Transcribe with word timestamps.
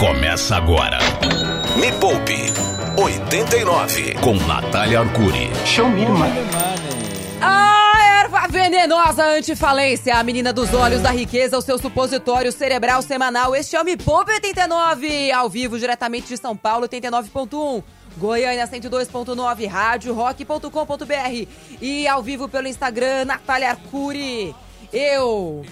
Começa 0.00 0.56
agora. 0.56 0.98
Me 1.76 1.92
Poupe 1.92 2.50
89 2.96 4.14
com 4.14 4.32
Natália 4.46 5.00
Arcuri. 5.00 5.50
Show 5.66 5.90
me, 5.90 6.06
mano. 6.06 6.36
A 7.38 8.22
erva 8.22 8.48
venenosa 8.48 9.26
antifalência, 9.26 10.16
a 10.16 10.22
menina 10.24 10.54
dos 10.54 10.72
olhos 10.72 11.02
da 11.02 11.10
riqueza, 11.10 11.58
o 11.58 11.60
seu 11.60 11.78
supositório 11.78 12.50
cerebral 12.50 13.02
semanal. 13.02 13.54
Este 13.54 13.76
é 13.76 13.80
o 13.82 13.84
Me 13.84 13.94
Poupe 13.94 14.32
89, 14.32 15.30
ao 15.32 15.50
vivo 15.50 15.78
diretamente 15.78 16.28
de 16.28 16.38
São 16.38 16.56
Paulo, 16.56 16.88
89.1. 16.88 17.82
Goiânia 18.16 18.66
102.9, 18.66 19.68
rádio 19.68 20.14
rock.com.br 20.14 21.46
e 21.78 22.08
ao 22.08 22.22
vivo 22.22 22.48
pelo 22.48 22.68
Instagram, 22.68 23.26
Natália 23.26 23.68
Arcuri. 23.68 24.54
Eu, 24.90 25.62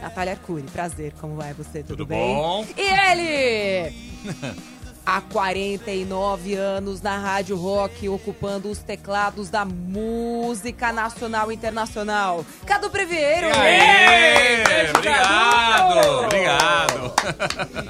Natália 0.00 0.32
Arcuri, 0.34 0.62
prazer, 0.64 1.12
como 1.20 1.34
vai 1.36 1.52
você? 1.52 1.80
Tudo, 1.82 1.88
Tudo 1.98 2.06
bem? 2.06 2.34
bom? 2.36 2.64
E 2.76 2.80
ele, 2.82 3.92
há 5.04 5.20
49 5.20 6.54
anos 6.54 7.02
na 7.02 7.18
Rádio 7.18 7.56
Rock, 7.56 8.08
ocupando 8.08 8.70
os 8.70 8.78
teclados 8.78 9.48
da 9.48 9.64
música 9.64 10.92
nacional 10.92 11.50
e 11.50 11.54
internacional. 11.56 12.44
Cadu 12.64 12.90
Previeiro! 12.90 13.48
Aê! 13.58 14.62
Obrigado! 14.96 16.24
Obrigado! 16.24 17.12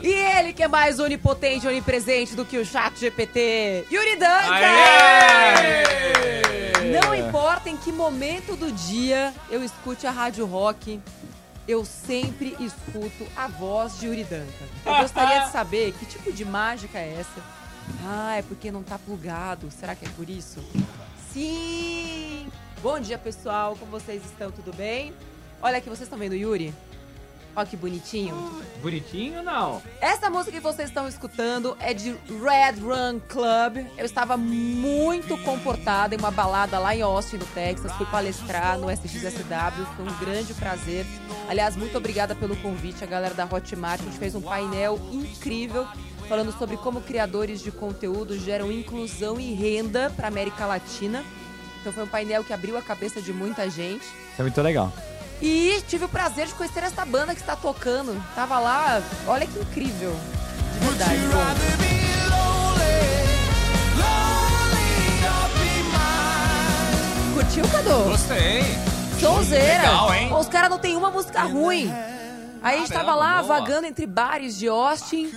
E 0.02 0.10
ele 0.12 0.52
que 0.52 0.62
é 0.62 0.68
mais 0.68 0.98
onipotente 0.98 1.66
e 1.66 1.68
onipresente 1.68 2.34
do 2.34 2.44
que 2.44 2.56
o 2.56 2.64
chat 2.64 2.98
GPT, 2.98 3.84
Yuri 3.92 4.16
Danca! 4.16 4.54
Aê! 4.54 5.82
Não 7.02 7.14
importa 7.14 7.68
em 7.68 7.77
que 7.77 7.92
momento 7.92 8.56
do 8.56 8.72
dia 8.72 9.34
eu 9.50 9.62
escute 9.62 10.06
a 10.06 10.10
Rádio 10.10 10.46
Rock, 10.46 10.98
eu 11.68 11.84
sempre 11.84 12.56
escuto 12.58 13.27
a 13.36 13.46
voz 13.46 14.00
de 14.00 14.06
Yuri 14.06 14.24
Danca. 14.24 14.64
Eu 14.86 14.96
gostaria 15.02 15.45
de 15.45 15.52
saber 15.52 15.92
que 15.92 16.06
tipo 16.06 16.32
de 16.32 16.42
mágica 16.42 16.98
é 16.98 17.18
essa. 17.20 17.42
Ah, 18.06 18.36
é 18.36 18.42
porque 18.42 18.72
não 18.72 18.82
tá 18.82 18.98
plugado. 18.98 19.70
Será 19.70 19.94
que 19.94 20.06
é 20.06 20.08
por 20.16 20.30
isso? 20.30 20.64
Sim! 21.30 22.50
Bom 22.83 22.98
dia, 22.98 23.19
pessoal. 23.19 23.77
Como 23.77 23.91
vocês 23.91 24.24
estão? 24.24 24.50
Tudo 24.50 24.74
bem? 24.74 25.12
Olha 25.61 25.77
aqui, 25.77 25.91
vocês 25.91 26.02
estão 26.02 26.19
vendo 26.19 26.33
o 26.33 26.36
Yuri? 26.36 26.74
Olha 27.59 27.67
que 27.67 27.77
bonitinho. 27.77 28.37
Bonitinho 28.81 29.42
não? 29.42 29.83
Essa 30.01 30.31
música 30.31 30.53
que 30.53 30.61
vocês 30.61 30.91
estão 30.91 31.09
escutando 31.09 31.77
é 31.81 31.92
de 31.92 32.12
Red 32.12 32.81
Run 32.81 33.19
Club. 33.19 33.84
Eu 33.97 34.06
estava 34.06 34.37
muito 34.37 35.37
comportada 35.39 36.14
em 36.14 36.19
uma 36.19 36.31
balada 36.31 36.79
lá 36.79 36.95
em 36.95 37.03
Austin, 37.03 37.36
no 37.36 37.45
Texas. 37.47 37.91
Fui 37.95 38.06
palestrar 38.06 38.79
no 38.79 38.89
SXSW. 38.89 39.86
Foi 39.97 40.06
um 40.06 40.19
grande 40.20 40.55
prazer. 40.55 41.05
Aliás, 41.48 41.75
muito 41.75 41.98
obrigada 41.98 42.33
pelo 42.33 42.55
convite, 42.59 43.03
a 43.03 43.09
galera 43.09 43.34
da 43.34 43.45
Hotmart. 43.45 44.03
A 44.03 44.05
gente 44.05 44.19
fez 44.19 44.36
um 44.36 44.41
painel 44.41 44.97
incrível 45.11 45.84
falando 46.29 46.56
sobre 46.56 46.77
como 46.77 47.01
criadores 47.01 47.61
de 47.61 47.73
conteúdo 47.73 48.39
geram 48.39 48.70
inclusão 48.70 49.41
e 49.41 49.53
renda 49.53 50.12
para 50.14 50.29
América 50.29 50.64
Latina. 50.64 51.25
Então 51.81 51.92
foi 51.92 52.05
um 52.05 52.09
painel 52.09 52.45
que 52.45 52.53
abriu 52.53 52.79
a 52.79 52.83
cabeça 52.83 53.20
de 53.20 53.33
muita 53.33 53.69
gente. 53.69 54.05
Isso 54.05 54.39
é 54.39 54.42
muito 54.42 54.62
legal. 54.62 54.92
E 55.41 55.83
tive 55.86 56.05
o 56.05 56.08
prazer 56.08 56.47
de 56.47 56.55
conhecer 56.55 56.83
essa 56.83 57.05
banda 57.05 57.34
que 57.34 57.41
está 57.41 57.55
tocando. 57.55 58.20
Tava 58.34 58.58
lá, 58.58 59.00
olha 59.27 59.47
que 59.47 59.58
incrível. 59.58 60.14
De 60.75 60.80
verdade. 60.80 61.17
bom. 61.33 61.39
Curtiu, 67.34 67.69
Cadu? 67.69 68.05
Gostei! 68.11 68.62
Sonzeira. 69.20 69.83
Legal, 69.83 70.14
hein? 70.14 70.33
Os 70.33 70.48
caras 70.48 70.70
não 70.70 70.78
tem 70.78 70.97
uma 70.97 71.11
música 71.11 71.42
ruim. 71.42 71.92
Aí 72.62 72.77
a 72.77 72.78
gente 72.78 72.92
tava 72.92 73.14
lá 73.14 73.42
boa. 73.42 73.61
vagando 73.61 73.86
entre 73.86 74.06
bares 74.06 74.56
de 74.56 74.69
Austin. 74.69 75.30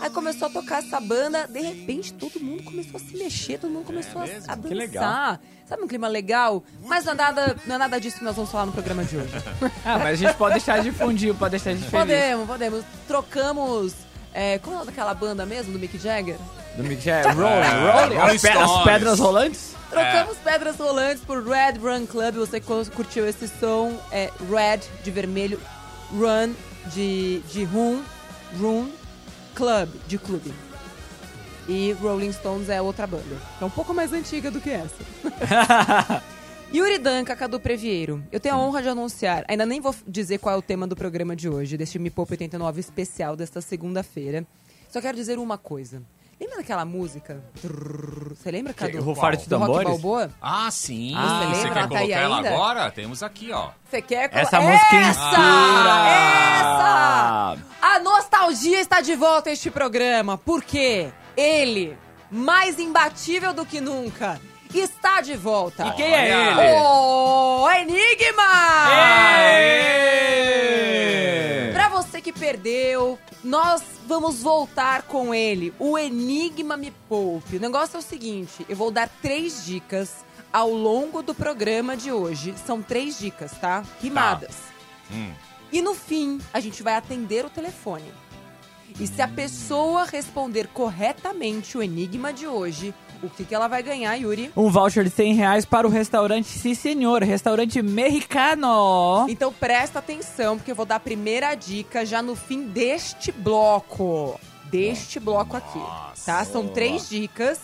Aí 0.00 0.10
começou 0.10 0.48
a 0.48 0.50
tocar 0.50 0.78
essa 0.82 1.00
banda, 1.00 1.46
de 1.48 1.60
repente 1.60 2.12
todo 2.12 2.38
mundo 2.40 2.62
começou 2.64 2.96
a 2.96 2.98
se 3.00 3.16
mexer, 3.16 3.58
todo 3.58 3.70
mundo 3.70 3.84
começou 3.86 4.22
a- 4.22 4.26
mesmo? 4.26 4.44
a, 4.50 4.54
dançar. 4.54 4.68
Que 4.68 4.74
legal. 4.74 5.38
Sabe 5.68 5.82
um 5.82 5.88
clima 5.88 6.08
legal? 6.08 6.62
Mas 6.84 7.04
não 7.04 7.12
é, 7.12 7.16
nada, 7.16 7.56
não 7.66 7.74
é 7.74 7.78
nada 7.78 7.98
disso 8.00 8.18
que 8.18 8.24
nós 8.24 8.36
vamos 8.36 8.50
falar 8.50 8.66
no 8.66 8.72
programa 8.72 9.04
de 9.04 9.16
hoje. 9.16 9.32
Ah, 9.84 9.98
mas 9.98 10.08
a 10.08 10.14
gente 10.14 10.34
pode 10.36 10.54
deixar 10.54 10.82
de 10.82 10.90
fundir, 10.92 11.34
pode 11.34 11.52
deixar 11.52 11.72
de 11.72 11.78
feliz. 11.78 11.90
Podemos, 11.90 12.46
podemos. 12.46 12.84
Trocamos. 13.08 13.94
É, 14.32 14.58
como 14.58 14.72
é 14.74 14.76
o 14.76 14.78
nome 14.80 14.90
daquela 14.90 15.14
banda 15.14 15.46
mesmo, 15.46 15.72
do 15.72 15.78
Mick 15.78 15.96
Jagger? 15.96 16.36
Do 16.76 16.82
Mick 16.82 17.00
Jagger, 17.02 17.32
Rolling, 17.36 17.92
Rolling. 17.92 18.16
Rolling 18.16 18.34
As, 18.36 18.42
pe- 18.42 18.48
as 18.48 18.82
pedras 18.84 19.18
rolantes? 19.18 19.74
Trocamos 19.90 20.36
Pedras 20.38 20.76
Rolantes 20.76 21.22
por 21.24 21.46
Red 21.46 21.74
Run 21.80 22.04
Club. 22.06 22.34
Você 22.34 22.60
curtiu 22.60 23.28
esse 23.28 23.46
som, 23.46 23.96
é 24.10 24.28
Red 24.50 24.80
de 25.04 25.10
vermelho, 25.12 25.60
Run 26.10 26.52
de, 26.92 27.38
de 27.52 27.62
Rum, 27.64 28.02
Run, 28.60 28.88
Club 29.54 29.88
de 30.06 30.18
clube. 30.18 30.52
E 31.68 31.92
Rolling 31.92 32.32
Stones 32.32 32.68
é 32.68 32.82
outra 32.82 33.06
banda. 33.06 33.36
É 33.60 33.64
um 33.64 33.70
pouco 33.70 33.94
mais 33.94 34.12
antiga 34.12 34.50
do 34.50 34.60
que 34.60 34.70
essa. 34.70 34.94
Yuri 36.74 36.98
Danca, 36.98 37.36
Cadu 37.36 37.60
Previeiro. 37.60 38.22
Eu 38.32 38.40
tenho 38.40 38.54
a 38.56 38.58
honra 38.58 38.82
de 38.82 38.88
anunciar, 38.88 39.44
ainda 39.48 39.64
nem 39.64 39.80
vou 39.80 39.94
dizer 40.06 40.38
qual 40.38 40.54
é 40.56 40.58
o 40.58 40.62
tema 40.62 40.86
do 40.86 40.96
programa 40.96 41.36
de 41.36 41.48
hoje, 41.48 41.76
deste 41.76 41.98
Me 41.98 42.10
Poupa 42.10 42.32
89 42.34 42.80
especial 42.80 43.36
desta 43.36 43.60
segunda-feira. 43.60 44.44
Só 44.90 45.00
quero 45.00 45.16
dizer 45.16 45.38
uma 45.38 45.56
coisa. 45.56 46.02
Lembra 46.40 46.56
daquela 46.56 46.84
música? 46.84 47.40
Você 48.34 48.50
lembra, 48.50 48.74
Cadu? 48.74 49.00
Rufar 49.00 49.36
de 49.36 49.48
Do 49.48 49.56
Rock? 49.56 49.84
Balboa? 49.84 50.30
Ah, 50.42 50.68
sim! 50.70 51.14
Ah, 51.16 51.52
Você 51.54 51.62
lembra? 51.64 51.70
quer 51.72 51.78
Ela 51.78 51.88
tá 51.88 51.88
colocar 51.88 52.18
ela 52.20 52.36
ainda? 52.38 52.48
agora? 52.50 52.90
Temos 52.90 53.22
aqui, 53.22 53.52
ó. 53.52 53.70
Você 53.88 54.02
quer 54.02 54.28
colo- 54.28 54.42
Essa 54.42 54.60
música 54.60 54.96
essa! 54.96 55.10
inspira! 55.28 56.08
Essa! 56.58 57.56
A 57.94 58.00
nostalgia 58.00 58.80
está 58.80 59.00
de 59.00 59.14
volta 59.14 59.50
a 59.50 59.52
este 59.52 59.70
programa. 59.70 60.36
Porque 60.36 61.12
ele, 61.36 61.96
mais 62.28 62.80
imbatível 62.80 63.54
do 63.54 63.64
que 63.64 63.80
nunca, 63.80 64.40
está 64.74 65.20
de 65.20 65.36
volta. 65.36 65.86
E 65.86 65.92
quem 65.92 66.12
é 66.12 66.28
ele? 66.28 66.72
O 66.72 67.70
Enigma! 67.70 68.42
Pra 71.72 71.88
você 71.88 72.20
que 72.20 72.32
perdeu, 72.32 73.16
nós 73.44 73.80
vamos 74.08 74.42
voltar 74.42 75.02
com 75.02 75.32
ele. 75.32 75.72
O 75.78 75.96
Enigma 75.96 76.76
Me 76.76 76.90
Poupe. 77.08 77.58
O 77.58 77.60
negócio 77.60 77.94
é 77.94 78.00
o 78.00 78.02
seguinte: 78.02 78.66
eu 78.68 78.74
vou 78.74 78.90
dar 78.90 79.08
três 79.22 79.64
dicas 79.64 80.24
ao 80.52 80.70
longo 80.70 81.22
do 81.22 81.32
programa 81.32 81.96
de 81.96 82.10
hoje. 82.10 82.56
São 82.66 82.82
três 82.82 83.20
dicas, 83.20 83.52
tá? 83.52 83.84
Rimadas. 84.02 84.56
Hum. 85.12 85.30
E 85.74 85.82
no 85.82 85.92
fim, 85.92 86.40
a 86.52 86.60
gente 86.60 86.84
vai 86.84 86.94
atender 86.94 87.44
o 87.44 87.50
telefone. 87.50 88.04
E 89.00 89.08
se 89.08 89.20
a 89.20 89.26
pessoa 89.26 90.04
responder 90.04 90.68
corretamente 90.68 91.76
o 91.76 91.82
enigma 91.82 92.32
de 92.32 92.46
hoje, 92.46 92.94
o 93.20 93.28
que, 93.28 93.44
que 93.44 93.52
ela 93.52 93.66
vai 93.66 93.82
ganhar, 93.82 94.14
Yuri? 94.14 94.52
Um 94.56 94.70
voucher 94.70 95.02
de 95.02 95.10
100 95.10 95.34
reais 95.34 95.64
para 95.64 95.84
o 95.84 95.90
restaurante 95.90 96.46
Sim 96.46 96.76
Senhor, 96.76 97.24
restaurante 97.24 97.82
mexicano. 97.82 99.26
Então 99.28 99.52
presta 99.52 99.98
atenção, 99.98 100.56
porque 100.56 100.70
eu 100.70 100.76
vou 100.76 100.86
dar 100.86 100.94
a 100.96 101.00
primeira 101.00 101.52
dica 101.56 102.06
já 102.06 102.22
no 102.22 102.36
fim 102.36 102.68
deste 102.68 103.32
bloco. 103.32 104.38
Deste 104.66 105.18
bloco 105.18 105.56
aqui, 105.56 105.82
tá? 106.24 106.44
São 106.44 106.68
três 106.68 107.08
dicas 107.08 107.58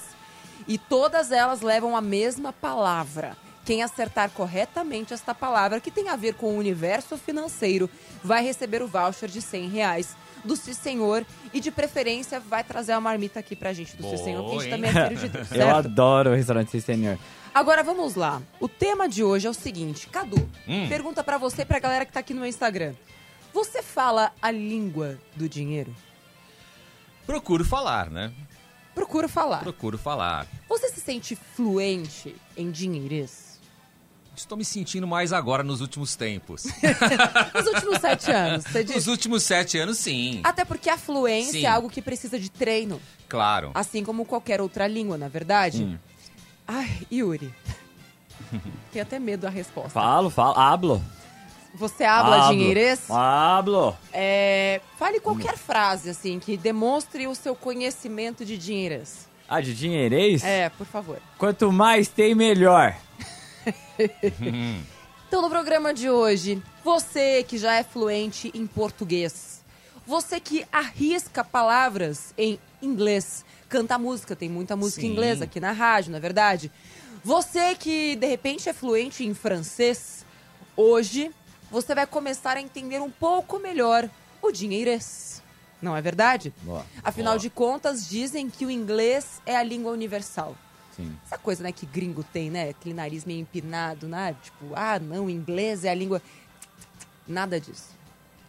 e 0.67 0.77
todas 0.77 1.31
elas 1.31 1.61
levam 1.61 1.97
a 1.97 2.01
mesma 2.01 2.53
palavra. 2.53 3.37
Quem 3.71 3.85
acertar 3.85 4.29
corretamente 4.31 5.15
esta 5.15 5.33
palavra, 5.33 5.79
que 5.79 5.93
tem 5.93 6.09
a 6.09 6.17
ver 6.17 6.35
com 6.35 6.47
o 6.47 6.59
universo 6.59 7.17
financeiro, 7.17 7.89
vai 8.21 8.43
receber 8.43 8.83
o 8.83 8.89
voucher 8.89 9.29
de 9.29 9.41
100 9.41 9.69
reais 9.69 10.17
do 10.45 10.57
Sim 10.57 10.75
Senhor 10.75 11.25
e 11.55 11.61
de 11.61 11.71
preferência 11.71 12.41
vai 12.41 12.65
trazer 12.65 12.91
a 12.91 13.01
marmita 13.01 13.39
aqui 13.39 13.55
pra 13.55 13.73
gente 13.73 13.97
do 13.97 14.03
Boa, 14.03 14.17
Senhor, 14.17 14.43
que 14.43 14.51
a 14.51 14.53
gente 14.55 14.65
hein? 14.65 14.71
também 14.71 14.91
é 14.91 15.09
filho 15.09 15.21
de 15.21 15.29
Deus, 15.31 15.53
Eu 15.53 15.57
certo? 15.57 15.87
adoro 15.87 16.31
o 16.33 16.35
restaurante 16.35 16.73
Sim 16.73 16.81
Senhor. 16.81 17.17
Agora 17.55 17.85
vamos 17.85 18.17
lá. 18.17 18.43
O 18.59 18.67
tema 18.67 19.09
de 19.09 19.23
hoje 19.23 19.47
é 19.47 19.51
o 19.51 19.55
seguinte, 19.55 20.09
Cadu. 20.09 20.51
Hum. 20.67 20.89
Pergunta 20.89 21.23
pra 21.23 21.39
você 21.39 21.63
e 21.63 21.65
pra 21.65 21.79
galera 21.79 22.05
que 22.05 22.11
tá 22.11 22.19
aqui 22.19 22.35
no 22.35 22.41
meu 22.41 22.49
Instagram. 22.49 22.93
Você 23.55 23.85
fala 23.85 24.33
a 24.43 24.51
língua 24.51 25.17
do 25.37 25.49
dinheiro? 25.49 25.95
Procuro 27.25 27.65
falar, 27.65 28.11
né? 28.11 28.33
Procura 28.97 29.29
falar. 29.29 29.61
Procuro 29.61 29.97
falar. 29.97 30.49
Você 30.69 30.89
se 30.89 31.01
sente 31.01 31.37
fluente 31.37 32.35
em 32.57 32.69
dinheirês? 32.69 33.50
Estou 34.41 34.57
me 34.57 34.65
sentindo 34.65 35.07
mais 35.07 35.33
agora 35.35 35.63
nos 35.63 35.81
últimos 35.83 36.17
tempos. 36.17 36.65
Nos 37.55 37.67
últimos 37.67 37.99
sete 38.01 38.31
anos, 38.33 38.65
você 38.65 38.83
diz? 38.83 38.97
Nos 38.97 39.07
últimos 39.07 39.43
sete 39.43 39.79
anos, 39.79 39.99
sim. 39.99 40.41
Até 40.43 40.65
porque 40.65 40.89
a 40.89 40.97
fluência 40.97 41.53
Sim. 41.53 41.67
é 41.67 41.69
algo 41.69 41.91
que 41.91 42.01
precisa 42.01 42.39
de 42.39 42.51
treino, 42.51 43.01
Claro. 43.29 43.71
assim 43.75 44.03
como 44.03 44.25
qualquer 44.25 44.61
outra 44.61 44.87
língua, 44.87 45.19
na 45.19 45.29
verdade. 45.29 45.85
Hum. 45.85 45.99
Ai, 46.67 46.89
Yuri. 47.13 47.53
Tenho 48.91 49.03
até 49.05 49.19
medo 49.19 49.43
da 49.43 49.51
resposta. 49.51 49.91
Falo, 49.91 50.31
falo, 50.31 50.59
hablo. 50.59 51.05
Você 51.75 52.03
habla 52.03 52.37
Hablo. 52.47 52.57
dinheirês? 52.59 53.09
Hablo. 53.11 53.97
É, 54.13 54.81
fale 54.99 55.21
qualquer 55.21 55.57
frase, 55.57 56.11
assim, 56.11 56.41
que 56.41 56.57
demonstre 56.57 57.27
o 57.29 57.35
seu 57.35 57.55
conhecimento 57.55 58.45
de 58.45 58.57
dinheirês. 58.59 59.29
Ah, 59.49 59.61
de 59.61 59.75
dinheirês? 59.75 60.43
É, 60.43 60.69
por 60.71 60.87
favor. 60.87 61.19
Quanto 61.39 61.71
mais 61.71 62.09
tem, 62.09 62.35
melhor. 62.35 62.97
Então, 65.29 65.43
no 65.43 65.49
programa 65.49 65.95
de 65.95 66.11
hoje, 66.11 66.61
você 66.83 67.45
que 67.45 67.57
já 67.57 67.77
é 67.77 67.85
fluente 67.85 68.51
em 68.53 68.67
português, 68.67 69.63
Você 70.05 70.41
que 70.41 70.67
arrisca 70.73 71.45
palavras 71.45 72.35
em 72.37 72.59
inglês, 72.83 73.45
canta 73.69 73.97
música, 73.97 74.35
tem 74.35 74.49
muita 74.49 74.75
música 74.75 75.03
Sim. 75.03 75.13
inglesa 75.13 75.45
aqui 75.45 75.61
na 75.61 75.71
rádio, 75.71 76.11
não 76.11 76.19
é 76.19 76.21
verdade? 76.21 76.69
Você 77.23 77.77
que 77.77 78.17
de 78.17 78.27
repente 78.27 78.69
é 78.69 78.73
fluente 78.73 79.25
em 79.25 79.33
francês, 79.33 80.27
hoje 80.77 81.31
você 81.71 81.95
vai 81.95 82.09
começar 82.09 82.57
a 82.57 82.61
entender 82.61 83.01
um 83.01 83.11
pouco 83.11 83.61
melhor 83.61 84.11
o 84.43 84.51
dinheirês. 84.51 85.41
Não 85.81 85.97
é 85.97 86.03
verdade? 86.03 86.53
Boa. 86.63 86.85
Afinal 87.05 87.35
Boa. 87.35 87.39
de 87.39 87.49
contas, 87.51 88.09
dizem 88.09 88.51
que 88.51 88.67
o 88.67 88.71
inglês 88.71 89.41
é 89.47 89.57
a 89.57 89.63
língua 89.63 89.93
universal. 89.93 90.57
Sim. 91.01 91.17
Essa 91.25 91.39
coisa, 91.39 91.63
né, 91.63 91.73
que 91.73 91.87
gringo 91.87 92.23
tem, 92.23 92.51
né? 92.51 92.71
Aquele 92.71 92.95
nariz 92.95 93.25
meio 93.25 93.41
empinado, 93.41 94.07
né? 94.07 94.37
Tipo, 94.43 94.67
ah, 94.75 94.99
não, 94.99 95.31
inglês 95.31 95.85
é 95.85 95.91
a 95.91 95.95
língua. 95.95 96.23
Nada 97.27 97.61
disso. 97.61 97.99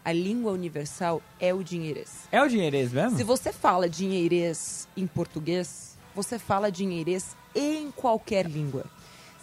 A 0.03 0.11
língua 0.11 0.51
universal 0.51 1.21
é 1.39 1.53
o 1.53 1.63
dinheirês. 1.63 2.27
É 2.31 2.41
o 2.41 2.47
dinheirês 2.47 2.91
mesmo? 2.91 3.17
Se 3.17 3.23
você 3.23 3.53
fala 3.53 3.87
dinheirês 3.87 4.87
em 4.97 5.05
português, 5.05 5.95
você 6.15 6.39
fala 6.39 6.71
dinheirês 6.71 7.35
em 7.53 7.91
qualquer 7.91 8.47
língua. 8.47 8.85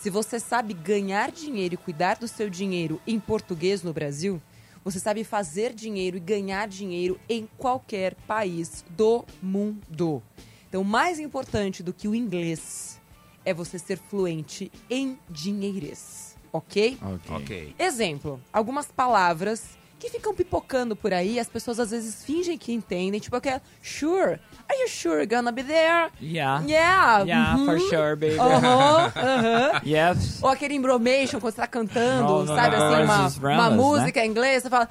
Se 0.00 0.10
você 0.10 0.38
sabe 0.38 0.74
ganhar 0.74 1.30
dinheiro 1.30 1.74
e 1.74 1.76
cuidar 1.76 2.16
do 2.18 2.28
seu 2.28 2.50
dinheiro 2.50 3.00
em 3.06 3.18
português 3.18 3.82
no 3.82 3.92
Brasil, 3.92 4.42
você 4.84 4.98
sabe 4.98 5.22
fazer 5.22 5.72
dinheiro 5.72 6.16
e 6.16 6.20
ganhar 6.20 6.66
dinheiro 6.66 7.20
em 7.28 7.48
qualquer 7.58 8.14
país 8.26 8.84
do 8.90 9.24
mundo. 9.42 10.22
Então, 10.68 10.84
mais 10.84 11.18
importante 11.18 11.82
do 11.82 11.92
que 11.92 12.08
o 12.08 12.14
inglês 12.14 12.97
é 13.48 13.54
você 13.54 13.78
ser 13.78 13.96
fluente 13.96 14.70
em 14.90 15.18
dinheirês, 15.30 16.36
ok? 16.52 16.98
Ok. 17.02 17.36
Ok. 17.36 17.74
Exemplo, 17.78 18.38
algumas 18.52 18.92
palavras 18.92 19.78
que 19.98 20.10
ficam 20.10 20.32
pipocando 20.34 20.94
por 20.94 21.12
aí, 21.12 21.40
as 21.40 21.48
pessoas 21.48 21.80
às 21.80 21.90
vezes 21.90 22.22
fingem 22.24 22.56
que 22.58 22.72
entendem, 22.72 23.18
tipo 23.18 23.34
aquela 23.34 23.60
sure, 23.82 24.38
are 24.68 24.80
you 24.82 24.88
sure 24.88 25.26
gonna 25.26 25.50
be 25.50 25.64
there? 25.64 26.10
Yeah. 26.20 26.62
Yeah, 26.64 27.24
Yeah, 27.24 27.56
uhum. 27.56 27.64
for 27.64 27.80
sure, 27.80 28.14
baby. 28.14 28.38
Aham, 28.38 29.12
aham. 29.16 29.80
Yes. 29.84 30.40
Ou 30.42 30.50
aquele 30.50 30.74
embromation 30.74 31.40
quando 31.40 31.54
você 31.54 31.60
tá 31.62 31.66
cantando, 31.66 32.22
No, 32.22 32.44
no, 32.44 32.54
sabe 32.54 32.76
no, 32.76 32.82
assim, 32.84 33.02
uma, 33.40 33.54
uma 33.54 33.62
Ramas, 33.64 33.76
música 33.76 34.24
em 34.24 34.30
inglês, 34.30 34.62
você 34.62 34.70
fala. 34.70 34.88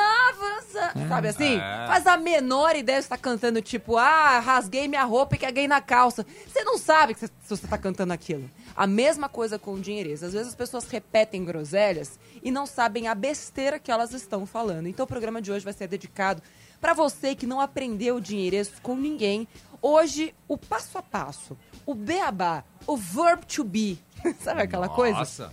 "As 0.00 0.36
a 0.36 0.40
vavasara, 0.40 0.92
navasa", 0.94 1.08
Sabe 1.08 1.28
assim? 1.28 1.56
É. 1.56 1.86
Faz 1.86 2.06
a 2.06 2.16
menor 2.16 2.74
ideia 2.76 2.98
de 2.98 3.04
você 3.04 3.08
tá 3.10 3.16
cantando, 3.18 3.60
tipo, 3.62 3.96
ah, 3.96 4.38
rasguei 4.40 4.88
minha 4.88 5.04
roupa 5.04 5.34
e 5.34 5.38
caguei 5.38 5.68
na 5.68 5.80
calça. 5.80 6.24
Você 6.46 6.62
não 6.64 6.78
sabe 6.78 7.14
que 7.14 7.20
você- 7.20 7.26
se 7.42 7.48
você 7.50 7.66
tá 7.66 7.76
cantando 7.78 8.12
aquilo. 8.12 8.50
A 8.74 8.86
mesma 8.86 9.28
coisa 9.28 9.58
com 9.58 9.74
o 9.74 9.80
dinheirês. 9.80 10.22
Às 10.22 10.32
vezes 10.32 10.48
as 10.48 10.54
pessoas 10.54 10.88
repetem 10.88 11.44
groselhas 11.44 12.18
e 12.42 12.50
não 12.50 12.64
sabem 12.66 13.08
a 13.08 13.14
besteira 13.14 13.78
que 13.78 13.90
elas 13.90 14.12
estão 14.12 14.46
falando. 14.46 14.86
Então 14.86 15.04
o 15.04 15.06
programa 15.08 15.42
de 15.42 15.52
hoje 15.52 15.64
vai 15.64 15.74
ser 15.74 15.86
dedicado 15.88 16.42
para 16.80 16.94
você 16.94 17.34
que 17.34 17.46
não 17.46 17.60
aprendeu 17.60 18.18
dinheirês 18.18 18.72
com 18.82 18.96
ninguém. 18.96 19.46
Hoje, 19.80 20.34
o 20.48 20.56
passo 20.56 20.96
a 20.96 21.02
passo, 21.02 21.56
o 21.84 21.94
beabá, 21.94 22.62
o 22.86 22.96
verb 22.96 23.44
to 23.46 23.64
be. 23.64 23.98
Sabe 24.40 24.62
aquela 24.62 24.88
coisa? 24.88 25.18
Nossa. 25.18 25.52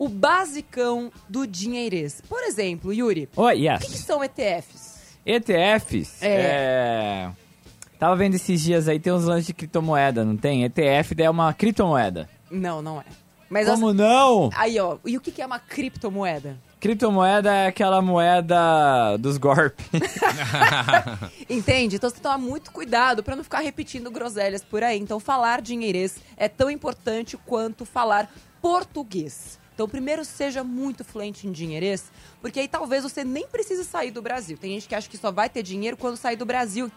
O 0.00 0.08
basicão 0.08 1.12
do 1.28 1.46
dinheirês. 1.46 2.22
Por 2.26 2.42
exemplo, 2.42 2.90
Yuri, 2.90 3.28
Oh, 3.36 3.48
o 3.48 3.50
que, 3.50 3.56
que 3.56 3.66
yes. 3.92 3.98
são 4.06 4.24
ETFs? 4.24 5.18
ETFs. 5.26 6.22
É. 6.22 6.28
é... 6.40 7.30
Tava 7.98 8.16
vendo 8.16 8.34
esses 8.34 8.62
dias 8.62 8.88
aí, 8.88 8.98
tem 8.98 9.12
uns 9.12 9.26
lances 9.26 9.46
de 9.48 9.52
criptomoeda, 9.52 10.24
não 10.24 10.38
tem? 10.38 10.64
ETF 10.64 11.14
é 11.18 11.28
uma 11.28 11.52
criptomoeda. 11.52 12.26
Não, 12.50 12.80
não 12.80 12.98
é. 12.98 13.04
Mas 13.50 13.68
Como 13.68 13.90
as- 13.90 13.94
não? 13.94 14.48
Aí, 14.54 14.80
ó, 14.80 14.96
e 15.04 15.18
o 15.18 15.20
que, 15.20 15.30
que 15.30 15.42
é 15.42 15.46
uma 15.46 15.58
criptomoeda? 15.58 16.56
Criptomoeda 16.80 17.52
é 17.52 17.66
aquela 17.66 18.00
moeda 18.00 19.18
dos 19.18 19.36
golpes. 19.36 19.84
Entende? 21.48 21.96
Então 21.96 22.08
você 22.08 22.20
toma 22.20 22.38
muito 22.38 22.70
cuidado 22.70 23.22
pra 23.22 23.36
não 23.36 23.44
ficar 23.44 23.60
repetindo 23.60 24.10
groselhas 24.10 24.64
por 24.64 24.82
aí. 24.82 24.98
Então 24.98 25.20
falar 25.20 25.60
dinheirês 25.60 26.16
é 26.38 26.48
tão 26.48 26.70
importante 26.70 27.36
quanto 27.36 27.84
falar 27.84 28.32
português. 28.62 29.58
Então 29.80 29.88
primeiro 29.88 30.26
seja 30.26 30.62
muito 30.62 31.02
fluente 31.02 31.46
em 31.46 31.52
dinheirês, 31.52 32.12
porque 32.42 32.60
aí 32.60 32.68
talvez 32.68 33.02
você 33.02 33.24
nem 33.24 33.46
precise 33.48 33.82
sair 33.82 34.10
do 34.10 34.20
Brasil. 34.20 34.58
Tem 34.58 34.74
gente 34.74 34.86
que 34.86 34.94
acha 34.94 35.08
que 35.08 35.16
só 35.16 35.32
vai 35.32 35.48
ter 35.48 35.62
dinheiro 35.62 35.96
quando 35.96 36.18
sair 36.18 36.36
do 36.36 36.44
Brasil. 36.44 36.92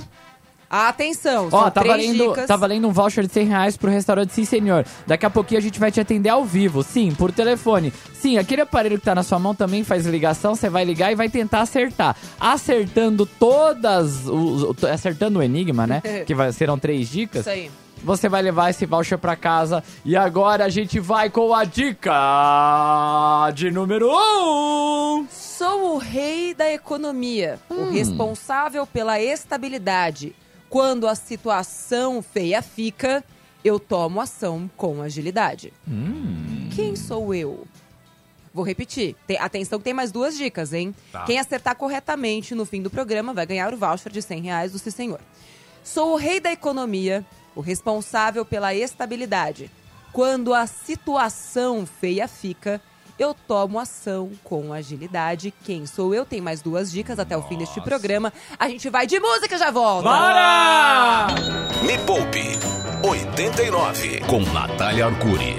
Atenção, 0.68 1.48
Ó, 1.52 1.70
tá 1.70 1.82
valendo, 1.82 2.28
dicas. 2.30 2.46
tá 2.46 2.56
valendo 2.56 2.88
um 2.88 2.92
voucher 2.92 3.24
de 3.26 3.32
100 3.32 3.46
reais 3.46 3.76
pro 3.76 3.90
restaurante 3.90 4.32
Sim 4.32 4.44
Senhor. 4.44 4.84
Daqui 5.06 5.24
a 5.24 5.30
pouquinho 5.30 5.58
a 5.58 5.62
gente 5.62 5.78
vai 5.78 5.92
te 5.92 6.00
atender 6.00 6.28
ao 6.28 6.44
vivo, 6.44 6.82
sim, 6.82 7.12
por 7.14 7.30
telefone. 7.30 7.92
Sim, 8.14 8.36
aquele 8.38 8.62
aparelho 8.62 8.98
que 8.98 9.04
tá 9.04 9.14
na 9.14 9.22
sua 9.22 9.38
mão 9.38 9.54
também 9.54 9.84
faz 9.84 10.04
ligação, 10.06 10.54
você 10.54 10.68
vai 10.68 10.84
ligar 10.84 11.12
e 11.12 11.14
vai 11.14 11.28
tentar 11.28 11.60
acertar. 11.60 12.16
Acertando 12.40 13.24
todas, 13.26 14.26
os- 14.26 14.82
acertando 14.84 15.38
o 15.38 15.43
enigma, 15.43 15.86
né? 15.86 16.00
que 16.26 16.34
vai, 16.34 16.50
serão 16.52 16.79
três 16.79 17.08
dicas. 17.08 17.41
Isso 17.43 17.50
aí. 17.50 17.70
Você 18.05 18.29
vai 18.29 18.43
levar 18.43 18.69
esse 18.70 18.84
voucher 18.84 19.17
pra 19.19 19.34
casa. 19.34 19.82
E 20.05 20.14
agora 20.17 20.64
a 20.67 20.69
gente 20.69 21.00
vai 21.00 21.31
com 21.31 21.55
a 21.55 21.64
dica 21.64 22.12
de 23.55 23.70
número 23.70 24.08
1. 24.10 24.12
Um. 25.20 25.26
Sou 25.31 25.94
o 25.94 25.98
rei 25.98 26.52
da 26.55 26.70
economia, 26.70 27.58
o 27.70 27.91
responsável 27.91 28.86
pela 28.86 29.19
estabilidade. 29.20 30.34
Quando 30.76 31.08
a 31.08 31.14
situação 31.14 32.20
feia 32.20 32.60
fica, 32.60 33.24
eu 33.64 33.80
tomo 33.80 34.20
ação 34.20 34.70
com 34.76 35.00
agilidade. 35.00 35.72
Quem 36.74 36.94
sou 36.94 37.34
eu? 37.34 37.66
Vou 38.52 38.62
repetir. 38.62 39.16
Tem- 39.26 39.38
atenção 39.38 39.78
que 39.78 39.84
tem 39.86 39.94
mais 39.94 40.12
duas 40.12 40.36
dicas, 40.36 40.74
hein? 40.74 40.94
Tá. 41.10 41.24
Quem 41.24 41.38
acertar 41.38 41.76
corretamente 41.76 42.54
no 42.54 42.66
fim 42.66 42.82
do 42.82 42.90
programa 42.90 43.32
vai 43.32 43.46
ganhar 43.46 43.72
o 43.72 43.76
voucher 43.78 44.12
de 44.12 44.20
100 44.20 44.42
reais 44.42 44.72
do 44.72 44.78
Sim 44.78 44.90
Senhor. 44.90 45.20
Sou 45.82 46.12
o 46.12 46.16
rei 46.16 46.40
da 46.40 46.52
economia, 46.52 47.24
o 47.54 47.62
responsável 47.62 48.44
pela 48.44 48.74
estabilidade. 48.74 49.70
Quando 50.12 50.52
a 50.52 50.66
situação 50.66 51.86
feia 51.86 52.28
fica, 52.28 52.82
eu 53.19 53.35
tomo 53.46 53.79
ação 53.79 54.31
com 54.44 54.73
agilidade. 54.73 55.53
Quem 55.65 55.87
sou 55.87 56.15
eu? 56.15 56.25
Tem 56.25 56.41
mais 56.41 56.61
duas 56.61 56.91
dicas 56.91 57.19
até 57.19 57.37
o 57.37 57.43
fim 57.43 57.56
deste 57.58 57.79
Nossa. 57.79 57.89
programa. 57.91 58.32
A 58.58 58.69
gente 58.69 58.89
vai 58.91 59.06
de 59.06 59.19
música, 59.19 59.56
já 59.58 59.70
volta! 59.70 60.08
Bora! 60.08 61.27
Me 61.82 61.99
Poupe 61.99 62.58
89 63.08 64.20
com 64.20 64.41
Natália 64.53 65.06
Arcuri. 65.06 65.56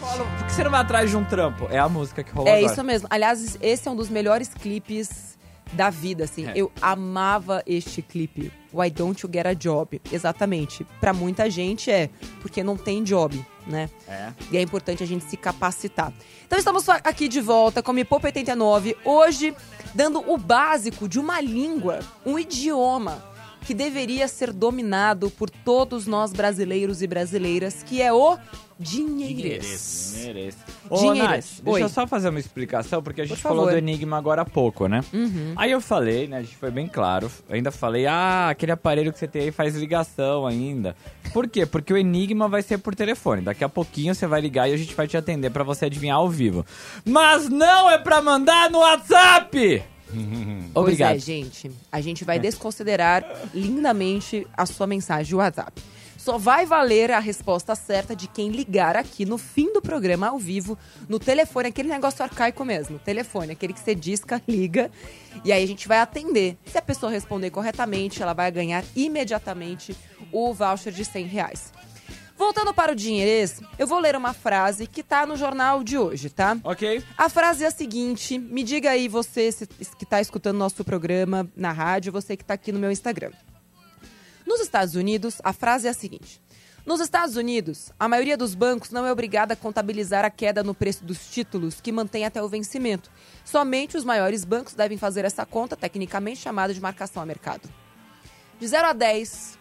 Por 0.00 0.46
que 0.46 0.52
você 0.52 0.64
não 0.64 0.70
vai 0.70 0.80
atrás 0.80 1.10
de 1.10 1.16
um 1.16 1.24
trampo? 1.24 1.66
É 1.70 1.78
a 1.78 1.88
música 1.88 2.22
que 2.22 2.30
rolou 2.32 2.48
É 2.48 2.58
agora. 2.58 2.72
isso 2.72 2.84
mesmo. 2.84 3.08
Aliás, 3.10 3.58
esse 3.60 3.88
é 3.88 3.90
um 3.90 3.96
dos 3.96 4.08
melhores 4.08 4.48
clipes 4.48 5.33
da 5.72 5.90
vida, 5.90 6.24
assim. 6.24 6.46
É. 6.46 6.52
Eu 6.54 6.70
amava 6.80 7.62
este 7.66 8.02
clipe. 8.02 8.52
Why 8.72 8.90
Don't 8.90 9.24
You 9.24 9.30
Get 9.32 9.46
a 9.46 9.54
Job? 9.54 10.00
Exatamente. 10.10 10.84
Pra 11.00 11.12
muita 11.12 11.48
gente 11.48 11.90
é 11.90 12.10
porque 12.40 12.62
não 12.62 12.76
tem 12.76 13.02
job, 13.04 13.44
né? 13.66 13.88
É. 14.08 14.32
E 14.50 14.56
é 14.56 14.62
importante 14.62 15.02
a 15.02 15.06
gente 15.06 15.24
se 15.24 15.36
capacitar. 15.36 16.12
Então 16.46 16.58
estamos 16.58 16.88
aqui 16.88 17.28
de 17.28 17.40
volta 17.40 17.82
com 17.82 17.92
o 17.92 17.94
Me 17.94 18.04
Poupa 18.04 18.28
89, 18.28 18.96
hoje 19.04 19.54
dando 19.94 20.18
o 20.30 20.36
básico 20.36 21.08
de 21.08 21.20
uma 21.20 21.40
língua, 21.40 22.00
um 22.26 22.38
idioma. 22.38 23.33
Que 23.64 23.74
deveria 23.74 24.28
ser 24.28 24.52
dominado 24.52 25.30
por 25.30 25.48
todos 25.48 26.06
nós 26.06 26.32
brasileiros 26.32 27.02
e 27.02 27.06
brasileiras, 27.06 27.82
que 27.82 28.02
é 28.02 28.12
o 28.12 28.36
dinheirês. 28.78 30.12
Dinheirês. 30.16 30.56
Ô, 30.90 30.96
Dinheirês. 30.98 31.22
Nath, 31.28 31.64
deixa 31.64 31.70
Oi. 31.70 31.82
eu 31.82 31.88
só 31.88 32.06
fazer 32.06 32.28
uma 32.28 32.38
explicação, 32.40 33.02
porque 33.02 33.22
a 33.22 33.24
gente 33.24 33.40
Por 33.40 33.48
falou 33.48 33.66
do 33.66 33.76
Enigma 33.76 34.18
agora 34.18 34.42
há 34.42 34.44
pouco, 34.44 34.86
né? 34.86 35.00
Uhum. 35.12 35.54
Aí 35.56 35.70
eu 35.70 35.80
falei, 35.80 36.26
né? 36.26 36.38
A 36.38 36.42
gente 36.42 36.56
foi 36.56 36.70
bem 36.70 36.86
claro. 36.86 37.30
Ainda 37.48 37.70
falei, 37.70 38.06
ah, 38.06 38.48
aquele 38.50 38.72
aparelho 38.72 39.12
que 39.12 39.18
você 39.18 39.28
tem 39.28 39.42
aí 39.42 39.50
faz 39.50 39.74
ligação 39.76 40.46
ainda. 40.46 40.96
Por 41.32 41.48
quê? 41.48 41.64
Porque 41.64 41.92
o 41.92 41.96
Enigma 41.96 42.48
vai 42.48 42.62
ser 42.62 42.78
por 42.78 42.94
telefone. 42.94 43.42
Daqui 43.42 43.64
a 43.64 43.68
pouquinho 43.68 44.14
você 44.14 44.26
vai 44.26 44.40
ligar 44.40 44.68
e 44.68 44.74
a 44.74 44.76
gente 44.76 44.94
vai 44.94 45.06
te 45.06 45.16
atender 45.16 45.50
pra 45.50 45.64
você 45.64 45.86
adivinhar 45.86 46.16
ao 46.18 46.28
vivo. 46.28 46.66
Mas 47.04 47.48
não 47.48 47.90
é 47.90 47.98
pra 47.98 48.20
mandar 48.20 48.70
no 48.70 48.78
WhatsApp! 48.78 49.93
Obrigado. 50.74 51.10
Pois 51.12 51.16
é, 51.16 51.18
gente. 51.18 51.70
A 51.90 52.00
gente 52.00 52.24
vai 52.24 52.38
desconsiderar 52.38 53.24
lindamente 53.54 54.46
a 54.56 54.66
sua 54.66 54.86
mensagem 54.86 55.26
de 55.26 55.34
WhatsApp. 55.34 55.82
Só 56.24 56.38
vai 56.38 56.64
valer 56.64 57.10
a 57.10 57.18
resposta 57.18 57.74
certa 57.74 58.16
de 58.16 58.26
quem 58.26 58.48
ligar 58.48 58.96
aqui 58.96 59.26
no 59.26 59.36
fim 59.36 59.70
do 59.74 59.82
programa 59.82 60.28
ao 60.28 60.38
vivo, 60.38 60.78
no 61.06 61.18
telefone, 61.18 61.68
aquele 61.68 61.90
negócio 61.90 62.24
arcaico 62.24 62.64
mesmo, 62.64 62.98
telefone, 62.98 63.52
aquele 63.52 63.74
que 63.74 63.80
você 63.80 63.94
disca, 63.94 64.40
liga, 64.48 64.90
e 65.44 65.52
aí 65.52 65.62
a 65.62 65.66
gente 65.66 65.86
vai 65.86 65.98
atender. 65.98 66.56
Se 66.64 66.78
a 66.78 66.82
pessoa 66.82 67.12
responder 67.12 67.50
corretamente, 67.50 68.22
ela 68.22 68.32
vai 68.32 68.50
ganhar 68.50 68.82
imediatamente 68.96 69.94
o 70.32 70.54
voucher 70.54 70.94
de 70.94 71.04
100 71.04 71.26
reais. 71.26 71.72
Voltando 72.36 72.74
para 72.74 72.92
o 72.92 72.94
dinheirês, 72.96 73.60
eu 73.78 73.86
vou 73.86 73.98
ler 74.00 74.16
uma 74.16 74.32
frase 74.34 74.86
que 74.88 75.02
tá 75.04 75.24
no 75.24 75.36
jornal 75.36 75.84
de 75.84 75.96
hoje, 75.96 76.28
tá? 76.28 76.56
Ok. 76.64 77.02
A 77.16 77.28
frase 77.28 77.62
é 77.64 77.68
a 77.68 77.70
seguinte: 77.70 78.38
me 78.38 78.64
diga 78.64 78.90
aí, 78.90 79.06
você 79.08 79.52
se- 79.52 79.66
que 79.66 80.02
está 80.04 80.20
escutando 80.20 80.56
nosso 80.58 80.84
programa 80.84 81.48
na 81.56 81.70
rádio, 81.70 82.12
você 82.12 82.36
que 82.36 82.42
está 82.42 82.54
aqui 82.54 82.72
no 82.72 82.78
meu 82.80 82.90
Instagram. 82.90 83.30
Nos 84.46 84.60
Estados 84.60 84.94
Unidos, 84.96 85.36
a 85.44 85.52
frase 85.52 85.86
é 85.86 85.90
a 85.90 85.94
seguinte: 85.94 86.42
Nos 86.84 87.00
Estados 87.00 87.36
Unidos, 87.36 87.92
a 87.98 88.08
maioria 88.08 88.36
dos 88.36 88.54
bancos 88.56 88.90
não 88.90 89.06
é 89.06 89.12
obrigada 89.12 89.54
a 89.54 89.56
contabilizar 89.56 90.24
a 90.24 90.30
queda 90.30 90.62
no 90.64 90.74
preço 90.74 91.04
dos 91.04 91.26
títulos 91.30 91.80
que 91.80 91.92
mantém 91.92 92.24
até 92.24 92.42
o 92.42 92.48
vencimento. 92.48 93.10
Somente 93.44 93.96
os 93.96 94.04
maiores 94.04 94.44
bancos 94.44 94.74
devem 94.74 94.98
fazer 94.98 95.24
essa 95.24 95.46
conta, 95.46 95.76
tecnicamente 95.76 96.40
chamada 96.40 96.74
de 96.74 96.80
marcação 96.80 97.22
a 97.22 97.26
mercado. 97.26 97.68
De 98.58 98.66
0 98.66 98.88
a 98.88 98.92
10, 98.92 99.53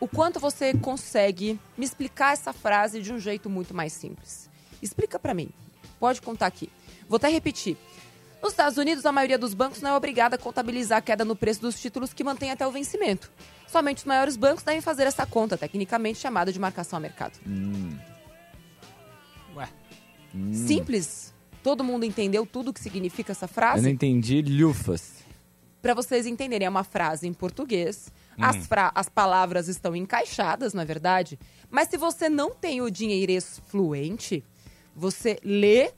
o 0.00 0.08
quanto 0.08 0.40
você 0.40 0.72
consegue 0.74 1.60
me 1.76 1.84
explicar 1.84 2.32
essa 2.32 2.52
frase 2.52 3.02
de 3.02 3.12
um 3.12 3.18
jeito 3.18 3.48
muito 3.50 3.74
mais 3.74 3.92
simples? 3.92 4.48
Explica 4.82 5.18
pra 5.18 5.34
mim. 5.34 5.50
Pode 5.98 6.22
contar 6.22 6.46
aqui. 6.46 6.70
Vou 7.08 7.16
até 7.16 7.28
repetir. 7.28 7.76
Nos 8.42 8.52
Estados 8.52 8.78
Unidos, 8.78 9.04
a 9.04 9.12
maioria 9.12 9.36
dos 9.36 9.52
bancos 9.52 9.82
não 9.82 9.90
é 9.90 9.94
obrigada 9.94 10.36
a 10.36 10.38
contabilizar 10.38 10.98
a 10.98 11.02
queda 11.02 11.24
no 11.26 11.36
preço 11.36 11.60
dos 11.60 11.78
títulos 11.78 12.14
que 12.14 12.24
mantém 12.24 12.50
até 12.50 12.66
o 12.66 12.70
vencimento. 12.72 13.30
Somente 13.68 13.98
os 13.98 14.04
maiores 14.04 14.36
bancos 14.36 14.64
devem 14.64 14.80
fazer 14.80 15.02
essa 15.06 15.26
conta, 15.26 15.58
tecnicamente 15.58 16.18
chamada 16.18 16.50
de 16.50 16.58
marcação 16.58 16.96
a 16.96 17.00
mercado. 17.00 17.38
Ué. 19.54 19.68
Simples. 20.52 21.34
Todo 21.62 21.84
mundo 21.84 22.04
entendeu 22.06 22.46
tudo 22.46 22.70
o 22.70 22.72
que 22.72 22.80
significa 22.80 23.32
essa 23.32 23.44
Eu 23.44 23.48
frase? 23.50 23.82
não 23.82 23.90
entendi 23.90 24.40
lufas. 24.40 25.12
Para 25.82 25.92
vocês 25.92 26.26
entenderem, 26.26 26.66
é 26.66 26.70
uma 26.70 26.84
frase 26.84 27.26
em 27.28 27.32
português. 27.34 28.10
As, 28.38 28.66
fra- 28.66 28.90
as 28.94 29.08
palavras 29.08 29.68
estão 29.68 29.94
encaixadas, 29.94 30.72
na 30.74 30.84
verdade. 30.84 31.38
Mas 31.70 31.88
se 31.88 31.96
você 31.96 32.28
não 32.28 32.54
tem 32.54 32.80
o 32.80 32.90
dinheirês 32.90 33.60
fluente, 33.66 34.42
você 34.96 35.38
lê 35.44 35.92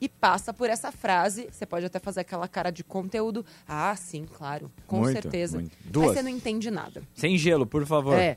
e 0.00 0.08
passa 0.08 0.52
por 0.52 0.68
essa 0.68 0.92
frase. 0.92 1.48
Você 1.50 1.64
pode 1.64 1.86
até 1.86 1.98
fazer 1.98 2.20
aquela 2.20 2.46
cara 2.46 2.70
de 2.70 2.84
conteúdo. 2.84 3.44
Ah, 3.66 3.96
sim, 3.96 4.26
claro. 4.36 4.70
Com 4.86 4.98
Muito, 4.98 5.12
certeza. 5.22 5.58
muito. 5.58 5.72
Mas 5.82 5.90
Duas. 5.92 6.14
você 6.14 6.22
não 6.22 6.30
entende 6.30 6.70
nada. 6.70 7.02
Sem 7.14 7.38
gelo, 7.38 7.66
por 7.66 7.86
favor. 7.86 8.14
É. 8.14 8.36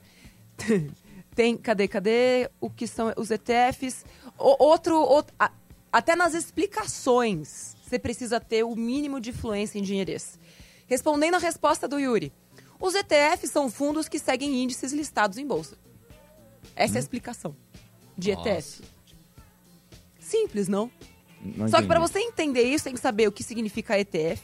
Tem, 1.36 1.56
cadê, 1.58 1.88
cadê? 1.88 2.50
O 2.60 2.70
que 2.70 2.86
são 2.88 3.14
os 3.16 3.30
ETFs? 3.32 4.06
O- 4.38 4.64
outro, 4.64 4.96
outro 5.00 5.34
a- 5.40 5.52
até 5.92 6.16
nas 6.16 6.34
explicações, 6.34 7.76
você 7.84 7.98
precisa 8.00 8.40
ter 8.40 8.64
o 8.64 8.76
mínimo 8.76 9.20
de 9.20 9.32
fluência 9.32 9.78
em 9.80 9.82
dinheirês. 9.82 10.40
Respondendo 10.88 11.36
a 11.36 11.40
resposta 11.40 11.88
do 11.88 12.00
Yuri, 12.00 12.34
os 12.80 12.96
ETFs 12.96 13.52
são 13.52 13.70
fundos 13.70 14.08
que 14.08 14.18
seguem 14.18 14.64
índices 14.64 14.94
listados 14.94 15.38
em 15.38 15.46
bolsa. 15.46 15.78
Essa 16.76 16.96
é 16.96 16.98
a 16.98 17.02
explicação 17.02 17.56
de 18.18 18.34
Nossa. 18.34 18.50
ETF. 18.50 18.84
Simples, 20.20 20.68
não? 20.68 20.92
Não 21.42 21.68
Só 21.68 21.82
que 21.82 21.88
para 21.88 22.00
você 22.00 22.20
entender 22.20 22.64
isso, 22.64 22.86
tem 22.86 22.94
que 22.94 23.00
saber 23.00 23.28
o 23.28 23.32
que 23.32 23.44
significa 23.44 24.00
ETF, 24.00 24.42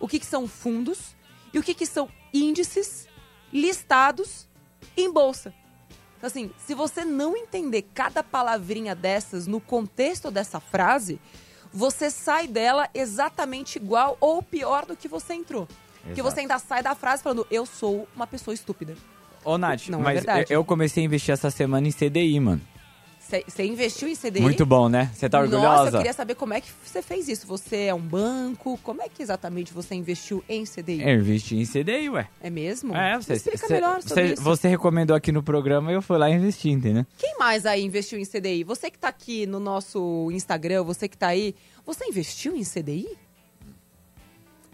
o 0.00 0.08
que, 0.08 0.18
que 0.18 0.26
são 0.26 0.48
fundos 0.48 1.14
e 1.52 1.58
o 1.58 1.62
que, 1.62 1.74
que 1.74 1.86
são 1.86 2.08
índices 2.32 3.08
listados 3.52 4.48
em 4.96 5.12
bolsa. 5.12 5.54
Então, 6.16 6.28
assim, 6.28 6.50
se 6.58 6.74
você 6.74 7.04
não 7.04 7.36
entender 7.36 7.82
cada 7.94 8.22
palavrinha 8.22 8.94
dessas 8.94 9.46
no 9.46 9.60
contexto 9.60 10.30
dessa 10.30 10.58
frase, 10.58 11.20
você 11.72 12.10
sai 12.10 12.48
dela 12.48 12.88
exatamente 12.94 13.76
igual 13.76 14.16
ou 14.20 14.42
pior 14.42 14.86
do 14.86 14.96
que 14.96 15.08
você 15.08 15.34
entrou. 15.34 15.68
Exato. 16.12 16.22
você 16.22 16.40
ainda 16.40 16.58
sai 16.58 16.82
da 16.82 16.94
frase 16.94 17.22
falando, 17.22 17.46
eu 17.50 17.64
sou 17.66 18.06
uma 18.14 18.26
pessoa 18.26 18.54
estúpida. 18.54 18.94
Ô, 19.44 19.56
Nath, 19.58 19.88
Não 19.88 20.00
é 20.00 20.02
mas 20.02 20.14
verdade. 20.16 20.52
eu 20.52 20.64
comecei 20.64 21.02
a 21.02 21.06
investir 21.06 21.32
essa 21.32 21.50
semana 21.50 21.86
em 21.86 21.92
CDI, 21.92 22.40
mano. 22.40 22.60
Você 23.18 23.64
investiu 23.64 24.06
em 24.08 24.14
CDI? 24.14 24.40
Muito 24.40 24.64
bom, 24.64 24.88
né? 24.88 25.10
Você 25.12 25.28
tá 25.28 25.40
orgulhosa? 25.40 25.66
Nossa, 25.66 25.88
eu 25.88 25.98
queria 25.98 26.12
saber 26.12 26.36
como 26.36 26.54
é 26.54 26.60
que 26.60 26.68
você 26.84 27.02
fez 27.02 27.26
isso. 27.26 27.44
Você 27.48 27.76
é 27.86 27.94
um 27.94 28.00
banco? 28.00 28.78
Como 28.84 29.02
é 29.02 29.08
que 29.08 29.20
exatamente 29.20 29.72
você 29.74 29.96
investiu 29.96 30.44
em 30.48 30.64
CDI? 30.64 31.02
Eu 31.02 31.16
investi 31.18 31.56
em 31.56 31.64
CDI, 31.66 32.08
ué. 32.10 32.28
É 32.40 32.48
mesmo? 32.50 32.94
É, 32.94 33.16
você, 33.16 33.32
Me 33.32 33.36
Explica 33.38 33.66
você- 33.66 33.74
melhor 33.74 34.00
sobre 34.00 34.14
você, 34.28 34.32
isso. 34.34 34.42
você 34.42 34.68
recomendou 34.68 35.16
aqui 35.16 35.32
no 35.32 35.42
programa 35.42 35.90
e 35.90 35.96
eu 35.96 36.02
fui 36.02 36.16
lá 36.18 36.30
e 36.30 36.34
investi, 36.34 36.70
entendeu? 36.70 37.04
Quem 37.18 37.36
mais 37.36 37.66
aí 37.66 37.82
investiu 37.84 38.16
em 38.16 38.24
CDI? 38.24 38.62
Você 38.62 38.92
que 38.92 38.98
tá 38.98 39.08
aqui 39.08 39.44
no 39.44 39.58
nosso 39.58 40.28
Instagram, 40.30 40.84
você 40.84 41.08
que 41.08 41.18
tá 41.18 41.26
aí, 41.26 41.52
você 41.84 42.04
investiu 42.06 42.54
em 42.54 42.62
CDI? 42.62 43.08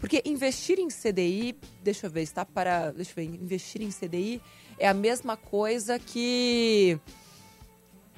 Porque 0.03 0.21
investir 0.27 0.81
em 0.81 0.89
CDI, 0.89 1.57
deixa 1.81 2.09
eu 2.09 2.11
ver, 2.11 2.23
está 2.23 2.45
para, 2.45 2.91
deixa 2.91 3.13
eu 3.13 3.15
ver, 3.15 3.23
investir 3.41 3.81
em 3.83 3.89
CDI 3.89 4.43
é 4.77 4.89
a 4.89 4.93
mesma 4.93 5.37
coisa 5.37 5.97
que 5.97 6.99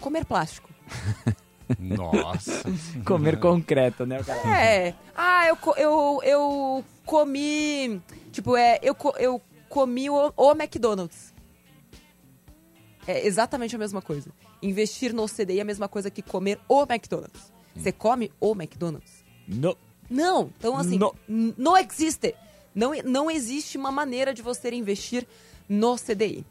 comer 0.00 0.24
plástico. 0.24 0.70
Nossa. 1.78 2.62
Comer 3.04 3.38
concreto, 3.38 4.06
né, 4.06 4.22
cara? 4.22 4.64
É. 4.64 4.94
Ah, 5.14 5.46
eu, 5.46 5.58
eu, 5.76 6.20
eu 6.22 6.84
comi. 7.04 8.00
Tipo, 8.32 8.56
é. 8.56 8.78
Eu, 8.82 8.96
eu 9.18 9.42
comi 9.68 10.08
o, 10.08 10.32
o 10.34 10.52
McDonald's. 10.52 11.34
É 13.06 13.26
exatamente 13.26 13.76
a 13.76 13.78
mesma 13.78 14.00
coisa. 14.00 14.30
Investir 14.62 15.12
no 15.12 15.26
CDI 15.26 15.58
é 15.58 15.62
a 15.62 15.66
mesma 15.66 15.86
coisa 15.86 16.10
que 16.10 16.22
comer 16.22 16.58
o 16.66 16.82
McDonald's. 16.84 17.52
Você 17.76 17.92
come 17.92 18.32
o 18.40 18.52
McDonald's? 18.52 19.22
No. 19.46 19.76
Não. 20.10 20.50
Então, 20.58 20.76
assim, 20.76 20.98
No. 20.98 21.14
não 21.56 21.76
existe. 21.76 22.34
Não, 22.74 22.92
não 23.04 23.30
existe 23.30 23.78
uma 23.78 23.92
maneira 23.92 24.34
de 24.34 24.42
você 24.42 24.70
investir 24.74 25.26
no 25.68 25.96
CDI. 25.96 26.44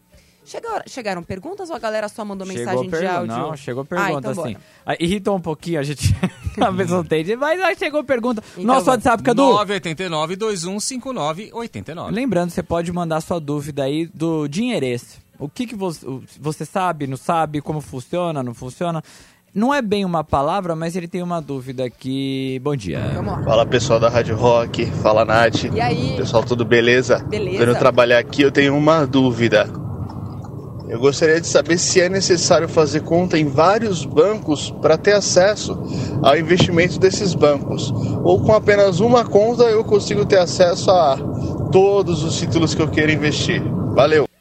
Chegaram, 0.45 0.83
chegaram 0.87 1.23
perguntas 1.23 1.69
ou 1.69 1.75
a 1.75 1.79
galera 1.79 2.09
só 2.09 2.25
mandou 2.25 2.45
mensagem 2.45 2.89
de 2.89 3.05
áudio? 3.07 3.27
Não, 3.37 3.55
chegou 3.55 3.83
Ah, 3.83 3.85
pergunta, 3.85 4.19
então 4.19 4.31
assim. 4.31 4.53
bora. 4.53 4.63
Ah, 4.85 4.95
irritou 4.99 5.37
um 5.37 5.39
pouquinho, 5.39 5.79
a 5.79 5.83
gente 5.83 6.13
talvez 6.59 6.89
não 6.89 6.99
entende, 6.99 7.35
mas 7.37 7.61
aí 7.61 7.77
chegou 7.77 8.03
pergunta. 8.03 8.43
Então 8.51 8.65
Nosso. 8.65 8.89
WhatsApp, 8.89 9.23
Cadu. 9.23 9.41
989 9.41 10.35
215989. 10.35 12.11
Lembrando, 12.13 12.49
você 12.49 12.61
pode 12.61 12.91
mandar 12.91 13.21
sua 13.21 13.39
dúvida 13.39 13.83
aí 13.83 14.05
do 14.07 14.47
dinheirês. 14.49 15.17
O 15.39 15.47
que, 15.49 15.65
que 15.65 15.75
você, 15.75 16.05
você 16.39 16.65
sabe, 16.65 17.07
não 17.07 17.17
sabe, 17.17 17.61
como 17.61 17.79
funciona, 17.81 18.43
não 18.43 18.53
funciona? 18.53 19.01
Não 19.55 19.71
é 19.71 19.83
bem 19.83 20.03
uma 20.03 20.23
palavra, 20.23 20.75
mas 20.75 20.95
ele 20.95 21.07
tem 21.07 21.21
uma 21.21 21.39
dúvida 21.39 21.85
aqui. 21.85 22.59
Bom 22.63 22.75
dia. 22.75 23.11
Vamos 23.13 23.33
lá. 23.33 23.43
Fala 23.43 23.65
pessoal 23.67 23.99
da 23.99 24.09
Rádio 24.09 24.35
Rock, 24.35 24.87
fala 25.03 25.23
Nath. 25.23 25.65
E 25.71 25.79
aí? 25.79 26.15
Pessoal, 26.17 26.43
tudo 26.43 26.65
beleza? 26.65 27.19
Beleza. 27.19 27.63
Vendo 27.63 27.77
trabalhar 27.77 28.17
aqui, 28.17 28.41
eu 28.41 28.51
tenho 28.51 28.75
uma 28.75 29.05
dúvida. 29.05 29.69
Eu 30.89 30.99
gostaria 30.99 31.39
de 31.39 31.45
saber 31.45 31.77
se 31.77 32.01
é 32.01 32.09
necessário 32.09 32.67
fazer 32.67 33.01
conta 33.01 33.37
em 33.37 33.45
vários 33.45 34.05
bancos 34.05 34.71
para 34.81 34.97
ter 34.97 35.13
acesso 35.13 35.77
ao 36.23 36.35
investimento 36.35 36.99
desses 36.99 37.35
bancos. 37.35 37.93
Ou 38.23 38.41
com 38.41 38.53
apenas 38.53 38.99
uma 38.99 39.23
conta 39.23 39.65
eu 39.65 39.83
consigo 39.83 40.25
ter 40.25 40.39
acesso 40.39 40.89
a 40.89 41.15
todos 41.71 42.23
os 42.23 42.37
títulos 42.37 42.73
que 42.73 42.81
eu 42.81 42.87
queira 42.87 43.11
investir. 43.11 43.61
Valeu! 43.93 44.32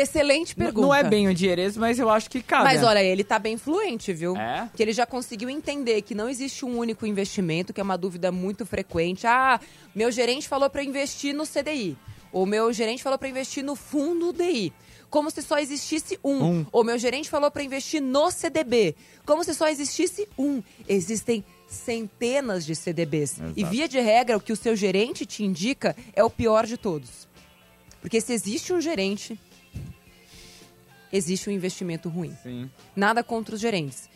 Excelente 0.00 0.50
N- 0.56 0.64
pergunta. 0.64 0.86
Não 0.86 0.94
é 0.94 1.02
bem 1.04 1.28
o 1.28 1.34
dinheirês, 1.34 1.76
mas 1.76 1.98
eu 1.98 2.08
acho 2.08 2.30
que 2.30 2.42
cabe. 2.42 2.64
Mas 2.64 2.82
olha, 2.82 3.02
ele 3.02 3.24
tá 3.24 3.38
bem 3.38 3.56
fluente, 3.56 4.12
viu? 4.12 4.36
É? 4.36 4.68
Que 4.74 4.82
ele 4.82 4.92
já 4.92 5.04
conseguiu 5.06 5.50
entender 5.50 6.02
que 6.02 6.14
não 6.14 6.28
existe 6.28 6.64
um 6.64 6.78
único 6.78 7.06
investimento, 7.06 7.72
que 7.72 7.80
é 7.80 7.84
uma 7.84 7.98
dúvida 7.98 8.30
muito 8.30 8.64
frequente. 8.66 9.26
Ah, 9.26 9.60
meu 9.94 10.10
gerente 10.10 10.46
falou 10.48 10.68
para 10.70 10.82
investir 10.82 11.34
no 11.34 11.44
CDI. 11.46 11.96
Ou 12.30 12.44
meu 12.44 12.72
gerente 12.72 13.02
falou 13.02 13.18
para 13.18 13.28
investir 13.28 13.64
no 13.64 13.74
fundo 13.74 14.32
DI. 14.32 14.72
Como 15.10 15.30
se 15.30 15.40
só 15.40 15.58
existisse 15.58 16.18
um. 16.22 16.44
Um. 16.44 16.66
Ou 16.70 16.84
meu 16.84 16.98
gerente 16.98 17.30
falou 17.30 17.50
para 17.50 17.62
investir 17.62 18.02
no 18.02 18.30
CDB. 18.30 18.94
Como 19.24 19.42
se 19.42 19.54
só 19.54 19.66
existisse 19.68 20.28
um. 20.38 20.62
Existem 20.86 21.42
centenas 21.66 22.66
de 22.66 22.74
CDBs. 22.74 23.38
E 23.56 23.60
Exato. 23.60 23.72
via 23.74 23.88
de 23.88 23.98
regra, 24.00 24.36
o 24.36 24.40
que 24.40 24.52
o 24.52 24.56
seu 24.56 24.76
gerente 24.76 25.24
te 25.24 25.42
indica 25.42 25.96
é 26.14 26.22
o 26.22 26.28
pior 26.28 26.66
de 26.66 26.76
todos. 26.76 27.26
Porque 28.02 28.20
se 28.20 28.32
existe 28.34 28.72
um 28.72 28.80
gerente, 28.80 29.40
existe 31.12 31.48
um 31.48 31.52
investimento 31.52 32.08
ruim. 32.08 32.36
Sim. 32.42 32.70
Nada 32.94 33.22
contra 33.24 33.54
os 33.54 33.60
gerentes. 33.60 34.08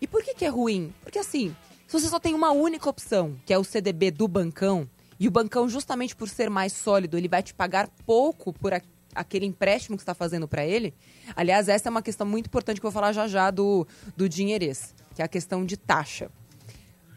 E 0.00 0.06
por 0.06 0.22
que, 0.22 0.34
que 0.34 0.44
é 0.44 0.48
ruim? 0.48 0.92
Porque 1.02 1.18
assim, 1.18 1.54
se 1.86 1.92
você 1.92 2.08
só 2.08 2.18
tem 2.18 2.34
uma 2.34 2.50
única 2.52 2.88
opção, 2.88 3.36
que 3.44 3.52
é 3.52 3.58
o 3.58 3.64
CDB 3.64 4.10
do 4.10 4.28
bancão, 4.28 4.88
e 5.20 5.26
o 5.26 5.30
bancão, 5.30 5.68
justamente 5.68 6.14
por 6.14 6.28
ser 6.28 6.48
mais 6.48 6.72
sólido, 6.72 7.18
ele 7.18 7.26
vai 7.28 7.42
te 7.42 7.52
pagar 7.52 7.88
pouco 8.06 8.52
por 8.52 8.72
a- 8.72 8.80
aquele 9.14 9.46
empréstimo 9.46 9.96
que 9.96 10.02
você 10.02 10.04
está 10.04 10.14
fazendo 10.14 10.46
para 10.46 10.64
ele. 10.64 10.94
Aliás, 11.34 11.68
essa 11.68 11.88
é 11.88 11.90
uma 11.90 12.02
questão 12.02 12.24
muito 12.26 12.46
importante 12.46 12.80
que 12.80 12.86
eu 12.86 12.90
vou 12.90 12.94
falar 13.00 13.12
já 13.12 13.26
já 13.26 13.50
do, 13.50 13.84
do 14.16 14.28
dinheirês, 14.28 14.94
que 15.16 15.20
é 15.20 15.24
a 15.24 15.28
questão 15.28 15.64
de 15.66 15.76
taxa. 15.76 16.30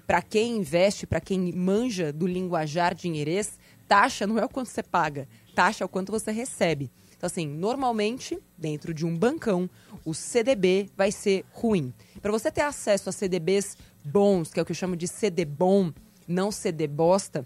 Para 0.08 0.22
quem 0.22 0.58
investe, 0.58 1.06
para 1.06 1.22
quem 1.22 1.54
manja 1.54 2.12
do 2.12 2.26
linguajar 2.26 2.96
dinheirês, 2.96 3.60
taxa 3.88 4.26
não 4.26 4.40
é 4.40 4.44
o 4.46 4.50
quanto 4.50 4.68
você 4.70 4.82
paga, 4.82 5.28
taxa 5.54 5.84
é 5.84 5.86
o 5.86 5.90
quanto 5.90 6.12
você 6.12 6.32
recebe. 6.32 6.90
Então, 7.22 7.28
assim, 7.28 7.46
normalmente, 7.46 8.40
dentro 8.58 8.96
de 8.96 9.06
um 9.06 9.16
bancão, 9.16 9.70
o 10.04 10.12
CDB 10.12 10.90
vai 10.98 11.12
ser 11.12 11.46
ruim. 11.52 11.94
Para 12.20 12.32
você 12.32 12.50
ter 12.50 12.62
acesso 12.62 13.10
a 13.10 13.12
CDBs 13.12 13.78
bons, 14.04 14.52
que 14.52 14.60
é 14.60 14.64
o 14.64 14.66
que 14.66 14.72
eu 14.72 14.76
chamo 14.76 14.96
de 14.96 15.08
CD 15.08 15.46
bom, 15.46 15.94
não 16.28 16.52
CD 16.52 16.88
bosta, 16.88 17.46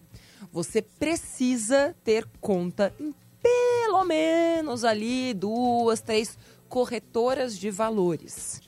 você 0.50 0.82
precisa 0.82 1.94
ter 2.06 2.26
conta 2.40 2.94
em 2.98 3.14
pelo 3.44 4.06
menos 4.06 4.86
ali 4.86 5.34
duas, 5.34 6.00
três 6.00 6.40
corretoras 6.70 7.58
de 7.58 7.70
valores. 7.70 8.62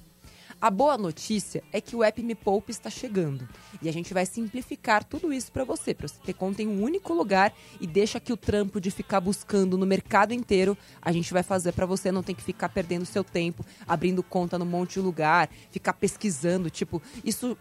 A 0.60 0.72
boa 0.72 0.98
notícia 0.98 1.64
é 1.72 1.80
que 1.80 1.96
o 1.96 2.04
app 2.04 2.24
Me 2.24 2.34
Poupe 2.34 2.72
está 2.72 2.90
chegando. 2.90 3.48
E 3.80 3.88
a 3.88 3.94
gente 3.94 4.12
vai 4.12 4.26
simplificar 4.26 5.04
tudo 5.04 5.32
isso 5.32 5.52
para 5.52 5.64
você, 5.64 5.94
para 5.94 6.08
você 6.08 6.20
ter 6.26 6.34
conta 6.34 6.64
em 6.64 6.68
um 6.68 6.82
único 6.82 7.14
lugar 7.14 7.54
e 7.80 7.86
deixa 7.86 8.20
que 8.20 8.34
o 8.34 8.38
trampo 8.38 8.82
de 8.82 8.90
ficar 8.90 9.22
buscando 9.22 9.78
no 9.78 9.86
mercado 9.86 10.34
inteiro, 10.34 10.76
a 11.00 11.12
gente 11.12 11.32
vai 11.32 11.44
fazer 11.44 11.74
para 11.74 11.86
você 11.86 12.12
não 12.12 12.24
ter 12.24 12.34
que 12.34 12.42
ficar 12.42 12.70
perdendo 12.70 13.06
seu 13.06 13.24
tempo, 13.24 13.64
abrindo 13.88 14.24
conta 14.24 14.58
num 14.58 14.66
monte 14.66 14.94
de 14.94 15.00
lugar, 15.02 15.48
ficar 15.70 15.94
pesquisando, 15.94 16.72
tipo, 16.72 17.00
isso 17.24 17.56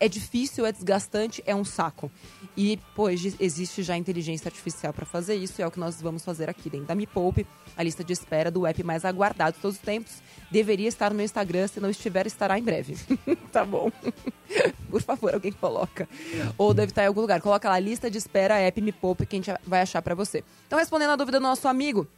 é 0.00 0.08
difícil, 0.08 0.64
é 0.66 0.72
desgastante, 0.72 1.42
é 1.46 1.54
um 1.54 1.64
saco. 1.64 2.10
E, 2.56 2.78
pô, 2.96 3.08
exi- 3.10 3.36
existe 3.38 3.82
já 3.82 3.96
inteligência 3.96 4.48
artificial 4.48 4.92
para 4.92 5.06
fazer 5.06 5.34
isso, 5.36 5.60
e 5.60 5.62
é 5.62 5.66
o 5.66 5.70
que 5.70 5.78
nós 5.78 6.00
vamos 6.02 6.24
fazer 6.24 6.48
aqui 6.50 6.68
dentro 6.70 6.86
da 6.86 6.94
Me 6.94 7.06
Poupe, 7.06 7.46
a 7.76 7.82
lista 7.82 8.02
de 8.02 8.12
espera 8.12 8.50
do 8.50 8.66
app 8.66 8.82
mais 8.82 9.04
aguardado 9.04 9.56
de 9.56 9.62
todos 9.62 9.76
os 9.76 9.82
tempos. 9.82 10.14
Deveria 10.50 10.88
estar 10.88 11.10
no 11.10 11.16
meu 11.16 11.24
Instagram, 11.24 11.68
se 11.68 11.78
não 11.78 11.90
estiver, 11.90 12.26
estará 12.26 12.58
em 12.58 12.62
breve. 12.62 12.96
tá 13.52 13.64
bom. 13.64 13.92
Por 14.90 15.00
favor, 15.02 15.32
alguém 15.34 15.52
coloca. 15.52 16.08
Ou 16.58 16.74
deve 16.74 16.90
estar 16.90 17.04
em 17.04 17.06
algum 17.06 17.20
lugar. 17.20 17.40
Coloca 17.40 17.68
lá, 17.68 17.78
lista 17.78 18.10
de 18.10 18.18
espera, 18.18 18.58
app 18.58 18.80
Me 18.80 18.90
Poupe, 18.92 19.26
que 19.26 19.36
a 19.36 19.38
gente 19.38 19.52
vai 19.64 19.82
achar 19.82 20.02
para 20.02 20.14
você. 20.14 20.42
Então, 20.66 20.78
respondendo 20.78 21.10
a 21.10 21.16
dúvida 21.16 21.38
do 21.38 21.42
nosso 21.42 21.68
amigo, 21.68 22.08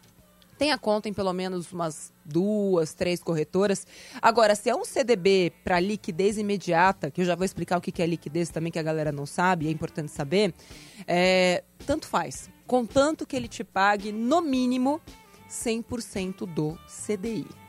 tenha 0.62 0.78
conta 0.78 1.08
em 1.08 1.12
pelo 1.12 1.32
menos 1.32 1.72
umas 1.72 2.12
duas, 2.24 2.94
três 2.94 3.20
corretoras. 3.20 3.84
Agora, 4.22 4.54
se 4.54 4.70
é 4.70 4.76
um 4.76 4.84
CDB 4.84 5.52
para 5.64 5.80
liquidez 5.80 6.38
imediata, 6.38 7.10
que 7.10 7.20
eu 7.20 7.24
já 7.24 7.34
vou 7.34 7.44
explicar 7.44 7.78
o 7.78 7.80
que 7.80 8.00
é 8.00 8.06
liquidez 8.06 8.48
também, 8.48 8.70
que 8.70 8.78
a 8.78 8.82
galera 8.82 9.10
não 9.10 9.26
sabe, 9.26 9.66
é 9.66 9.72
importante 9.72 10.12
saber, 10.12 10.54
é, 11.04 11.64
tanto 11.84 12.06
faz. 12.06 12.48
Contanto 12.64 13.26
que 13.26 13.34
ele 13.34 13.48
te 13.48 13.64
pague, 13.64 14.12
no 14.12 14.40
mínimo, 14.40 15.00
100% 15.50 16.46
do 16.46 16.78
CDI. 16.86 17.61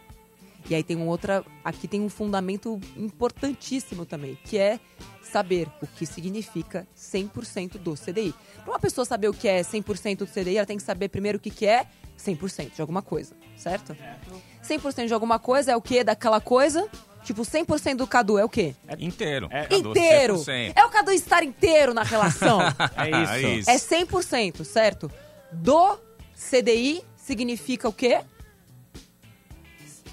E 0.70 0.76
aí 0.76 0.84
tem 0.84 0.96
um 0.96 1.08
outra, 1.08 1.44
aqui 1.64 1.88
tem 1.88 2.02
um 2.02 2.10
fundamento 2.10 2.80
importantíssimo 2.96 4.06
também, 4.06 4.38
que 4.46 4.58
é 4.58 4.80
saber 5.22 5.68
o 5.82 5.88
que 5.88 6.06
significa 6.06 6.88
100% 6.96 7.78
do 7.78 7.96
CDI. 7.96 8.34
Para 8.64 8.74
uma 8.74 8.80
pessoa 8.80 9.04
saber 9.04 9.28
o 9.28 9.34
que 9.34 9.48
é 9.48 9.62
100% 9.62 10.18
do 10.20 10.28
CDI, 10.28 10.58
ela 10.58 10.66
tem 10.66 10.78
que 10.78 10.84
saber 10.84 11.10
primeiro 11.10 11.38
o 11.38 11.42
que 11.42 11.50
que 11.50 11.66
é 11.66 11.88
100% 12.18 12.76
de 12.76 12.82
alguma 12.82 13.02
coisa, 13.02 13.36
certo? 13.58 13.96
100% 14.64 15.08
de 15.08 15.14
alguma 15.14 15.40
coisa 15.40 15.72
é 15.72 15.76
o 15.76 15.82
que 15.82 16.04
daquela 16.04 16.40
coisa? 16.40 16.88
Tipo, 17.24 17.42
100% 17.44 17.96
do 17.96 18.06
Cadu 18.06 18.38
é 18.38 18.44
o 18.44 18.50
quê? 18.50 18.76
Inteiro. 19.72 19.90
inteiro! 19.90 20.36
100%. 20.36 20.74
É 20.76 20.86
o 20.86 20.90
Cadu 20.90 21.12
estar 21.12 21.44
inteiro 21.44 21.94
na 21.94 22.04
relação. 22.04 22.60
É 22.96 23.58
isso. 23.58 23.70
É 23.70 23.76
é 23.76 23.78
100%, 23.78 24.64
certo? 24.64 25.12
Do 25.52 25.98
CDI 26.36 27.02
significa 27.16 27.88
o 27.88 27.94
quê? 27.94 28.22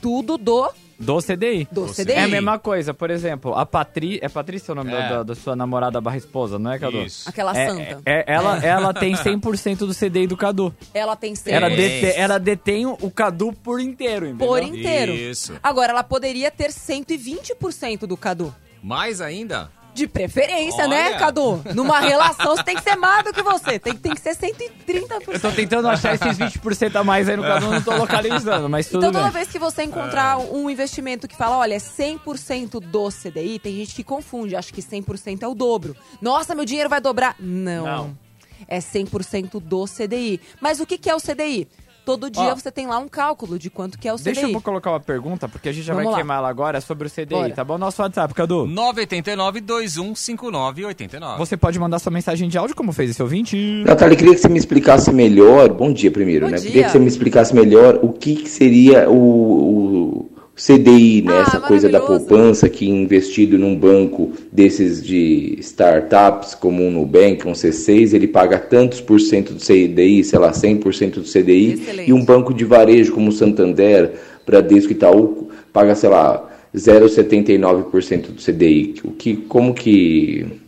Tudo 0.00 0.38
do, 0.38 0.70
Do 0.98 1.18
CDI. 1.20 1.68
do 1.70 1.86
CDI. 1.86 2.12
É 2.12 2.22
a 2.24 2.28
mesma 2.28 2.58
coisa, 2.58 2.92
por 2.94 3.10
exemplo, 3.10 3.54
a 3.54 3.64
Patrícia. 3.66 4.20
É 4.24 4.28
Patrícia 4.28 4.72
o 4.72 4.74
nome 4.74 4.92
É. 4.92 5.08
da, 5.08 5.22
da- 5.22 5.34
sua 5.34 5.54
namorada 5.56 6.00
barra 6.00 6.16
esposa, 6.16 6.58
não 6.58 6.70
é, 6.72 6.78
Cadu? 6.78 6.98
Isso. 7.02 7.28
Aquela 7.28 7.56
É, 7.56 7.68
santa. 7.68 7.82
é- 7.82 8.20
é- 8.20 8.24
ela, 8.26 8.64
ela 8.64 8.94
tem 8.94 9.14
100% 9.14 9.86
do 9.86 9.92
CDI 9.94 10.26
do 10.26 10.36
Cadu. 10.36 10.74
Ela 10.94 11.16
tem 11.16 11.34
100%. 11.34 11.52
Ela, 11.54 11.68
dete- 11.70 12.18
ela 12.18 12.38
detém 12.38 12.86
o 12.86 13.10
Cadu 13.10 13.52
por 13.52 13.80
inteiro, 13.80 14.26
entendeu? 14.26 14.46
Por 14.48 14.62
inteiro. 14.62 15.12
Isso. 15.12 15.54
Agora, 15.62 15.92
ela 15.92 16.02
poderia 16.02 16.50
ter 16.50 16.70
120% 16.72 18.06
do 18.06 18.16
Cadu. 18.16 18.54
Mais 18.82 19.20
ainda? 19.20 19.70
De 19.94 20.06
preferência, 20.06 20.86
né, 20.86 21.08
Olha. 21.08 21.18
Cadu? 21.18 21.62
Numa 21.74 21.98
relação, 22.00 22.56
você 22.56 22.62
tem 22.62 22.76
que 22.76 22.82
ser 22.82 22.96
mais 22.96 23.24
do 23.24 23.32
que 23.32 23.42
você. 23.42 23.78
Tem, 23.78 23.94
tem 23.94 24.14
que 24.14 24.20
ser 24.20 24.36
130%. 24.36 25.22
Eu 25.28 25.40
tô 25.40 25.50
tentando 25.50 25.88
achar 25.88 26.14
esses 26.14 26.38
20% 26.38 26.96
a 26.96 27.04
mais 27.04 27.28
aí 27.28 27.36
no 27.36 27.42
Cadu, 27.42 27.70
não 27.70 27.82
tô 27.82 27.94
localizando, 27.96 28.68
mas 28.68 28.86
tudo 28.86 28.98
Então, 28.98 29.12
toda 29.12 29.24
bem. 29.24 29.32
vez 29.32 29.48
que 29.48 29.58
você 29.58 29.82
encontrar 29.82 30.38
um 30.38 30.70
investimento 30.70 31.26
que 31.28 31.36
fala, 31.36 31.58
olha, 31.58 31.74
é 31.74 31.78
100% 31.78 32.80
do 32.80 33.08
CDI, 33.10 33.58
tem 33.58 33.74
gente 33.76 33.94
que 33.94 34.04
confunde, 34.04 34.54
acha 34.56 34.72
que 34.72 34.80
100% 34.82 35.42
é 35.42 35.48
o 35.48 35.54
dobro. 35.54 35.96
Nossa, 36.20 36.54
meu 36.54 36.64
dinheiro 36.64 36.88
vai 36.88 37.00
dobrar. 37.00 37.34
Não. 37.38 37.84
Não. 37.84 38.18
É 38.68 38.78
100% 38.78 39.58
do 39.58 39.84
CDI. 39.86 40.40
Mas 40.60 40.80
o 40.80 40.86
que, 40.86 40.98
que 40.98 41.08
é 41.10 41.14
o 41.14 41.20
CDI? 41.20 41.66
Todo 42.10 42.28
dia 42.28 42.50
Ó. 42.52 42.56
você 42.56 42.72
tem 42.72 42.88
lá 42.88 42.98
um 42.98 43.06
cálculo 43.08 43.56
de 43.56 43.70
quanto 43.70 43.96
que 43.96 44.08
é 44.08 44.12
o 44.12 44.16
CDI. 44.16 44.24
Deixa 44.32 44.48
eu 44.48 44.60
colocar 44.60 44.90
uma 44.90 44.98
pergunta, 44.98 45.48
porque 45.48 45.68
a 45.68 45.72
gente 45.72 45.84
já 45.84 45.92
Vamos 45.92 46.06
vai 46.06 46.12
lá. 46.12 46.18
queimar 46.18 46.38
ela 46.38 46.48
agora 46.48 46.80
sobre 46.80 47.06
o 47.06 47.10
CDI, 47.10 47.26
Bora. 47.26 47.54
tá 47.54 47.62
bom? 47.62 47.78
Nosso 47.78 48.02
WhatsApp, 48.02 48.34
Cadu. 48.34 48.66
989-2159-89. 48.66 51.38
Você 51.38 51.56
pode 51.56 51.78
mandar 51.78 51.98
sua 51.98 52.12
mensagem 52.12 52.48
de 52.48 52.58
áudio, 52.58 52.74
como 52.74 52.92
fez 52.92 53.10
esse 53.10 53.22
ouvinte. 53.22 53.56
Natália, 53.86 54.16
queria 54.16 54.34
que 54.34 54.40
você 54.40 54.48
me 54.48 54.58
explicasse 54.58 55.12
melhor. 55.12 55.68
Bom 55.70 55.92
dia 55.92 56.10
primeiro, 56.10 56.46
Bom 56.46 56.52
né? 56.52 56.58
dia. 56.58 56.66
Queria 56.66 56.84
que 56.84 56.90
você 56.90 56.98
me 56.98 57.06
explicasse 57.06 57.54
melhor 57.54 57.98
o 58.02 58.12
que, 58.12 58.36
que 58.36 58.48
seria 58.48 59.08
o, 59.08 59.14
o 59.14 59.89
CDI, 60.56 61.22
né? 61.22 61.38
Ah, 61.38 61.42
Essa 61.42 61.60
coisa 61.60 61.88
da 61.88 62.00
poupança 62.00 62.68
que 62.68 62.88
investido 62.88 63.58
num 63.58 63.74
banco 63.74 64.32
desses 64.52 65.02
de 65.02 65.56
startups, 65.58 66.54
como 66.54 66.84
um 66.84 66.90
Nubank, 66.90 67.48
um 67.48 67.52
C6, 67.52 68.12
ele 68.12 68.28
paga 68.28 68.58
tantos 68.58 69.00
por 69.00 69.20
cento 69.20 69.54
do 69.54 69.60
CDI, 69.60 70.22
sei 70.22 70.38
lá, 70.38 70.52
100% 70.52 71.14
do 71.14 71.22
CDI, 71.22 71.72
Excelente. 71.72 72.10
e 72.10 72.12
um 72.12 72.22
banco 72.22 72.52
de 72.52 72.64
varejo 72.64 73.12
como 73.12 73.30
o 73.30 73.32
Santander, 73.32 74.12
Bradesco 74.46 74.92
e 74.92 74.94
Itaú 74.94 75.50
paga, 75.72 75.94
sei 75.94 76.10
lá, 76.10 76.50
0,79% 76.74 78.26
do 78.32 78.42
CDI. 78.42 78.94
O 79.04 79.12
que, 79.12 79.36
como 79.36 79.72
que, 79.72 80.60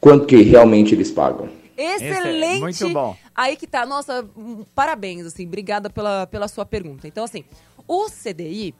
quanto 0.00 0.26
que 0.26 0.42
realmente 0.42 0.94
eles 0.94 1.10
pagam? 1.10 1.48
Excelente! 1.76 2.60
Muito 2.60 2.88
bom. 2.90 3.16
Aí 3.34 3.56
que 3.56 3.66
tá, 3.66 3.86
nossa, 3.86 4.26
parabéns, 4.74 5.24
assim, 5.26 5.46
obrigada 5.46 5.88
pela, 5.88 6.26
pela 6.26 6.48
sua 6.48 6.66
pergunta. 6.66 7.06
Então, 7.06 7.22
assim, 7.24 7.44
o 7.86 8.06
CDI, 8.10 8.74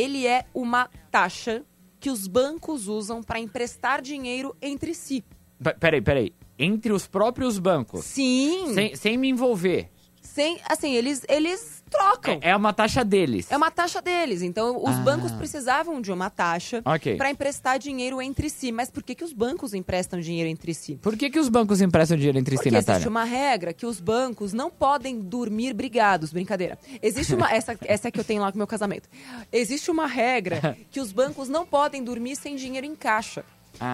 ele 0.00 0.26
é 0.26 0.44
uma 0.54 0.88
taxa 1.10 1.64
que 2.00 2.10
os 2.10 2.26
bancos 2.26 2.86
usam 2.86 3.22
para 3.22 3.40
emprestar 3.40 4.00
dinheiro 4.00 4.56
entre 4.62 4.94
si. 4.94 5.24
P- 5.62 5.74
Peraí, 5.74 6.00
peraí. 6.00 6.32
Entre 6.58 6.92
os 6.92 7.06
próprios 7.06 7.58
bancos. 7.58 8.04
Sim, 8.04 8.72
Sem, 8.74 8.94
sem 8.96 9.16
me 9.16 9.28
envolver. 9.28 9.90
sem, 10.20 10.60
assim, 10.68 10.94
eles, 10.94 11.22
eles 11.28 11.77
trocam. 11.88 12.38
É, 12.42 12.50
é 12.50 12.56
uma 12.56 12.72
taxa 12.72 13.04
deles. 13.04 13.50
É 13.50 13.56
uma 13.56 13.70
taxa 13.70 14.00
deles. 14.02 14.42
Então, 14.42 14.76
os 14.82 14.90
Ah. 14.96 15.00
bancos 15.00 15.32
precisavam 15.32 16.00
de 16.00 16.12
uma 16.12 16.30
taxa 16.30 16.82
Ok. 16.84 17.16
para 17.16 17.30
emprestar 17.30 17.78
dinheiro 17.78 18.20
entre 18.22 18.48
si. 18.50 18.70
Mas 18.70 18.90
por 18.90 19.02
que, 19.02 19.14
que 19.14 19.24
os 19.24 19.32
bancos 19.32 19.74
emprestam 19.74 20.20
dinheiro 20.20 20.48
entre 20.48 20.74
si? 20.74 20.96
Por 20.96 21.16
que, 21.16 21.30
que 21.30 21.38
os 21.38 21.48
bancos 21.48 21.80
emprestam 21.80 22.16
dinheiro 22.16 22.38
entre 22.38 22.56
si, 22.56 22.62
Porque 22.64 22.70
Natália? 22.70 22.96
existe 22.98 23.08
uma 23.08 23.24
regra 23.24 23.72
que 23.72 23.86
os 23.86 24.00
bancos 24.00 24.52
não 24.52 24.70
podem 24.70 25.20
dormir 25.20 25.72
brigados. 25.74 26.32
Brincadeira. 26.32 26.78
Existe 27.02 27.34
uma. 27.34 27.48
Essa, 27.58 27.76
essa 27.84 28.08
é 28.08 28.10
que 28.10 28.20
eu 28.20 28.24
tenho 28.24 28.40
lá 28.42 28.52
com 28.52 28.56
o 28.56 28.58
meu 28.58 28.66
casamento. 28.66 29.08
Existe 29.50 29.90
uma 29.90 30.06
regra 30.06 30.76
que 30.90 31.00
os 31.00 31.10
bancos 31.12 31.48
não 31.48 31.66
podem 31.66 32.04
dormir 32.04 32.36
sem 32.36 32.54
dinheiro 32.56 32.86
em 32.86 32.94
caixa. 32.94 33.44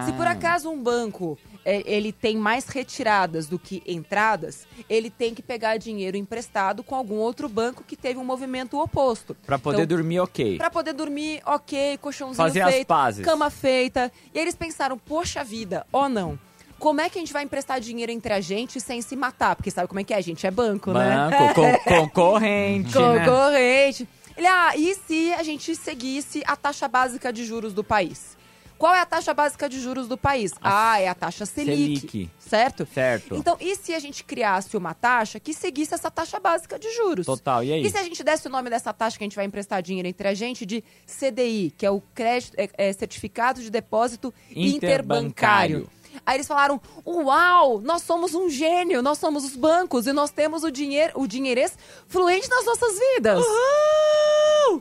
Se 0.05 0.11
por 0.13 0.25
Ah. 0.27 0.31
acaso 0.31 0.69
um 0.69 0.81
banco 0.81 1.37
é, 1.63 1.81
ele 1.85 2.11
tem 2.11 2.37
mais 2.37 2.65
retiradas 2.67 3.47
do 3.47 3.57
que 3.59 3.81
entradas, 3.87 4.67
ele 4.89 5.09
tem 5.09 5.33
que 5.33 5.41
pegar 5.41 5.77
dinheiro 5.77 6.15
emprestado 6.17 6.83
com 6.83 6.95
algum 6.95 7.15
outro 7.15 7.47
banco 7.49 7.83
que 7.83 7.95
teve 7.95 8.19
um 8.19 8.23
movimento 8.25 8.79
oposto. 8.79 9.35
Pra 9.45 9.57
poder 9.59 9.83
Então, 9.83 9.97
dormir, 9.97 10.19
ok. 10.19 10.57
Pra 10.57 10.69
poder 10.69 10.93
dormir, 10.93 11.41
ok, 11.45 11.97
colchãozinho 11.99 12.35
Fazer 12.37 12.61
as 12.61 12.73
feito, 12.73 12.87
pazes. 12.87 13.25
cama 13.25 13.49
feita. 13.49 14.11
E 14.33 14.39
eles 14.39 14.55
pensaram, 14.55 14.97
poxa 14.97 15.43
vida, 15.43 15.85
ó 15.93 16.07
não. 16.09 16.37
Como 16.77 16.99
é 17.01 17.09
que 17.09 17.17
a 17.17 17.21
gente 17.21 17.31
vai 17.33 17.43
emprestar 17.43 17.79
dinheiro 17.79 18.11
entre 18.11 18.33
a 18.33 18.41
gente 18.41 18.79
sem 18.81 19.01
se 19.01 19.15
matar? 19.15 19.55
Porque 19.55 19.71
sabe 19.71 19.87
como 19.87 19.99
é 19.99 20.03
que 20.03 20.13
é? 20.13 20.17
A 20.17 20.21
gente 20.21 20.45
é 20.45 20.51
banco, 20.51 20.91
né? 20.91 21.29
Banco, 21.31 21.53
con- 21.55 21.79
concorrente, 22.09 22.97
né? 22.99 23.19
Concorrente. 23.25 24.07
Ele, 24.37 24.47
ah, 24.47 24.73
e 24.75 24.93
se 24.95 25.33
a 25.33 25.41
gente 25.43 25.73
seguisse 25.75 26.43
a 26.45 26.55
taxa 26.57 26.87
básica 26.87 27.31
de 27.31 27.45
juros 27.45 27.73
do 27.73 27.83
país? 27.83 28.35
Qual 28.77 28.93
é 28.93 28.99
a 28.99 29.05
taxa 29.05 29.33
básica 29.33 29.69
de 29.69 29.79
juros 29.79 30.07
do 30.07 30.17
país? 30.17 30.51
Ah, 30.61 30.99
é 30.99 31.07
a 31.07 31.15
taxa 31.15 31.45
Selic. 31.45 31.99
Selic. 31.99 32.29
Certo? 32.37 32.87
Certo. 32.93 33.35
Então, 33.35 33.57
e 33.59 33.75
se 33.75 33.93
a 33.93 33.99
gente 33.99 34.23
criasse 34.23 34.75
uma 34.75 34.93
taxa 34.93 35.39
que 35.39 35.53
seguisse 35.53 35.93
essa 35.93 36.11
taxa 36.11 36.39
básica 36.39 36.77
de 36.77 36.91
juros? 36.93 37.25
Total, 37.25 37.63
e 37.63 37.73
aí? 37.73 37.85
E 37.85 37.89
se 37.89 37.97
a 37.97 38.03
gente 38.03 38.23
desse 38.23 38.47
o 38.47 38.49
nome 38.49 38.69
dessa 38.69 38.93
taxa 38.93 39.17
que 39.17 39.23
a 39.23 39.25
gente 39.25 39.35
vai 39.35 39.45
emprestar 39.45 39.81
dinheiro 39.81 40.07
entre 40.07 40.27
a 40.27 40.33
gente 40.33 40.65
de 40.65 40.83
CDI, 41.05 41.73
que 41.77 41.85
é 41.85 41.91
o 41.91 42.01
crédito, 42.13 42.53
é, 42.57 42.69
é 42.77 42.93
Certificado 42.93 43.61
de 43.61 43.69
Depósito 43.69 44.33
Interbancário. 44.49 45.77
Interbancário. 45.77 45.89
Aí 46.25 46.37
eles 46.37 46.47
falaram: 46.47 46.79
Uau, 47.05 47.81
nós 47.81 48.03
somos 48.03 48.33
um 48.35 48.49
gênio, 48.49 49.01
nós 49.01 49.17
somos 49.17 49.43
os 49.43 49.55
bancos 49.55 50.07
e 50.07 50.13
nós 50.13 50.31
temos 50.31 50.63
o 50.63 50.71
dinheiro, 50.71 51.13
o 51.15 51.27
dinheirês 51.27 51.77
fluente 52.07 52.49
nas 52.49 52.65
nossas 52.65 52.97
vidas. 52.97 53.43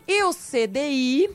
E 0.07 0.23
o 0.25 0.33
CDI, 0.33 1.31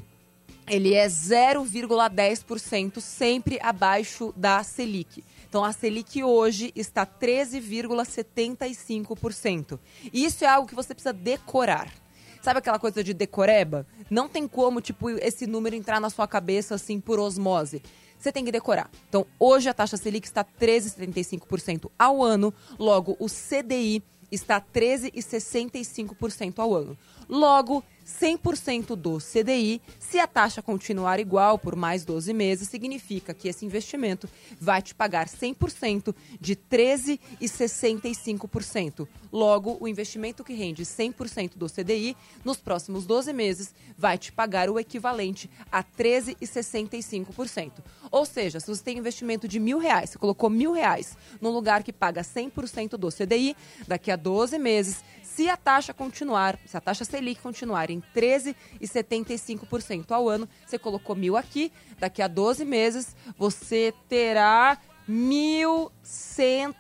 ele 0.70 0.94
é 0.94 1.08
0,10%, 1.08 3.02
sempre 3.02 3.60
abaixo 3.62 4.34
da 4.38 4.64
Selic. 4.64 5.26
Então 5.48 5.66
a 5.66 5.74
Selic 5.74 6.24
hoje 6.24 6.72
está 6.76 7.04
13,75%. 7.06 9.80
E 10.14 10.24
isso 10.24 10.46
é 10.46 10.48
algo 10.48 10.68
que 10.68 10.76
você 10.76 10.94
precisa 10.94 11.12
decorar. 11.12 11.92
Sabe 12.42 12.60
aquela 12.60 12.80
coisa 12.80 13.04
de 13.04 13.14
decoreba? 13.14 13.86
Não 14.10 14.30
tem 14.30 14.48
como, 14.48 14.80
tipo, 14.80 15.10
esse 15.10 15.46
número 15.46 15.76
entrar 15.76 16.00
na 16.00 16.10
sua 16.10 16.26
cabeça 16.28 16.76
assim 16.76 16.98
por 17.00 17.20
osmose. 17.20 17.84
Você 18.18 18.32
tem 18.32 18.46
que 18.46 18.52
decorar. 18.52 18.90
Então, 19.08 19.26
hoje 19.40 19.70
a 19.70 19.74
taxa 19.74 19.98
Selic 19.98 20.28
está 20.28 20.44
13,75% 20.44 21.90
ao 21.98 22.24
ano, 22.24 22.54
logo 22.78 23.18
o 23.20 23.28
CDI 23.28 24.04
está 24.32 24.62
13,65% 24.62 26.60
ao 26.60 26.76
ano. 26.76 26.96
Logo, 27.28 27.84
100% 28.10 28.96
do 28.96 29.20
CDI, 29.20 29.80
se 30.00 30.18
a 30.18 30.26
taxa 30.26 30.60
continuar 30.62 31.20
igual 31.20 31.60
por 31.60 31.76
mais 31.76 32.04
12 32.04 32.34
meses, 32.34 32.68
significa 32.68 33.32
que 33.34 33.48
esse 33.48 33.66
investimento 33.66 34.28
vai 34.60 34.82
te 34.82 34.94
pagar 34.96 35.28
100% 35.28 36.16
de 36.42 36.56
13,65%. 36.56 39.08
Logo, 39.32 39.78
o 39.80 39.88
investimento 39.88 40.44
que 40.44 40.54
rende 40.54 40.84
100% 40.84 41.52
do 41.56 41.70
CDI 41.70 42.18
nos 42.44 42.58
próximos 42.58 43.06
12 43.06 43.32
meses 43.32 43.76
vai 43.96 44.18
te 44.18 44.32
pagar 44.32 44.68
o 44.70 44.80
equivalente 44.80 45.48
a 45.72 45.84
13,65%. 45.84 47.74
Ou 48.12 48.26
seja, 48.26 48.60
se 48.60 48.66
você 48.68 48.84
tem 48.84 48.98
investimento 48.98 49.48
de 49.48 49.60
mil 49.60 49.78
reais, 49.78 50.10
você 50.10 50.18
colocou 50.18 50.50
mil 50.50 50.72
reais 50.72 51.16
num 51.40 51.52
lugar 51.52 51.84
que 51.84 51.94
paga 51.94 52.24
100% 52.24 52.98
do 52.98 53.12
CDI, 53.12 53.56
daqui 53.88 54.10
a 54.10 54.16
12 54.16 54.58
meses, 54.58 55.04
se 55.36 55.48
a 55.50 55.56
taxa 55.56 55.94
continuar, 55.94 56.58
se 56.66 56.76
a 56.76 56.82
taxa 56.82 57.06
Selic 57.06 57.40
continuar 57.42 57.90
em 57.90 58.02
13,75% 58.16 60.12
ao 60.12 60.28
ano, 60.28 60.48
você 60.66 60.78
colocou 60.80 61.16
mil 61.16 61.38
aqui, 61.38 61.72
daqui 62.00 62.22
a 62.22 62.28
12 62.28 62.66
meses 62.66 63.16
você 63.38 63.94
terá 64.08 64.78
1.100. 65.10 66.74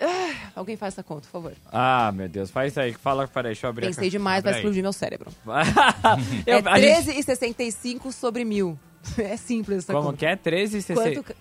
Ah, 0.00 0.50
alguém 0.54 0.76
faz 0.76 0.94
essa 0.94 1.02
conta, 1.02 1.22
por 1.22 1.30
favor. 1.30 1.52
Ah, 1.72 2.12
meu 2.12 2.28
Deus, 2.28 2.50
faz 2.50 2.76
aí. 2.76 2.92
Fala, 2.92 3.26
peraí, 3.26 3.52
deixa 3.52 3.66
eu 3.66 3.70
abrir 3.70 3.86
Pensei 3.86 4.08
a 4.08 4.10
demais, 4.10 4.42
vai 4.44 4.54
explodir 4.54 4.82
meu 4.82 4.92
cérebro. 4.92 5.30
Eu- 6.46 6.58
é 6.58 6.62
a 6.66 6.78
gente- 6.78 7.10
13,65 7.24 8.12
sobre 8.12 8.44
mil. 8.44 8.78
É 9.18 9.36
simples 9.36 9.78
essa 9.84 9.92
Como 9.92 10.06
conta. 10.06 10.16
que 10.18 10.26
é? 10.26 10.34
13 10.34 10.78
e 10.78 10.82
Quanto... 10.94 11.36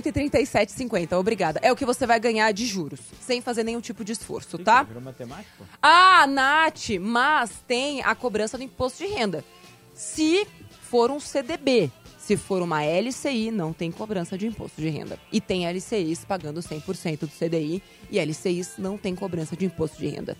ca- 0.00 0.10
137,50, 0.12 1.12
obrigada. 1.18 1.58
É 1.62 1.72
o 1.72 1.76
que 1.76 1.84
você 1.84 2.06
vai 2.06 2.20
ganhar 2.20 2.52
de 2.52 2.66
juros, 2.66 3.00
sem 3.20 3.40
fazer 3.40 3.64
nenhum 3.64 3.80
tipo 3.80 4.04
de 4.04 4.12
esforço, 4.12 4.58
tá? 4.58 4.82
Virou 4.84 5.02
matemático? 5.02 5.64
Ah, 5.82 6.26
Nath, 6.26 6.90
mas 7.00 7.50
tem 7.66 8.02
a 8.02 8.14
cobrança 8.14 8.56
do 8.56 8.64
imposto 8.64 8.98
de 9.04 9.12
renda. 9.12 9.44
Se 9.94 10.46
for 10.82 11.10
um 11.10 11.18
CDB, 11.20 11.90
se 12.18 12.36
for 12.36 12.62
uma 12.62 12.82
LCI, 12.84 13.50
não 13.50 13.72
tem 13.72 13.90
cobrança 13.90 14.38
de 14.38 14.46
imposto 14.46 14.80
de 14.80 14.88
renda. 14.88 15.18
E 15.32 15.40
tem 15.40 15.66
LCIs 15.66 16.24
pagando 16.24 16.60
100% 16.60 17.20
do 17.20 17.28
CDI 17.28 17.82
e 18.10 18.18
LCIs 18.18 18.74
não 18.78 18.96
tem 18.96 19.14
cobrança 19.16 19.56
de 19.56 19.64
imposto 19.66 19.98
de 19.98 20.06
renda. 20.08 20.36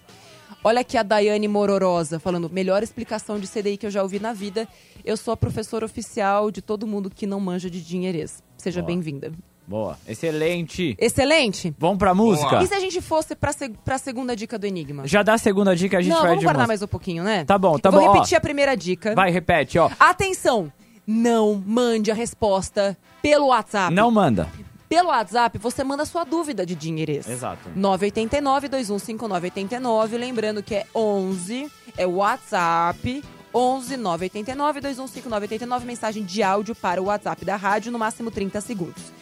Olha 0.63 0.81
aqui 0.83 0.99
a 0.99 1.03
Daiane 1.03 1.49
Mororosa 1.49 2.19
falando, 2.19 2.51
melhor 2.51 2.83
explicação 2.83 3.39
de 3.39 3.49
CDI 3.49 3.79
que 3.79 3.87
eu 3.87 3.91
já 3.91 4.03
ouvi 4.03 4.21
na 4.21 4.33
vida. 4.35 4.69
Eu 5.05 5.17
sou 5.17 5.33
a 5.33 5.37
professora 5.37 5.87
oficial 5.87 6.51
de 6.51 6.61
todo 6.61 6.87
mundo 6.87 7.09
que 7.09 7.27
não 7.27 7.41
manja 7.41 7.71
de 7.71 7.81
dinheirês. 7.83 8.43
Seja 8.59 8.83
bem-vinda. 8.83 9.33
Boa, 9.67 9.97
excelente. 10.07 10.97
Excelente. 10.99 11.75
Vamos 11.79 11.97
pra 11.97 12.13
música? 12.13 12.63
E 12.63 12.67
se 12.67 12.75
a 12.75 12.81
gente 12.81 13.01
fosse 13.01 13.35
pra, 13.35 13.53
seg 13.53 13.75
pra 13.85 13.97
segunda 13.97 14.37
dica 14.37 14.59
do 14.59 14.67
Enigma? 14.67 15.07
Já 15.07 15.23
dá 15.23 15.35
a 15.35 15.39
segunda 15.39 15.75
dica, 15.75 15.97
a 15.97 16.01
gente 16.03 16.11
não, 16.13 16.19
vai 16.19 16.29
vamos 16.31 16.41
de 16.41 16.45
guardar 16.45 16.63
música. 16.63 16.69
mais 16.69 16.83
um 16.83 16.87
pouquinho, 16.89 17.25
né? 17.25 17.45
Tá 17.45 17.57
bom, 17.57 17.79
tá 17.79 17.89
Vou 17.89 18.01
bom, 18.01 18.09
ó. 18.09 18.13
repetir 18.15 18.37
a 18.37 18.41
primeira 18.41 18.77
dica. 18.77 19.15
Vai, 19.15 19.31
repete, 19.31 19.79
ó. 19.79 19.89
Atenção! 19.99 20.71
Não 21.07 21.55
mande 21.67 22.11
a 22.11 22.15
resposta 22.15 22.97
pelo 23.23 23.47
WhatsApp. 23.47 23.95
Não 23.95 24.11
manda. 24.11 24.49
Pelo 24.91 25.09
WhatsApp, 25.11 25.57
você 25.57 25.85
manda 25.85 26.05
sua 26.05 26.25
dúvida 26.25 26.67
de 26.67 26.75
dinheirês. 26.75 27.29
Exato. 27.29 27.71
989-215989. 27.79 30.19
Lembrando 30.19 30.65
que 30.65 30.75
é 30.75 30.85
11, 30.93 31.71
é 31.97 32.05
o 32.05 32.17
WhatsApp. 32.17 33.23
11 33.55 33.97
989 33.97 34.81
215989. 34.81 35.87
Mensagem 35.87 36.25
de 36.25 36.43
áudio 36.43 36.75
para 36.75 37.01
o 37.01 37.05
WhatsApp 37.05 37.45
da 37.45 37.55
rádio, 37.55 37.93
no 37.93 38.01
máximo 38.01 38.33
30 38.33 38.61
segundos. 38.61 39.13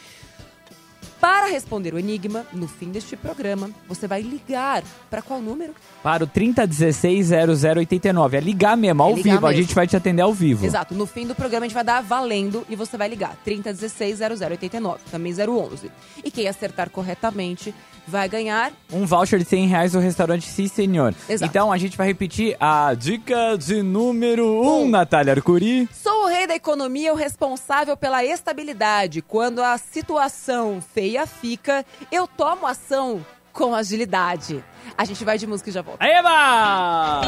Para 1.20 1.48
responder 1.48 1.94
o 1.94 1.98
enigma, 1.98 2.46
no 2.52 2.68
fim 2.68 2.90
deste 2.90 3.16
programa, 3.16 3.70
você 3.88 4.06
vai 4.06 4.22
ligar 4.22 4.84
para 5.10 5.20
qual 5.20 5.40
número? 5.40 5.74
Para 6.00 6.22
o 6.22 6.28
3016-0089. 6.28 8.34
É 8.34 8.40
ligar 8.40 8.76
mesmo, 8.76 9.02
ao 9.02 9.10
É 9.10 9.14
ligar 9.14 9.32
vivo. 9.32 9.46
A 9.46 9.50
mesmo. 9.50 9.62
gente 9.62 9.74
vai 9.74 9.86
te 9.86 9.96
atender 9.96 10.22
ao 10.22 10.32
vivo. 10.32 10.64
Exato. 10.64 10.94
No 10.94 11.06
fim 11.06 11.26
do 11.26 11.34
programa 11.34 11.66
a 11.66 11.68
gente 11.68 11.74
vai 11.74 11.82
dar 11.84 12.00
valendo 12.02 12.64
e 12.68 12.76
você 12.76 12.96
vai 12.96 13.08
ligar. 13.08 13.36
3016-0089, 13.44 14.98
também 15.10 15.32
011. 15.34 15.90
E 16.24 16.30
quem 16.30 16.46
acertar 16.46 16.88
corretamente 16.90 17.74
vai 18.08 18.28
ganhar 18.28 18.72
Um 18.92 19.06
voucher 19.06 19.38
de 19.38 19.44
100 19.44 19.66
reais 19.66 19.92
do 19.92 19.98
restaurante 20.00 20.46
Sim 20.46 20.66
Senhor. 20.66 21.14
Exato. 21.28 21.48
Então 21.50 21.70
a 21.70 21.78
gente 21.78 21.96
vai 21.96 22.06
repetir 22.06 22.56
a 22.58 22.94
dica 22.94 23.56
de 23.56 23.82
número 23.82 24.46
1, 24.62 24.82
um, 24.82 24.88
Natália 24.88 25.32
Arcuri. 25.34 25.88
Sou 25.92 26.24
o 26.24 26.28
rei 26.28 26.46
da 26.46 26.54
economia, 26.54 27.12
o 27.12 27.16
responsável 27.16 27.96
pela 27.96 28.24
estabilidade. 28.24 29.22
Quando 29.22 29.62
a 29.62 29.76
situação 29.78 30.80
feia 30.80 31.26
fica, 31.26 31.84
eu 32.10 32.26
tomo 32.26 32.66
ação 32.66 33.24
com 33.52 33.74
agilidade. 33.74 34.64
A 34.96 35.04
gente 35.04 35.24
vai 35.24 35.36
de 35.36 35.46
música 35.46 35.68
e 35.70 35.72
já 35.72 35.82
volta. 35.82 36.04
Eba! 36.04 37.20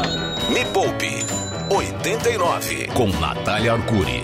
Me 0.49 0.65
Poupe 0.73 1.25
89 1.69 2.87
com 2.93 3.07
Natália 3.19 3.73
Arcuri. 3.73 4.23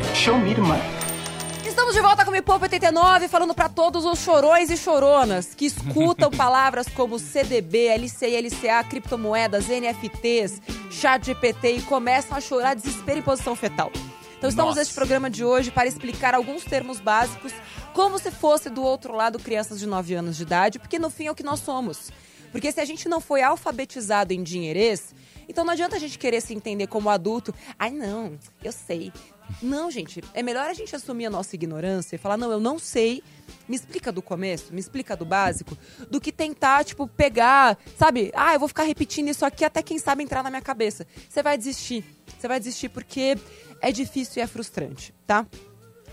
Estamos 1.77 1.93
de 1.93 2.01
volta 2.01 2.25
com 2.25 2.31
o 2.31 2.33
Me 2.33 2.41
Poupa 2.41 2.65
89, 2.65 3.27
falando 3.27 3.53
para 3.53 3.69
todos 3.69 4.03
os 4.03 4.17
chorões 4.17 4.71
e 4.71 4.75
choronas 4.75 5.53
que 5.53 5.67
escutam 5.67 6.31
palavras 6.35 6.87
como 6.87 7.19
CDB, 7.19 7.95
LCI, 7.95 8.35
LCA, 8.35 8.83
criptomoedas, 8.83 9.67
NFTs, 9.67 10.59
chat 10.89 11.27
GPT 11.27 11.73
e 11.73 11.81
começam 11.83 12.35
a 12.35 12.41
chorar 12.41 12.73
desespero 12.73 13.19
em 13.19 13.21
posição 13.21 13.55
fetal. 13.55 13.91
Então 14.39 14.49
estamos 14.49 14.69
Nossa. 14.69 14.79
neste 14.79 14.95
programa 14.95 15.29
de 15.29 15.45
hoje 15.45 15.69
para 15.69 15.87
explicar 15.87 16.33
alguns 16.33 16.63
termos 16.63 16.99
básicos, 16.99 17.53
como 17.93 18.17
se 18.17 18.31
fosse 18.31 18.71
do 18.71 18.81
outro 18.81 19.13
lado 19.13 19.37
crianças 19.37 19.77
de 19.77 19.85
9 19.85 20.15
anos 20.15 20.35
de 20.35 20.41
idade, 20.41 20.79
porque 20.79 20.97
no 20.97 21.11
fim 21.11 21.27
é 21.27 21.31
o 21.31 21.35
que 21.35 21.43
nós 21.43 21.59
somos. 21.59 22.11
Porque 22.51 22.71
se 22.71 22.81
a 22.81 22.85
gente 22.85 23.07
não 23.07 23.21
foi 23.21 23.43
alfabetizado 23.43 24.33
em 24.33 24.41
dinheirês, 24.41 25.13
então 25.47 25.63
não 25.63 25.73
adianta 25.73 25.95
a 25.95 25.99
gente 25.99 26.17
querer 26.17 26.41
se 26.41 26.55
entender 26.55 26.87
como 26.87 27.07
adulto. 27.07 27.53
Ai, 27.77 27.91
não, 27.91 28.35
eu 28.63 28.71
sei. 28.71 29.13
Não, 29.61 29.89
gente, 29.89 30.23
é 30.33 30.43
melhor 30.43 30.69
a 30.69 30.73
gente 30.73 30.95
assumir 30.95 31.25
a 31.25 31.29
nossa 31.29 31.55
ignorância 31.55 32.15
e 32.15 32.19
falar, 32.19 32.37
não, 32.37 32.51
eu 32.51 32.59
não 32.59 32.77
sei, 32.77 33.23
me 33.67 33.75
explica 33.75 34.11
do 34.11 34.21
começo, 34.21 34.73
me 34.73 34.79
explica 34.79 35.15
do 35.15 35.25
básico, 35.25 35.77
do 36.09 36.21
que 36.21 36.31
tentar, 36.31 36.83
tipo, 36.83 37.07
pegar, 37.07 37.77
sabe? 37.97 38.31
Ah, 38.35 38.53
eu 38.53 38.59
vou 38.59 38.67
ficar 38.67 38.83
repetindo 38.83 39.29
isso 39.29 39.45
aqui 39.45 39.65
até 39.65 39.81
quem 39.81 39.97
sabe 39.97 40.23
entrar 40.23 40.43
na 40.43 40.49
minha 40.49 40.61
cabeça. 40.61 41.07
Você 41.27 41.41
vai 41.41 41.57
desistir. 41.57 42.05
Você 42.37 42.47
vai 42.47 42.59
desistir 42.59 42.89
porque 42.89 43.37
é 43.81 43.91
difícil 43.91 44.33
e 44.37 44.41
é 44.41 44.47
frustrante, 44.47 45.13
tá? 45.25 45.45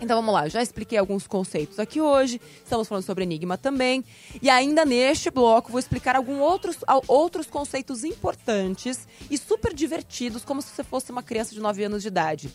Então 0.00 0.16
vamos 0.16 0.34
lá, 0.34 0.48
já 0.48 0.60
expliquei 0.60 0.98
alguns 0.98 1.26
conceitos 1.26 1.78
aqui 1.78 2.00
hoje, 2.00 2.40
estamos 2.62 2.88
falando 2.88 3.04
sobre 3.04 3.22
enigma 3.22 3.56
também, 3.56 4.04
e 4.42 4.50
ainda 4.50 4.84
neste 4.84 5.30
bloco 5.30 5.70
vou 5.70 5.78
explicar 5.78 6.16
alguns 6.16 6.40
outros, 6.40 6.76
outros 7.06 7.46
conceitos 7.46 8.02
importantes 8.02 9.06
e 9.30 9.38
super 9.38 9.72
divertidos, 9.72 10.44
como 10.44 10.60
se 10.60 10.70
você 10.70 10.82
fosse 10.82 11.12
uma 11.12 11.22
criança 11.22 11.54
de 11.54 11.60
9 11.60 11.84
anos 11.84 12.02
de 12.02 12.08
idade. 12.08 12.52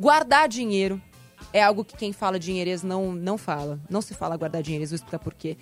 Guardar 0.00 0.48
dinheiro 0.48 0.98
é 1.52 1.62
algo 1.62 1.84
que 1.84 1.94
quem 1.94 2.10
fala 2.10 2.38
dinheirês 2.38 2.82
não, 2.82 3.12
não 3.12 3.36
fala. 3.36 3.78
Não 3.90 4.00
se 4.00 4.14
fala 4.14 4.34
guardar 4.34 4.62
dinheirês, 4.62 4.88
vou 4.92 4.94
explicar 4.94 5.18
por 5.18 5.34
quê. 5.34 5.58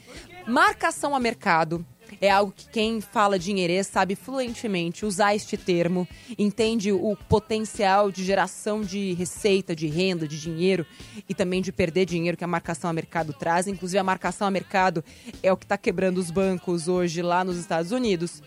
Marcação 0.46 1.12
a 1.12 1.18
mercado 1.18 1.85
é 2.20 2.31
algo 2.31 2.53
que 2.53 2.68
quem 2.68 3.01
fala 3.01 3.37
dinheirês 3.37 3.88
sabe 3.88 4.14
fluentemente 4.14 5.05
usar 5.05 5.35
este 5.35 5.57
termo, 5.57 6.07
entende 6.38 6.92
o 6.92 7.16
potencial 7.29 8.12
de 8.12 8.22
geração 8.22 8.81
de 8.81 9.12
receita, 9.14 9.74
de 9.74 9.88
renda, 9.88 10.29
de 10.29 10.40
dinheiro 10.40 10.87
e 11.29 11.35
também 11.35 11.61
de 11.61 11.72
perder 11.72 12.05
dinheiro 12.05 12.37
que 12.37 12.44
a 12.44 12.46
marcação 12.48 12.88
a 12.88 12.92
mercado 12.92 13.33
traz. 13.33 13.66
Inclusive, 13.66 13.98
a 13.98 14.05
marcação 14.05 14.46
a 14.46 14.53
mercado 14.53 15.03
é 15.42 15.53
o 15.53 15.57
que 15.57 15.64
está 15.64 15.77
quebrando 15.77 16.18
os 16.18 16.31
bancos 16.31 16.87
hoje 16.87 17.22
lá 17.22 17.42
nos 17.42 17.57
Estados 17.57 17.90
Unidos. 17.90 18.40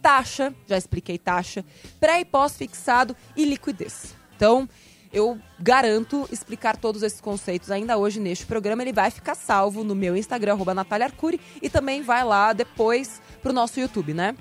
Taxa, 0.00 0.54
já 0.68 0.78
expliquei 0.78 1.18
taxa, 1.18 1.64
pré 1.98 2.20
e 2.20 2.24
pós-fixado 2.24 3.16
e 3.36 3.44
liquidez. 3.44 4.14
Então, 4.42 4.68
eu 5.12 5.38
garanto 5.58 6.26
explicar 6.32 6.76
todos 6.76 7.02
esses 7.02 7.20
conceitos 7.20 7.70
ainda 7.70 7.98
hoje 7.98 8.18
neste 8.18 8.46
programa. 8.46 8.82
Ele 8.82 8.92
vai 8.92 9.10
ficar 9.10 9.34
salvo 9.34 9.84
no 9.84 9.94
meu 9.94 10.16
Instagram, 10.16 10.52
arroba 10.52 10.74
Natália 10.74 11.06
Arcuri, 11.06 11.40
e 11.60 11.68
também 11.68 12.02
vai 12.02 12.24
lá 12.24 12.52
depois 12.52 13.20
pro 13.42 13.52
nosso 13.52 13.78
YouTube, 13.78 14.14
né? 14.14 14.34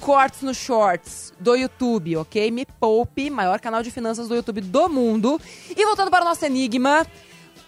Cortes 0.00 0.42
no 0.42 0.54
Shorts 0.54 1.32
do 1.40 1.56
YouTube, 1.56 2.18
ok? 2.18 2.50
Me 2.50 2.64
Poupe, 2.64 3.30
maior 3.30 3.58
canal 3.60 3.82
de 3.82 3.90
finanças 3.90 4.28
do 4.28 4.34
YouTube 4.34 4.60
do 4.60 4.88
mundo. 4.88 5.40
E 5.74 5.84
voltando 5.84 6.10
para 6.10 6.24
o 6.24 6.28
nosso 6.28 6.44
enigma, 6.44 7.06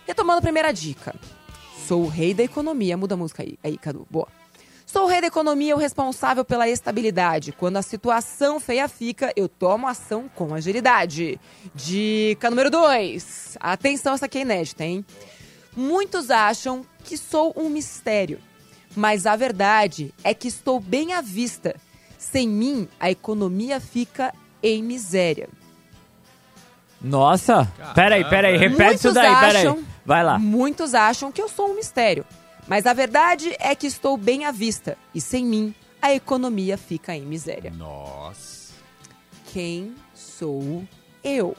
retomando 0.07 0.38
a 0.38 0.42
primeira 0.42 0.72
dica. 0.72 1.14
Sou 1.88 2.05
o 2.05 2.09
rei 2.09 2.33
da 2.33 2.44
economia. 2.44 2.96
Muda 2.96 3.14
a 3.14 3.18
música 3.18 3.42
aí, 3.42 3.59
aí 3.64 3.76
Cadu. 3.76 4.07
Boa. 4.09 4.39
Sou 4.92 5.05
o 5.05 5.07
rei 5.07 5.20
da 5.20 5.29
economia, 5.29 5.76
o 5.76 5.79
responsável 5.79 6.44
pela 6.44 6.68
estabilidade. 6.68 7.53
Quando 7.53 7.76
a 7.76 7.83
situação 7.83 8.59
feia 8.59 8.88
fica, 8.88 9.33
eu 9.37 9.48
tomo 9.48 9.87
ação 9.87 10.29
com 10.35 10.53
agilidade. 10.53 11.38
Dica 11.72 12.50
número 12.50 12.70
2. 12.70 13.57
Atenção, 13.61 14.14
essa 14.14 14.26
aqui 14.26 14.38
é 14.38 14.40
inédita, 14.40 14.85
hein? 14.85 15.05
Muitos 15.76 16.29
acham 16.29 16.85
que 17.05 17.16
sou 17.16 17.55
um 17.57 17.68
mistério, 17.68 18.40
mas 18.96 19.26
a 19.26 19.37
verdade 19.37 20.12
é 20.24 20.35
que 20.35 20.48
estou 20.48 20.81
bem 20.81 21.12
à 21.12 21.20
vista. 21.20 21.76
Sem 22.18 22.48
mim, 22.48 22.88
a 22.98 23.09
economia 23.12 23.79
fica 23.81 24.35
em 24.61 24.83
miséria. 24.83 25.48
Nossa, 27.00 27.72
peraí, 27.94 28.24
peraí, 28.29 28.57
repete 28.59 28.83
Muitos 28.83 29.05
isso 29.05 29.14
daí, 29.14 29.35
peraí. 29.37 29.57
acham- 29.66 29.85
Vai 30.05 30.24
lá. 30.24 30.38
Muitos 30.38 30.94
acham 30.94 31.31
que 31.31 31.40
eu 31.40 31.48
sou 31.48 31.70
um 31.70 31.74
mistério, 31.76 32.26
mas 32.70 32.87
a 32.87 32.92
verdade 32.92 33.52
é 33.59 33.74
que 33.74 33.88
estou 33.88 34.16
bem 34.16 34.44
à 34.44 34.52
vista. 34.52 34.96
E 35.12 35.20
sem 35.20 35.44
mim, 35.44 35.74
a 36.00 36.14
economia 36.14 36.78
fica 36.78 37.12
em 37.16 37.22
miséria. 37.22 37.72
Nossa. 37.76 38.74
Quem 39.52 39.92
sou 40.14 40.85
eu? 41.24 41.56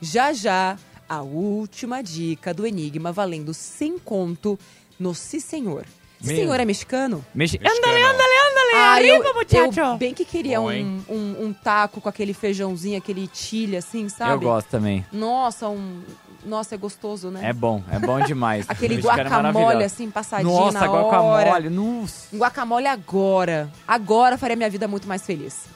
Já 0.00 0.32
já, 0.32 0.78
a 1.06 1.20
última 1.20 2.02
dica 2.02 2.54
do 2.54 2.66
Enigma 2.66 3.12
valendo 3.12 3.52
sem 3.52 3.98
conto 3.98 4.58
no 4.98 5.14
Si 5.14 5.38
Senhor. 5.38 5.84
Si 6.18 6.28
Meu. 6.28 6.36
Senhor 6.36 6.58
é 6.58 6.64
mexicano? 6.64 7.22
Mexe... 7.34 7.58
Mexicano. 7.58 7.86
Andale, 7.86 8.02
andale, 8.02 8.50
andale, 8.50 8.72
Ah, 8.74 8.92
arriba, 8.92 9.24
eu, 9.26 9.34
muchacho. 9.34 9.80
eu 9.80 9.96
bem 9.98 10.14
que 10.14 10.24
queria 10.24 10.58
Bom, 10.60 10.70
um, 10.72 11.02
um, 11.10 11.44
um 11.46 11.52
taco 11.52 12.00
com 12.00 12.08
aquele 12.08 12.32
feijãozinho, 12.32 12.96
aquele 12.96 13.28
chile 13.34 13.76
assim, 13.76 14.08
sabe? 14.08 14.32
Eu 14.32 14.40
gosto 14.40 14.68
também. 14.68 15.04
Nossa, 15.12 15.68
um... 15.68 16.02
Nossa, 16.44 16.74
é 16.74 16.78
gostoso, 16.78 17.30
né? 17.30 17.40
É 17.48 17.52
bom, 17.52 17.82
é 17.90 17.98
bom 17.98 18.20
demais. 18.20 18.66
Aquele 18.70 19.00
guacamole 19.00 19.84
assim, 19.84 20.10
passadinho 20.10 20.50
Nossa, 20.52 20.80
na 20.80 20.90
hora. 20.90 21.48
guacamole, 21.50 21.70
nossa. 21.70 22.34
Um 22.34 22.38
guacamole 22.38 22.86
agora. 22.86 23.70
Agora 23.86 24.36
faria 24.36 24.56
minha 24.56 24.68
vida 24.70 24.88
muito 24.88 25.06
mais 25.06 25.22
feliz. 25.22 25.66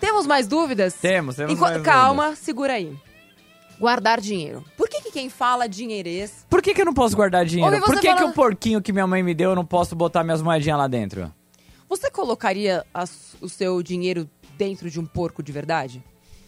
Temos 0.00 0.26
mais 0.26 0.46
dúvidas? 0.46 0.94
Temos, 0.94 1.36
temos 1.36 1.52
Enqu- 1.52 1.60
mais 1.60 1.82
Calma, 1.82 2.34
segura 2.34 2.72
aí. 2.74 2.96
Guardar 3.78 4.20
dinheiro. 4.20 4.64
Por 4.76 4.88
que, 4.88 5.00
que 5.02 5.10
quem 5.10 5.28
fala 5.30 5.66
dinheirês... 5.68 6.44
Por 6.48 6.60
que, 6.62 6.72
que 6.74 6.80
eu 6.80 6.86
não 6.86 6.94
posso 6.94 7.14
guardar 7.16 7.44
dinheiro? 7.44 7.80
Por 7.82 7.94
que, 7.94 8.00
que 8.00 8.14
falando- 8.14 8.30
o 8.30 8.34
porquinho 8.34 8.80
que 8.82 8.92
minha 8.92 9.06
mãe 9.06 9.22
me 9.22 9.34
deu 9.34 9.50
eu 9.50 9.56
não 9.56 9.64
posso 9.64 9.94
botar 9.94 10.22
minhas 10.24 10.40
moedinhas 10.42 10.78
lá 10.78 10.86
dentro? 10.86 11.32
Você 11.88 12.10
colocaria 12.10 12.84
as- 12.94 13.36
o 13.40 13.48
seu 13.48 13.82
dinheiro 13.82 14.28
dentro 14.56 14.90
de 14.90 14.98
um 15.00 15.04
porco 15.06 15.42
de 15.42 15.50
verdade? 15.52 16.02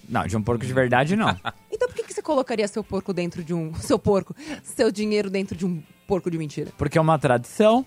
Não, 0.09 0.27
de 0.27 0.37
um 0.37 0.43
porco 0.43 0.65
de 0.67 0.73
verdade 0.73 1.17
não. 1.17 1.37
Então 1.75 1.89
por 1.89 1.97
que, 1.97 2.05
que 2.05 2.15
você 2.15 2.23
colocaria 2.23 2.69
seu 2.69 2.85
porco 2.85 3.13
dentro 3.13 3.43
de 3.43 3.53
um... 3.53 3.75
Seu 3.81 3.99
porco, 3.99 4.37
seu 4.63 4.93
dinheiro 4.93 5.29
dentro 5.29 5.57
de 5.57 5.67
um 5.67 5.83
porco 6.07 6.31
de 6.31 6.39
mentira? 6.39 6.71
Porque 6.79 6.97
é 6.97 7.01
uma 7.01 7.19
tradição. 7.19 7.85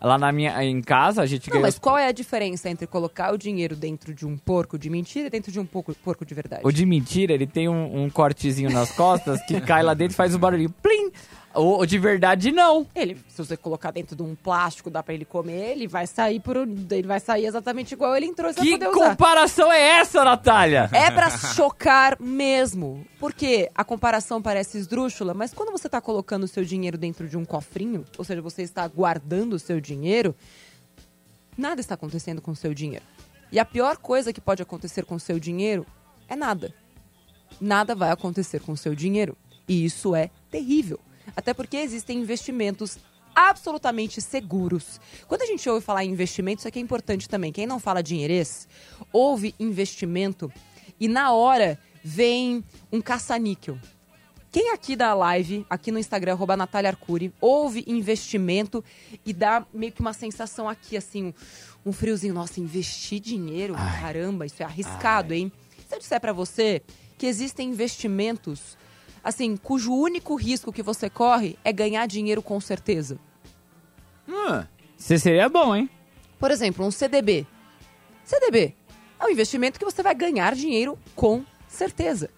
Lá 0.00 0.16
na 0.18 0.30
minha, 0.30 0.62
em 0.62 0.80
casa 0.82 1.22
a 1.22 1.26
gente 1.26 1.48
Não, 1.48 1.54
ganhou. 1.54 1.62
mas 1.66 1.78
qual 1.78 1.96
é 1.98 2.06
a 2.06 2.12
diferença 2.12 2.68
entre 2.68 2.86
colocar 2.86 3.32
o 3.32 3.38
dinheiro 3.38 3.74
dentro 3.74 4.12
de 4.14 4.24
um 4.26 4.36
porco 4.36 4.78
de 4.78 4.88
mentira 4.90 5.26
e 5.26 5.30
dentro 5.30 5.50
de 5.50 5.58
um 5.58 5.64
porco, 5.66 5.92
porco 5.94 6.24
de 6.26 6.34
verdade? 6.34 6.62
O 6.64 6.70
de 6.70 6.84
mentira, 6.86 7.32
ele 7.32 7.46
tem 7.46 7.68
um, 7.68 8.04
um 8.04 8.10
cortezinho 8.10 8.70
nas 8.70 8.92
costas 8.92 9.40
que 9.46 9.58
cai 9.62 9.82
lá 9.82 9.94
dentro 9.94 10.12
e 10.14 10.16
faz 10.16 10.34
um 10.34 10.38
barulhinho. 10.38 10.70
Plim! 10.70 11.10
O, 11.54 11.78
o 11.78 11.86
de 11.86 11.98
verdade, 11.98 12.52
não. 12.52 12.86
Ele, 12.94 13.16
se 13.28 13.38
você 13.38 13.56
colocar 13.56 13.90
dentro 13.90 14.14
de 14.14 14.22
um 14.22 14.34
plástico, 14.34 14.90
dá 14.90 15.02
pra 15.02 15.14
ele 15.14 15.24
comer, 15.24 15.72
ele 15.72 15.88
vai 15.88 16.06
sair 16.06 16.40
por 16.40 16.56
ele 16.56 17.06
vai 17.06 17.20
sair 17.20 17.46
exatamente 17.46 17.92
igual 17.92 18.16
ele 18.16 18.26
entrou, 18.26 18.52
você 18.52 18.60
Que 18.60 18.78
comparação 18.78 19.72
é 19.72 19.80
essa, 19.98 20.24
Natália? 20.24 20.90
É 20.92 21.10
pra 21.10 21.30
chocar 21.30 22.20
mesmo. 22.20 23.04
Porque 23.18 23.70
a 23.74 23.82
comparação 23.82 24.40
parece 24.42 24.78
esdrúxula, 24.78 25.34
mas 25.34 25.52
quando 25.54 25.72
você 25.72 25.88
tá 25.88 26.00
colocando 26.00 26.44
o 26.44 26.48
seu 26.48 26.64
dinheiro 26.64 26.98
dentro 26.98 27.28
de 27.28 27.36
um 27.36 27.44
cofrinho, 27.44 28.04
ou 28.16 28.24
seja, 28.24 28.42
você 28.42 28.62
está 28.62 28.86
guardando 28.86 29.54
o 29.54 29.58
seu 29.58 29.80
dinheiro, 29.80 30.34
nada 31.56 31.80
está 31.80 31.94
acontecendo 31.94 32.40
com 32.40 32.52
o 32.52 32.56
seu 32.56 32.74
dinheiro. 32.74 33.04
E 33.50 33.58
a 33.58 33.64
pior 33.64 33.96
coisa 33.96 34.32
que 34.32 34.40
pode 34.40 34.62
acontecer 34.62 35.04
com 35.04 35.14
o 35.14 35.20
seu 35.20 35.40
dinheiro 35.40 35.86
é 36.28 36.36
nada. 36.36 36.74
Nada 37.60 37.94
vai 37.94 38.10
acontecer 38.10 38.60
com 38.60 38.72
o 38.72 38.76
seu 38.76 38.94
dinheiro. 38.94 39.36
E 39.66 39.84
isso 39.84 40.14
é 40.14 40.30
terrível. 40.50 41.00
Até 41.36 41.54
porque 41.54 41.76
existem 41.76 42.18
investimentos 42.18 42.98
absolutamente 43.34 44.20
seguros. 44.20 45.00
Quando 45.26 45.42
a 45.42 45.46
gente 45.46 45.68
ouve 45.68 45.84
falar 45.84 46.04
em 46.04 46.10
investimento, 46.10 46.60
isso 46.60 46.68
aqui 46.68 46.78
é 46.78 46.82
importante 46.82 47.28
também. 47.28 47.52
Quem 47.52 47.66
não 47.66 47.78
fala 47.78 48.02
dinheirês, 48.02 48.66
ouve 49.12 49.54
investimento 49.60 50.52
e 50.98 51.06
na 51.06 51.32
hora 51.32 51.78
vem 52.02 52.64
um 52.90 53.00
caça-níquel. 53.00 53.78
Quem 54.50 54.72
aqui 54.72 54.96
da 54.96 55.12
live, 55.12 55.66
aqui 55.68 55.92
no 55.92 55.98
Instagram, 55.98 56.32
arroba 56.32 56.56
Natália 56.56 56.88
Arcuri, 56.88 57.32
ouve 57.38 57.84
investimento 57.86 58.82
e 59.24 59.32
dá 59.34 59.66
meio 59.74 59.92
que 59.92 60.00
uma 60.00 60.14
sensação 60.14 60.66
aqui, 60.66 60.96
assim, 60.96 61.34
um, 61.84 61.92
friozinho. 61.92 62.32
Nossa, 62.32 62.58
investir 62.58 63.20
dinheiro? 63.20 63.74
Caramba, 63.74 64.46
isso 64.46 64.62
é 64.62 64.64
arriscado, 64.64 65.34
hein? 65.34 65.52
Se 65.86 65.94
eu 65.94 65.98
disser 65.98 66.18
pra 66.18 66.32
você 66.32 66.82
que 67.18 67.26
existem 67.26 67.68
investimentos, 67.68 68.77
assim, 69.22 69.56
cujo 69.56 69.92
único 69.92 70.34
risco 70.34 70.72
que 70.72 70.82
você 70.82 71.08
corre 71.10 71.58
é 71.64 71.72
ganhar 71.72 72.06
dinheiro 72.06 72.42
com 72.42 72.60
certeza. 72.60 73.18
Hum, 74.28 74.64
Isso 74.98 75.18
seria 75.18 75.48
bom, 75.48 75.74
hein? 75.74 75.88
Por 76.38 76.50
exemplo, 76.50 76.84
um 76.84 76.90
CDB. 76.90 77.46
CDB 78.24 78.74
é 79.18 79.24
um 79.24 79.30
investimento 79.30 79.78
que 79.78 79.84
você 79.84 80.02
vai 80.02 80.14
ganhar 80.14 80.54
dinheiro 80.54 80.98
com 81.16 81.44
certeza. 81.66 82.30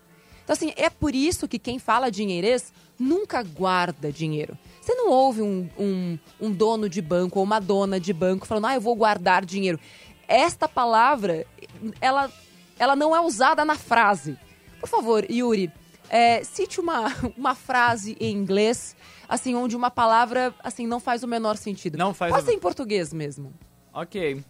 Então, 0.42 0.54
assim, 0.54 0.72
é 0.76 0.88
por 0.90 1.14
isso 1.14 1.46
que 1.46 1.58
quem 1.58 1.78
fala 1.78 2.10
dinheirês 2.10 2.72
nunca 2.98 3.42
guarda 3.42 4.10
dinheiro. 4.10 4.56
Você 4.80 4.94
não 4.94 5.10
ouve 5.10 5.42
um, 5.42 5.68
um, 5.78 6.18
um 6.40 6.50
dono 6.52 6.88
de 6.88 7.00
banco 7.00 7.38
ou 7.38 7.44
uma 7.44 7.60
dona 7.60 8.00
de 8.00 8.12
banco 8.12 8.46
falando, 8.46 8.66
ah, 8.66 8.74
eu 8.74 8.80
vou 8.80 8.96
guardar 8.96 9.44
dinheiro. 9.44 9.78
Esta 10.26 10.68
palavra, 10.68 11.46
ela, 12.00 12.30
ela 12.78 12.96
não 12.96 13.14
é 13.14 13.20
usada 13.20 13.64
na 13.64 13.76
frase. 13.76 14.36
Por 14.80 14.88
favor, 14.88 15.24
Yuri, 15.30 15.70
é, 16.10 16.42
cite 16.44 16.80
uma, 16.80 17.06
uma 17.38 17.54
frase 17.54 18.16
em 18.20 18.34
inglês, 18.36 18.94
assim, 19.28 19.54
onde 19.54 19.74
uma 19.76 19.90
palavra, 19.90 20.52
assim, 20.62 20.86
não 20.86 21.00
faz 21.00 21.22
o 21.22 21.28
menor 21.28 21.56
sentido. 21.56 21.96
Não 21.96 22.12
faz 22.12 22.30
Pode 22.32 22.42
o- 22.42 22.46
ser 22.46 22.52
em 22.52 22.58
português 22.60 23.12
mesmo. 23.12 23.52
Ok. 23.94 24.44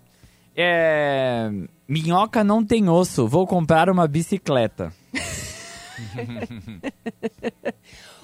É. 0.56 1.48
Minhoca 1.88 2.42
não 2.42 2.64
tem 2.64 2.88
osso. 2.88 3.28
Vou 3.28 3.46
comprar 3.46 3.88
uma 3.88 4.08
bicicleta. 4.08 4.92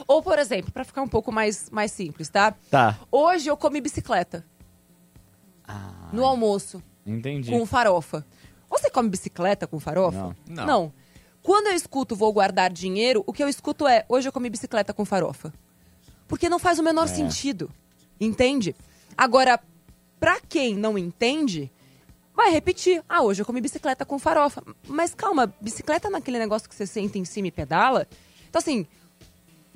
Ou, 0.07 0.22
por 0.22 0.38
exemplo, 0.38 0.72
pra 0.72 0.85
ficar 0.85 1.03
um 1.03 1.09
pouco 1.09 1.33
mais, 1.33 1.68
mais 1.70 1.90
simples, 1.92 2.29
tá? 2.29 2.55
Tá. 2.70 2.99
Hoje 3.11 3.49
eu 3.49 3.57
comi 3.57 3.81
bicicleta. 3.81 4.44
No 6.12 6.25
almoço, 6.25 6.81
Entendi. 7.05 7.51
com 7.51 7.66
farofa. 7.66 8.25
Você 8.70 8.88
come 8.90 9.09
bicicleta 9.09 9.66
com 9.66 9.81
farofa? 9.81 10.37
Não. 10.49 10.66
Não. 10.66 10.92
Quando 11.46 11.68
eu 11.68 11.74
escuto 11.74 12.16
vou 12.16 12.32
guardar 12.32 12.72
dinheiro, 12.72 13.22
o 13.24 13.32
que 13.32 13.40
eu 13.40 13.48
escuto 13.48 13.87
é 13.87 14.04
hoje 14.09 14.26
eu 14.26 14.32
comi 14.32 14.50
bicicleta 14.50 14.92
com 14.92 15.04
farofa. 15.04 15.54
Porque 16.26 16.48
não 16.48 16.59
faz 16.59 16.80
o 16.80 16.82
menor 16.82 17.06
sentido. 17.06 17.70
Entende? 18.20 18.74
Agora, 19.16 19.61
pra 20.18 20.40
quem 20.40 20.74
não 20.74 20.98
entende, 20.98 21.70
vai 22.35 22.50
repetir. 22.50 23.00
Ah, 23.09 23.22
hoje 23.22 23.42
eu 23.42 23.46
comi 23.46 23.61
bicicleta 23.61 24.04
com 24.04 24.18
farofa. 24.18 24.61
Mas 24.88 25.14
calma, 25.14 25.54
bicicleta 25.61 26.09
é 26.09 26.16
aquele 26.16 26.40
negócio 26.40 26.68
que 26.68 26.74
você 26.74 26.85
senta 26.85 27.16
em 27.16 27.24
cima 27.24 27.46
e 27.46 27.52
pedala? 27.52 28.09
Então, 28.48 28.59
assim, 28.59 28.85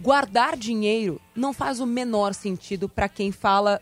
guardar 0.00 0.56
dinheiro 0.56 1.20
não 1.36 1.52
faz 1.52 1.78
o 1.78 1.86
menor 1.86 2.34
sentido 2.34 2.88
pra 2.88 3.08
quem 3.08 3.30
fala 3.30 3.80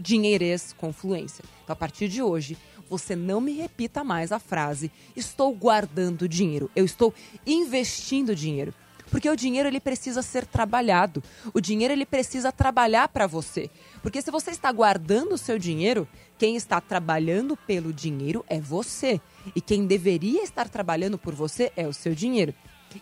dinheirês 0.00 0.72
com 0.72 0.92
fluência. 0.92 1.44
Então, 1.62 1.74
a 1.74 1.76
partir 1.76 2.08
de 2.08 2.20
hoje, 2.20 2.58
você 2.88 3.16
não 3.16 3.40
me 3.40 3.52
repita 3.52 4.04
mais 4.04 4.32
a 4.32 4.38
frase 4.38 4.90
estou 5.16 5.54
guardando 5.54 6.28
dinheiro, 6.28 6.70
eu 6.74 6.84
estou 6.84 7.12
investindo 7.46 8.34
dinheiro. 8.34 8.74
Porque 9.10 9.30
o 9.30 9.36
dinheiro 9.36 9.68
ele 9.68 9.78
precisa 9.78 10.22
ser 10.22 10.44
trabalhado. 10.44 11.22
O 11.52 11.60
dinheiro 11.60 11.92
ele 11.92 12.04
precisa 12.04 12.50
trabalhar 12.50 13.06
para 13.08 13.28
você. 13.28 13.70
Porque 14.02 14.20
se 14.20 14.30
você 14.30 14.50
está 14.50 14.72
guardando 14.72 15.34
o 15.34 15.38
seu 15.38 15.56
dinheiro, 15.56 16.08
quem 16.36 16.56
está 16.56 16.80
trabalhando 16.80 17.56
pelo 17.56 17.92
dinheiro 17.92 18.44
é 18.48 18.58
você. 18.58 19.20
E 19.54 19.60
quem 19.60 19.86
deveria 19.86 20.42
estar 20.42 20.68
trabalhando 20.68 21.16
por 21.16 21.32
você 21.32 21.70
é 21.76 21.86
o 21.86 21.92
seu 21.92 22.12
dinheiro. 22.12 22.52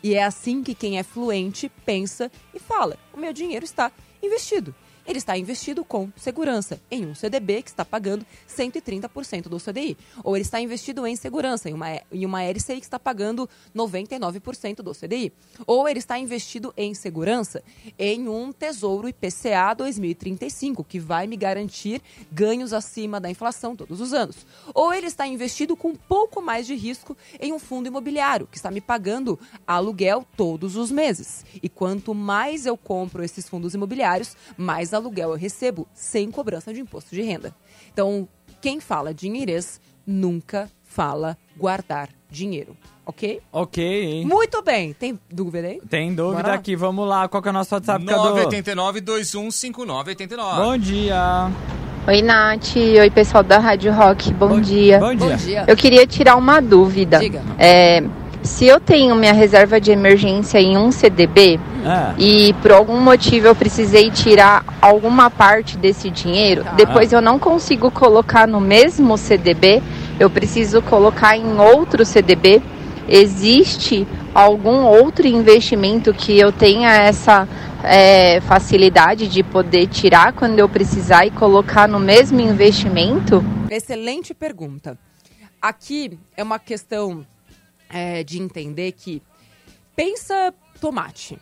E 0.02 0.14
é 0.14 0.22
assim 0.22 0.62
que 0.62 0.74
quem 0.74 0.98
é 0.98 1.02
fluente 1.02 1.70
pensa 1.84 2.30
e 2.52 2.58
fala: 2.58 2.98
o 3.12 3.18
meu 3.18 3.32
dinheiro 3.32 3.64
está 3.64 3.90
investido. 4.22 4.74
Ele 5.06 5.18
está 5.18 5.36
investido 5.36 5.84
com 5.84 6.10
segurança 6.16 6.80
em 6.90 7.06
um 7.06 7.14
CDB 7.14 7.62
que 7.62 7.70
está 7.70 7.84
pagando 7.84 8.24
130% 8.48 9.48
do 9.48 9.58
CDI. 9.58 9.96
Ou 10.22 10.36
ele 10.36 10.44
está 10.44 10.60
investido 10.60 11.06
em 11.06 11.16
segurança 11.16 11.68
em 11.68 11.74
uma, 11.74 12.00
em 12.12 12.24
uma 12.24 12.42
LCI 12.42 12.78
que 12.78 12.86
está 12.86 12.98
pagando 12.98 13.48
99% 13.74 14.76
do 14.76 14.92
CDI. 14.92 15.32
Ou 15.66 15.88
ele 15.88 15.98
está 15.98 16.18
investido 16.18 16.72
em 16.76 16.94
segurança 16.94 17.62
em 17.98 18.28
um 18.28 18.52
Tesouro 18.52 19.08
IPCA 19.08 19.74
2035, 19.76 20.84
que 20.84 21.00
vai 21.00 21.26
me 21.26 21.36
garantir 21.36 22.00
ganhos 22.30 22.72
acima 22.72 23.20
da 23.20 23.30
inflação 23.30 23.74
todos 23.74 24.00
os 24.00 24.12
anos. 24.12 24.46
Ou 24.72 24.92
ele 24.92 25.06
está 25.06 25.26
investido 25.26 25.76
com 25.76 25.88
um 25.88 25.96
pouco 25.96 26.40
mais 26.40 26.66
de 26.66 26.74
risco 26.74 27.16
em 27.40 27.52
um 27.52 27.58
fundo 27.58 27.88
imobiliário, 27.88 28.46
que 28.46 28.56
está 28.56 28.70
me 28.70 28.80
pagando 28.80 29.38
aluguel 29.66 30.24
todos 30.36 30.76
os 30.76 30.90
meses. 30.90 31.44
E 31.62 31.68
quanto 31.68 32.14
mais 32.14 32.66
eu 32.66 32.76
compro 32.76 33.22
esses 33.24 33.48
fundos 33.48 33.74
imobiliários, 33.74 34.36
mais 34.56 34.91
aluguel 34.94 35.30
eu 35.30 35.36
recebo, 35.36 35.86
sem 35.94 36.30
cobrança 36.30 36.72
de 36.72 36.80
imposto 36.80 37.14
de 37.14 37.22
renda. 37.22 37.54
Então, 37.92 38.28
quem 38.60 38.80
fala 38.80 39.12
dinheirês 39.12 39.80
nunca 40.06 40.70
fala 40.84 41.36
guardar 41.56 42.08
dinheiro, 42.30 42.76
ok? 43.04 43.40
Ok, 43.50 43.84
hein? 43.84 44.24
Muito 44.26 44.62
bem. 44.62 44.92
Tem 44.92 45.18
dúvida 45.30 45.66
aí? 45.68 45.80
Tem 45.88 46.14
dúvida 46.14 46.52
aqui, 46.52 46.76
vamos 46.76 47.08
lá. 47.08 47.28
Qual 47.28 47.42
que 47.42 47.48
é 47.48 47.50
o 47.50 47.54
nosso 47.54 47.74
WhatsApp, 47.74 48.04
Cadu? 48.04 48.34
989-215989. 48.48 50.56
Bom 50.56 50.78
dia. 50.78 51.50
Oi, 52.08 52.20
Nath. 52.20 52.76
Oi, 52.76 53.10
pessoal 53.10 53.44
da 53.44 53.58
Rádio 53.58 53.92
Rock. 53.92 54.34
Bom, 54.34 54.60
dia. 54.60 54.98
Bom 54.98 55.14
dia. 55.14 55.28
Bom 55.28 55.36
dia. 55.36 55.64
Eu 55.68 55.76
queria 55.76 56.04
tirar 56.06 56.36
uma 56.36 56.60
dúvida. 56.60 57.20
Diga. 57.20 57.42
É, 57.58 58.02
se 58.42 58.66
eu 58.66 58.80
tenho 58.80 59.14
minha 59.14 59.32
reserva 59.32 59.80
de 59.80 59.90
emergência 59.90 60.58
em 60.60 60.76
um 60.76 60.90
CDB 60.90 61.60
Ah, 61.84 62.14
e 62.18 62.52
por 62.62 62.72
algum 62.72 63.00
motivo 63.00 63.46
eu 63.46 63.54
precisei 63.54 64.10
tirar 64.10 64.64
alguma 64.80 65.30
parte 65.30 65.76
desse 65.76 66.10
dinheiro, 66.10 66.64
Tá. 66.64 66.72
depois 66.72 67.12
eu 67.12 67.20
não 67.20 67.38
consigo 67.38 67.90
colocar 67.90 68.46
no 68.46 68.60
mesmo 68.60 69.16
CDB, 69.16 69.82
eu 70.18 70.28
preciso 70.30 70.80
colocar 70.82 71.36
em 71.36 71.58
outro 71.58 72.04
CDB. 72.04 72.62
Existe 73.08 74.06
algum 74.34 74.84
outro 74.84 75.26
investimento 75.26 76.14
que 76.14 76.38
eu 76.38 76.52
tenha 76.52 76.90
essa 76.92 77.48
é, 77.82 78.40
facilidade 78.42 79.26
de 79.26 79.42
poder 79.42 79.88
tirar 79.88 80.32
quando 80.32 80.58
eu 80.58 80.68
precisar 80.68 81.26
e 81.26 81.30
colocar 81.30 81.88
no 81.88 81.98
mesmo 81.98 82.40
investimento? 82.40 83.44
Excelente 83.68 84.32
pergunta. 84.32 84.96
Aqui 85.60 86.18
é 86.36 86.42
uma 86.42 86.58
questão 86.58 87.26
é, 87.92 88.24
de 88.24 88.40
entender 88.40 88.92
que 88.92 89.22
pensa 89.94 90.52
tomate. 90.80 91.38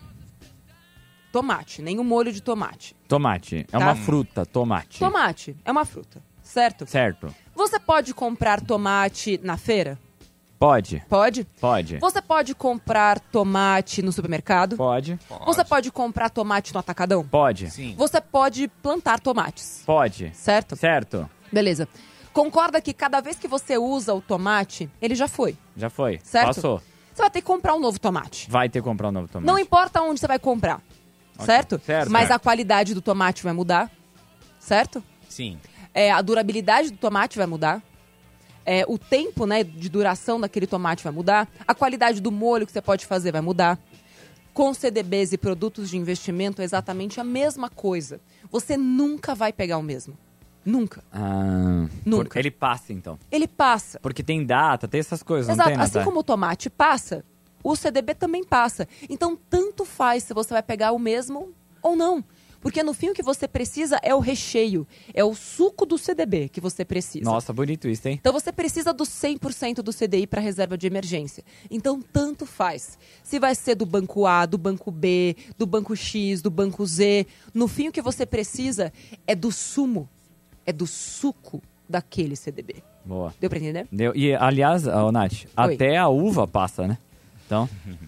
Tomate, 1.32 1.80
nem 1.80 1.98
o 2.00 2.04
molho 2.04 2.32
de 2.32 2.42
tomate. 2.42 2.96
tomate. 3.06 3.58
É 3.72 3.78
Tá. 3.78 3.78
uma 3.78 3.94
fruta, 3.94 4.44
tomate. 4.44 4.98
Tomate 4.98 5.56
é 5.64 5.70
uma 5.70 5.84
fruta, 5.84 6.20
certo? 6.42 6.84
Certo. 6.86 7.32
Você 7.54 7.78
pode 7.78 8.12
comprar 8.12 8.60
tomate 8.60 9.38
na 9.42 9.56
feira? 9.56 9.96
Pode. 10.58 11.02
Pode. 11.08 11.44
Pode. 11.60 11.98
Você 11.98 12.20
pode 12.20 12.54
comprar 12.54 13.18
tomate 13.20 14.02
no 14.02 14.12
supermercado? 14.12 14.76
Pode. 14.76 15.18
Você 15.46 15.64
pode 15.64 15.90
comprar 15.90 16.28
tomate 16.30 16.74
no 16.74 16.80
atacadão? 16.80 17.24
Pode. 17.26 17.70
Sim. 17.70 17.94
Você 17.96 18.20
pode 18.20 18.68
plantar 18.82 19.20
tomates, 19.20 19.82
Pode. 19.86 20.30
certo? 20.34 20.76
Certo. 20.76 21.30
Beleza. 21.50 21.88
Concorda 22.32 22.80
que 22.80 22.92
cada 22.92 23.20
vez 23.20 23.36
que 23.38 23.48
você 23.48 23.76
usa 23.76 24.14
o 24.14 24.20
tomate, 24.20 24.88
ele 25.02 25.14
já 25.14 25.26
foi. 25.26 25.56
Já 25.76 25.90
foi. 25.90 26.20
Certo. 26.22 26.46
Passou. 26.54 26.82
Você 27.12 27.22
vai 27.22 27.30
ter 27.30 27.40
que 27.40 27.46
comprar 27.46 27.74
um 27.74 27.80
novo 27.80 27.98
tomate. 27.98 28.48
Vai 28.50 28.68
ter 28.68 28.80
que 28.80 28.84
comprar 28.84 29.08
um 29.08 29.12
novo 29.12 29.28
tomate. 29.28 29.46
Não 29.46 29.58
importa 29.58 30.00
onde 30.00 30.20
você 30.20 30.26
vai 30.26 30.38
comprar, 30.38 30.80
certo? 31.40 31.80
certo. 31.84 32.10
Mas 32.10 32.28
Certo. 32.28 32.36
a 32.36 32.38
qualidade 32.38 32.94
do 32.94 33.02
tomate 33.02 33.42
vai 33.42 33.52
mudar, 33.52 33.90
certo? 34.58 35.02
Sim. 35.28 35.58
É, 35.92 36.10
a 36.12 36.22
durabilidade 36.22 36.90
do 36.90 36.96
tomate 36.98 37.36
vai 37.36 37.46
mudar. 37.46 37.82
É, 38.64 38.84
o 38.86 38.96
tempo 38.96 39.44
né, 39.46 39.64
de 39.64 39.88
duração 39.88 40.40
daquele 40.40 40.66
tomate 40.66 41.02
vai 41.02 41.12
mudar. 41.12 41.48
A 41.66 41.74
qualidade 41.74 42.20
do 42.20 42.30
molho 42.30 42.64
que 42.64 42.72
você 42.72 42.80
pode 42.80 43.06
fazer 43.06 43.32
vai 43.32 43.40
mudar. 43.40 43.78
Com 44.54 44.72
CDBs 44.72 45.32
e 45.32 45.38
produtos 45.38 45.90
de 45.90 45.96
investimento 45.96 46.62
é 46.62 46.64
exatamente 46.64 47.20
a 47.20 47.24
mesma 47.24 47.68
coisa. 47.68 48.20
Você 48.50 48.76
nunca 48.76 49.34
vai 49.34 49.52
pegar 49.52 49.78
o 49.78 49.82
mesmo. 49.82 50.16
Nunca. 50.64 51.02
Ah, 51.12 51.86
Nunca. 52.04 52.38
Ele 52.38 52.50
passa, 52.50 52.92
então. 52.92 53.18
Ele 53.30 53.48
passa. 53.48 53.98
Porque 54.00 54.22
tem 54.22 54.44
data, 54.44 54.86
tem 54.86 55.00
essas 55.00 55.22
coisas, 55.22 55.48
Exato. 55.50 55.70
tem, 55.70 55.78
assim 55.78 56.04
como 56.04 56.20
o 56.20 56.22
tomate 56.22 56.68
passa, 56.68 57.24
o 57.62 57.74
CDB 57.74 58.14
também 58.14 58.44
passa. 58.44 58.86
Então, 59.08 59.38
tanto 59.48 59.84
faz 59.84 60.24
se 60.24 60.34
você 60.34 60.52
vai 60.52 60.62
pegar 60.62 60.92
o 60.92 60.98
mesmo 60.98 61.54
ou 61.82 61.96
não. 61.96 62.24
Porque 62.60 62.82
no 62.82 62.92
fim 62.92 63.08
o 63.08 63.14
que 63.14 63.22
você 63.22 63.48
precisa 63.48 63.98
é 64.02 64.14
o 64.14 64.20
recheio, 64.20 64.86
é 65.14 65.24
o 65.24 65.34
suco 65.34 65.86
do 65.86 65.96
CDB 65.96 66.48
que 66.48 66.60
você 66.60 66.84
precisa. 66.84 67.24
Nossa, 67.24 67.52
bonito 67.52 67.88
isso, 67.88 68.06
hein? 68.06 68.18
Então 68.20 68.32
você 68.32 68.52
precisa 68.52 68.92
do 68.92 69.04
100% 69.04 69.76
do 69.76 69.92
CDI 69.92 70.26
para 70.26 70.40
reserva 70.42 70.76
de 70.76 70.86
emergência. 70.86 71.42
Então 71.70 72.02
tanto 72.02 72.44
faz. 72.44 72.98
Se 73.24 73.38
vai 73.38 73.54
ser 73.54 73.76
do 73.76 73.86
banco 73.86 74.26
A, 74.26 74.44
do 74.44 74.58
banco 74.58 74.90
B, 74.90 75.36
do 75.56 75.64
banco 75.66 75.96
X, 75.96 76.42
do 76.42 76.50
banco 76.50 76.84
Z, 76.84 77.26
no 77.54 77.66
fim 77.66 77.88
o 77.88 77.92
que 77.92 78.02
você 78.02 78.26
precisa 78.26 78.92
é 79.26 79.34
do 79.34 79.50
sumo, 79.50 80.06
é 80.66 80.72
do 80.72 80.86
suco 80.86 81.60
daquele 81.88 82.36
CDB. 82.36 82.76
Boa. 83.04 83.34
Deu 83.40 83.48
para 83.50 83.58
entender? 83.58 83.86
Deu. 83.90 84.14
E, 84.14 84.32
aliás, 84.34 84.86
ô, 84.86 85.10
Nath, 85.10 85.32
Oi. 85.32 85.48
até 85.56 85.96
a 85.96 86.06
uva 86.08 86.46
passa, 86.46 86.86
né? 86.86 86.98
Então... 87.46 87.68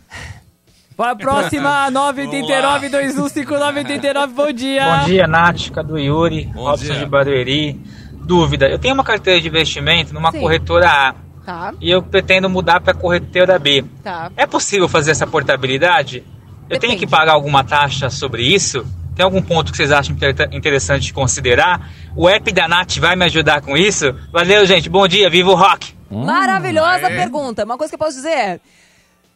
Para 0.95 1.13
a 1.13 1.17
próxima, 1.17 1.91
989-215989, 1.91 4.27
bom 4.35 4.53
dia! 4.53 4.99
Bom 4.99 5.05
dia, 5.07 5.27
Nath, 5.27 5.71
Cadu 5.71 5.99
Yuri, 5.99 6.45
Bom 6.47 6.65
Robson 6.65 6.85
dia. 6.93 6.97
de 6.97 7.07
Barueri. 7.07 7.81
Dúvida, 8.13 8.69
eu 8.69 8.79
tenho 8.79 8.93
uma 8.95 9.03
carteira 9.03 9.41
de 9.41 9.49
investimento 9.49 10.13
numa 10.13 10.31
Sim. 10.31 10.41
corretora 10.41 10.87
A 10.89 11.15
Tá, 11.45 11.75
e 11.81 11.91
eu 11.91 12.01
pretendo 12.03 12.49
mudar 12.49 12.81
para 12.81 12.93
a 12.93 12.95
corretora 12.95 13.59
B. 13.59 13.85
tá. 14.03 14.31
É 14.37 14.47
possível 14.47 14.89
fazer 14.89 15.11
essa 15.11 15.27
portabilidade? 15.27 16.23
Eu 16.71 16.79
tenho 16.79 16.97
que 16.97 17.07
pagar 17.07 17.33
alguma 17.33 17.65
taxa 17.65 18.09
sobre 18.09 18.43
isso? 18.45 18.87
Tem 19.15 19.25
algum 19.25 19.43
ponto 19.43 19.71
que 19.71 19.77
vocês 19.77 19.93
acham 19.93 20.15
inter- 20.17 20.49
interessante 20.53 21.03
de 21.05 21.13
considerar? 21.13 21.91
O 22.17 22.29
app 22.29 22.51
da 22.53 22.67
Nath 22.67 22.97
vai 22.97 23.15
me 23.15 23.25
ajudar 23.27 23.61
com 23.61 23.77
isso? 23.77 24.13
Valeu, 24.33 24.65
gente. 24.65 24.89
Bom 24.89 25.07
dia. 25.07 25.29
Viva 25.29 25.51
o 25.51 25.55
rock! 25.55 25.95
Maravilhosa 26.11 27.07
é. 27.09 27.17
pergunta. 27.17 27.65
Uma 27.65 27.77
coisa 27.77 27.91
que 27.91 27.95
eu 27.95 27.99
posso 27.99 28.17
dizer 28.17 28.31
é: 28.31 28.61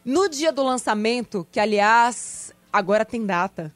no 0.03 0.27
dia 0.29 0.51
do 0.51 0.63
lançamento, 0.63 1.45
que 1.51 1.59
aliás 1.59 2.51
agora 2.73 3.05
tem 3.05 3.25
data. 3.25 3.71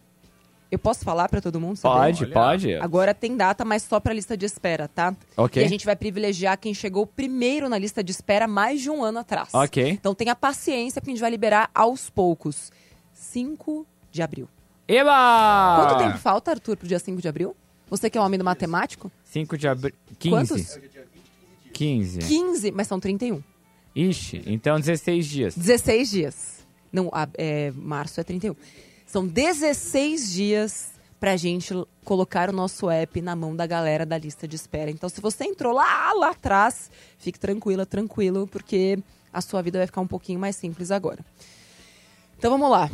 Eu 0.71 0.79
posso 0.79 1.03
falar 1.03 1.27
para 1.27 1.41
todo 1.41 1.59
mundo? 1.59 1.75
saber? 1.75 1.93
Pode, 1.95 2.23
Olha. 2.23 2.33
pode. 2.33 2.73
Agora 2.75 3.13
tem 3.13 3.35
data, 3.35 3.65
mas 3.65 3.83
só 3.83 3.99
pra 3.99 4.13
lista 4.13 4.37
de 4.37 4.45
espera, 4.45 4.87
tá? 4.87 5.13
Ok. 5.35 5.61
E 5.61 5.65
a 5.65 5.67
gente 5.67 5.85
vai 5.85 5.97
privilegiar 5.97 6.57
quem 6.57 6.73
chegou 6.73 7.05
primeiro 7.05 7.67
na 7.67 7.77
lista 7.77 8.01
de 8.01 8.11
espera 8.11 8.47
mais 8.47 8.79
de 8.79 8.89
um 8.89 9.03
ano 9.03 9.19
atrás. 9.19 9.49
Ok. 9.53 9.89
Então 9.89 10.15
tenha 10.15 10.33
paciência, 10.33 11.01
porque 11.01 11.11
a 11.11 11.13
gente 11.13 11.21
vai 11.21 11.29
liberar 11.29 11.69
aos 11.75 12.09
poucos. 12.09 12.71
5 13.13 13.85
de 14.09 14.21
abril. 14.21 14.47
Eba! 14.93 15.75
Quanto 15.87 15.97
tempo 16.03 16.17
falta, 16.17 16.51
Arthur, 16.51 16.75
pro 16.77 16.87
dia 16.87 16.99
5 16.99 17.21
de 17.21 17.27
abril? 17.27 17.55
Você 17.89 18.09
que 18.09 18.17
é 18.17 18.21
um 18.21 18.23
homem 18.25 18.37
do 18.37 18.43
matemático? 18.45 19.11
5 19.25 19.57
de 19.57 19.67
abril. 19.67 19.93
15. 20.19 20.29
Quantos? 20.35 20.79
15. 21.73 22.19
15, 22.19 22.71
mas 22.71 22.87
são 22.87 22.99
31. 22.99 23.41
Ixi, 23.95 24.43
então 24.45 24.79
16 24.79 25.25
dias. 25.25 25.55
16 25.57 26.09
dias. 26.09 26.65
Não, 26.91 27.09
a- 27.13 27.27
é, 27.37 27.71
março 27.71 28.19
é 28.19 28.23
31. 28.23 28.55
São 29.05 29.25
16 29.27 30.31
dias 30.31 30.91
pra 31.19 31.35
gente 31.37 31.73
colocar 32.03 32.49
o 32.49 32.53
nosso 32.53 32.89
app 32.89 33.21
na 33.21 33.35
mão 33.35 33.55
da 33.55 33.65
galera 33.67 34.05
da 34.05 34.17
lista 34.17 34.47
de 34.47 34.55
espera. 34.55 34.89
Então, 34.89 35.07
se 35.09 35.21
você 35.21 35.43
entrou 35.45 35.73
lá, 35.73 36.11
lá 36.13 36.31
atrás, 36.31 36.89
fique 37.17 37.37
tranquila, 37.39 37.85
tranquilo, 37.85 38.47
porque 38.47 38.97
a 39.31 39.41
sua 39.41 39.61
vida 39.61 39.77
vai 39.77 39.85
ficar 39.87 40.01
um 40.01 40.07
pouquinho 40.07 40.39
mais 40.39 40.55
simples 40.55 40.91
agora. 40.91 41.19
Então, 42.37 42.49
vamos 42.51 42.69
lá. 42.71 42.89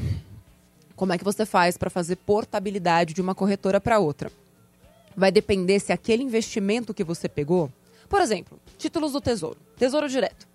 Como 0.98 1.14
é 1.14 1.18
que 1.18 1.24
você 1.24 1.46
faz 1.46 1.78
para 1.78 1.92
fazer 1.92 2.16
portabilidade 2.16 3.14
de 3.14 3.22
uma 3.22 3.36
corretora 3.36 3.80
para 3.80 4.00
outra? 4.00 4.32
Vai 5.16 5.32
depender 5.32 5.80
se 5.80 5.94
aquele 5.94 6.24
investimento 6.24 6.92
que 6.92 7.04
você 7.04 7.30
pegou, 7.30 7.72
por 8.10 8.20
exemplo, 8.20 8.60
títulos 8.80 9.12
do 9.12 9.22
Tesouro, 9.22 9.58
Tesouro 9.78 10.10
Direto. 10.10 10.48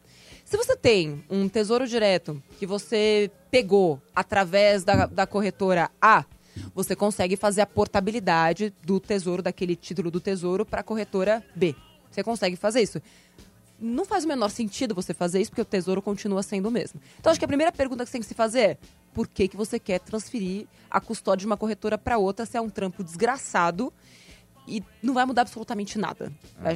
Se 0.45 0.57
você 0.57 0.77
tem 0.77 1.25
um 1.31 1.49
tesouro 1.49 1.87
direto 1.87 2.43
que 2.59 2.67
você 2.67 3.31
pegou 3.53 4.03
através 4.15 4.83
da, 4.83 5.07
da 5.07 5.27
corretora 5.27 5.89
A, 6.01 6.25
você 6.75 6.97
consegue 6.97 7.37
fazer 7.37 7.61
a 7.61 7.67
portabilidade 7.67 8.75
do 8.85 8.99
tesouro, 8.99 9.43
daquele 9.43 9.77
título 9.77 10.11
do 10.11 10.21
tesouro, 10.21 10.67
para 10.67 10.81
a 10.81 10.85
corretora 10.85 11.43
B. 11.55 11.75
Você 12.11 12.23
consegue 12.25 12.57
fazer 12.57 12.83
isso. 12.83 13.01
Não 13.85 14.05
faz 14.05 14.25
o 14.25 14.29
menor 14.29 14.49
sentido 14.49 14.95
você 14.95 15.13
fazer 15.13 15.41
isso, 15.41 15.51
porque 15.51 15.63
o 15.63 15.65
tesouro 15.65 16.01
continua 16.01 16.43
sendo 16.43 16.69
o 16.69 16.71
mesmo. 16.71 17.01
Então, 17.19 17.31
acho 17.31 17.39
que 17.41 17.45
a 17.45 17.49
primeira 17.49 17.73
pergunta 17.73 18.05
que 18.05 18.09
você 18.11 18.13
tem 18.13 18.21
que 18.21 18.29
se 18.29 18.35
fazer 18.35 18.61
é: 18.61 18.79
por 19.13 19.27
que, 19.27 19.49
que 19.49 19.57
você 19.57 19.79
quer 19.79 19.99
transferir 19.99 20.67
a 20.91 21.01
custódia 21.01 21.41
de 21.41 21.47
uma 21.47 21.57
corretora 21.57 21.99
para 21.99 22.17
outra 22.19 22.47
se 22.47 22.57
é 22.57 22.61
um 22.61 22.71
trampo 22.71 23.03
desgraçado 23.03 23.93
e 24.69 24.81
não 25.03 25.13
vai 25.15 25.25
mudar 25.27 25.43
absolutamente 25.43 25.99
nada. 25.99 26.33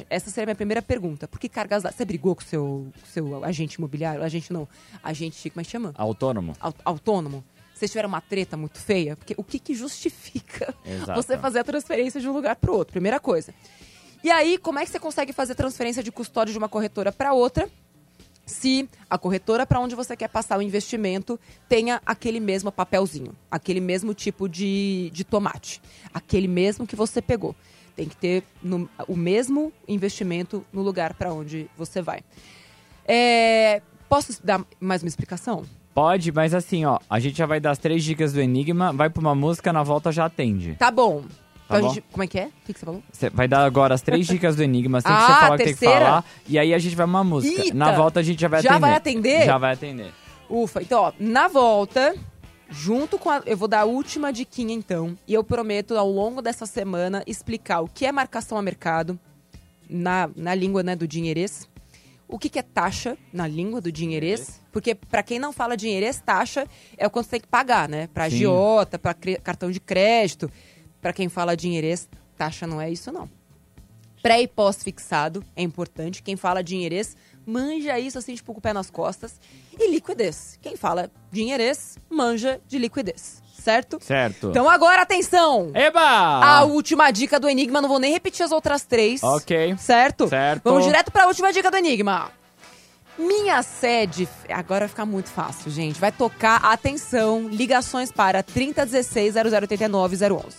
Essa 0.09 0.29
seria 0.29 0.43
a 0.43 0.47
minha 0.47 0.55
primeira 0.55 0.81
pergunta. 0.81 1.25
Por 1.27 1.39
que 1.39 1.47
cargas? 1.47 1.83
Você 1.83 2.03
brigou 2.03 2.35
com 2.35 2.41
o 2.41 2.45
seu, 2.45 2.87
seu 3.13 3.45
agente 3.45 3.75
imobiliário? 3.75 4.21
Agente 4.23 4.51
não. 4.51 4.67
Agente, 5.01 5.49
como 5.49 5.61
é 5.61 5.63
que 5.63 5.71
chama? 5.71 5.93
Autônomo. 5.97 6.53
Au- 6.59 6.73
Autônomo. 6.83 7.41
vocês 7.73 7.89
tiveram 7.89 8.09
uma 8.09 8.19
treta 8.19 8.57
muito 8.57 8.77
feia, 8.77 9.15
porque 9.15 9.33
o 9.37 9.43
que, 9.43 9.57
que 9.57 9.73
justifica 9.73 10.75
Exato. 10.85 11.13
você 11.21 11.37
fazer 11.37 11.59
a 11.59 11.63
transferência 11.63 12.19
de 12.19 12.27
um 12.27 12.33
lugar 12.33 12.57
para 12.57 12.71
outro? 12.73 12.91
Primeira 12.91 13.21
coisa. 13.21 13.53
E 14.23 14.31
aí, 14.31 14.57
como 14.57 14.79
é 14.79 14.83
que 14.85 14.89
você 14.91 14.99
consegue 14.99 15.31
fazer 15.33 15.55
transferência 15.55 16.01
de 16.03 16.11
custódia 16.11 16.51
de 16.51 16.57
uma 16.57 16.67
corretora 16.69 17.11
para 17.11 17.33
outra? 17.33 17.69
Se 18.45 18.87
a 19.09 19.17
corretora 19.17 19.65
para 19.65 19.79
onde 19.79 19.93
você 19.93 20.15
quer 20.15 20.29
passar 20.29 20.57
o 20.57 20.61
investimento 20.61 21.37
tenha 21.67 22.01
aquele 22.05 22.39
mesmo 22.39 22.71
papelzinho, 22.71 23.33
aquele 23.51 23.81
mesmo 23.81 24.13
tipo 24.13 24.47
de, 24.47 25.09
de 25.13 25.23
tomate, 25.25 25.81
aquele 26.13 26.47
mesmo 26.47 26.87
que 26.87 26.95
você 26.95 27.21
pegou. 27.21 27.53
Tem 27.95 28.07
que 28.07 28.15
ter 28.15 28.43
no- 28.63 28.89
o 29.07 29.17
mesmo 29.17 29.73
investimento 29.87 30.65
no 30.71 30.81
lugar 30.81 31.13
para 31.15 31.33
onde 31.33 31.69
você 31.77 32.01
vai. 32.01 32.21
É, 33.05 33.81
posso 34.07 34.39
dar 34.45 34.63
mais 34.79 35.01
uma 35.03 35.07
explicação? 35.09 35.65
Pode, 35.93 36.31
mas 36.31 36.53
assim, 36.53 36.85
ó, 36.85 36.99
a 37.09 37.19
gente 37.19 37.37
já 37.37 37.45
vai 37.45 37.59
dar 37.59 37.71
as 37.71 37.79
três 37.79 38.03
dicas 38.03 38.31
do 38.31 38.39
Enigma, 38.39 38.93
vai 38.93 39.09
pra 39.09 39.19
uma 39.19 39.33
música, 39.35 39.73
na 39.73 39.81
volta 39.83 40.11
já 40.11 40.25
atende. 40.25 40.75
Tá 40.75 40.91
bom. 40.91 41.23
Tá 41.67 41.77
Então 41.79 41.89
gente- 41.93 42.03
como 42.11 42.23
é 42.23 42.27
que 42.27 42.39
é? 42.39 42.45
O 42.45 42.51
que, 42.65 42.73
que 42.73 42.79
você 42.79 42.85
falou? 42.85 43.03
Cê 43.11 43.29
vai 43.29 43.47
dar 43.47 43.65
agora 43.65 43.93
as 43.93 44.01
três 44.01 44.25
dicas 44.27 44.55
do 44.55 44.63
Enigma, 44.63 45.01
tem 45.01 45.11
que 45.11 45.17
Ah, 45.17 45.21
você 45.27 45.33
falar 45.33 45.55
o 45.55 45.57
que 45.57 45.63
tem 45.65 45.75
que 45.75 45.85
falar, 45.85 46.25
e 46.47 46.57
aí 46.59 46.73
a 46.73 46.79
gente 46.79 46.95
vai 46.95 47.05
uma 47.05 47.23
música. 47.23 47.61
Eita! 47.63 47.75
Na 47.75 47.91
volta 47.91 48.19
a 48.19 48.23
gente 48.23 48.39
já 48.39 48.47
vai 48.47 48.61
Já 48.61 48.69
atender. 48.71 48.81
vai 48.87 48.95
atender? 48.95 49.45
Já 49.45 49.57
vai 49.57 49.73
atender. 49.73 50.13
Ufa, 50.49 50.81
então, 50.81 51.01
ó, 51.01 51.13
na 51.19 51.47
volta, 51.49 52.15
junto 52.69 53.17
com 53.19 53.29
a. 53.29 53.41
Eu 53.45 53.57
vou 53.57 53.67
dar 53.67 53.81
a 53.81 53.85
última 53.85 54.31
diquinha, 54.31 54.73
então. 54.73 55.17
E 55.27 55.33
eu 55.33 55.43
prometo, 55.43 55.95
ao 55.97 56.09
longo 56.09 56.41
dessa 56.41 56.65
semana, 56.65 57.21
explicar 57.27 57.81
o 57.81 57.87
que 57.87 58.05
é 58.05 58.11
marcação 58.11 58.57
a 58.57 58.61
mercado, 58.61 59.19
na, 59.89 60.29
na 60.35 60.55
língua 60.55 60.83
né, 60.83 60.95
do 60.95 61.07
dinheirês. 61.07 61.67
O 62.29 62.37
que, 62.37 62.49
que 62.49 62.59
é 62.59 62.61
taxa 62.61 63.17
na 63.31 63.47
língua 63.47 63.79
do 63.79 63.89
dinheirês? 63.89 64.59
Porque, 64.73 64.93
pra 64.95 65.23
quem 65.23 65.39
não 65.39 65.53
fala 65.53 65.77
dinheirês, 65.77 66.21
taxa 66.25 66.67
é 66.97 67.07
o 67.07 67.09
quanto 67.09 67.25
você 67.25 67.31
tem 67.31 67.39
que 67.41 67.47
pagar, 67.47 67.87
né? 67.87 68.07
Pra 68.13 68.29
Sim. 68.29 68.35
agiota, 68.35 68.99
pra 68.99 69.13
cre- 69.13 69.37
cartão 69.37 69.71
de 69.71 69.79
crédito. 69.79 70.51
Pra 71.01 71.13
quem 71.13 71.29
fala 71.29 71.55
dinheirês, 71.55 72.09
taxa 72.37 72.65
não 72.67 72.81
é 72.81 72.89
isso, 72.89 73.11
não. 73.11 73.29
Pré 74.21 74.41
e 74.41 74.47
pós-fixado 74.47 75.43
é 75.55 75.61
importante. 75.61 76.23
Quem 76.23 76.35
fala 76.35 76.63
dinheirês, 76.63 77.15
manja 77.45 77.99
isso 77.99 78.17
assim, 78.17 78.35
tipo, 78.35 78.53
com 78.53 78.59
o 78.59 78.61
pé 78.61 78.73
nas 78.73 78.89
costas. 78.89 79.39
E 79.77 79.91
liquidez. 79.91 80.57
Quem 80.61 80.75
fala 80.75 81.11
dinheirês, 81.31 81.97
manja 82.09 82.59
de 82.67 82.77
liquidez. 82.77 83.41
Certo? 83.57 83.99
Certo. 84.01 84.49
Então 84.49 84.69
agora, 84.69 85.01
atenção! 85.01 85.71
Eba! 85.73 85.99
A 85.99 86.63
última 86.63 87.11
dica 87.11 87.39
do 87.39 87.49
Enigma, 87.49 87.81
não 87.81 87.89
vou 87.89 87.99
nem 87.99 88.13
repetir 88.13 88.45
as 88.45 88.51
outras 88.51 88.85
três. 88.85 89.21
Ok. 89.21 89.75
Certo? 89.77 90.27
Certo. 90.27 90.63
Vamos 90.63 90.85
direto 90.85 91.11
pra 91.11 91.27
última 91.27 91.51
dica 91.51 91.69
do 91.69 91.75
Enigma. 91.75 92.31
Minha 93.17 93.63
sede. 93.63 94.29
Agora 94.47 94.81
vai 94.81 94.87
ficar 94.89 95.05
muito 95.05 95.29
fácil, 95.29 95.71
gente. 95.71 95.99
Vai 95.99 96.11
tocar, 96.11 96.63
atenção, 96.63 97.49
ligações 97.49 98.11
para 98.11 98.43
3016 98.43 99.35
0089 99.35 100.15
011. 100.15 100.57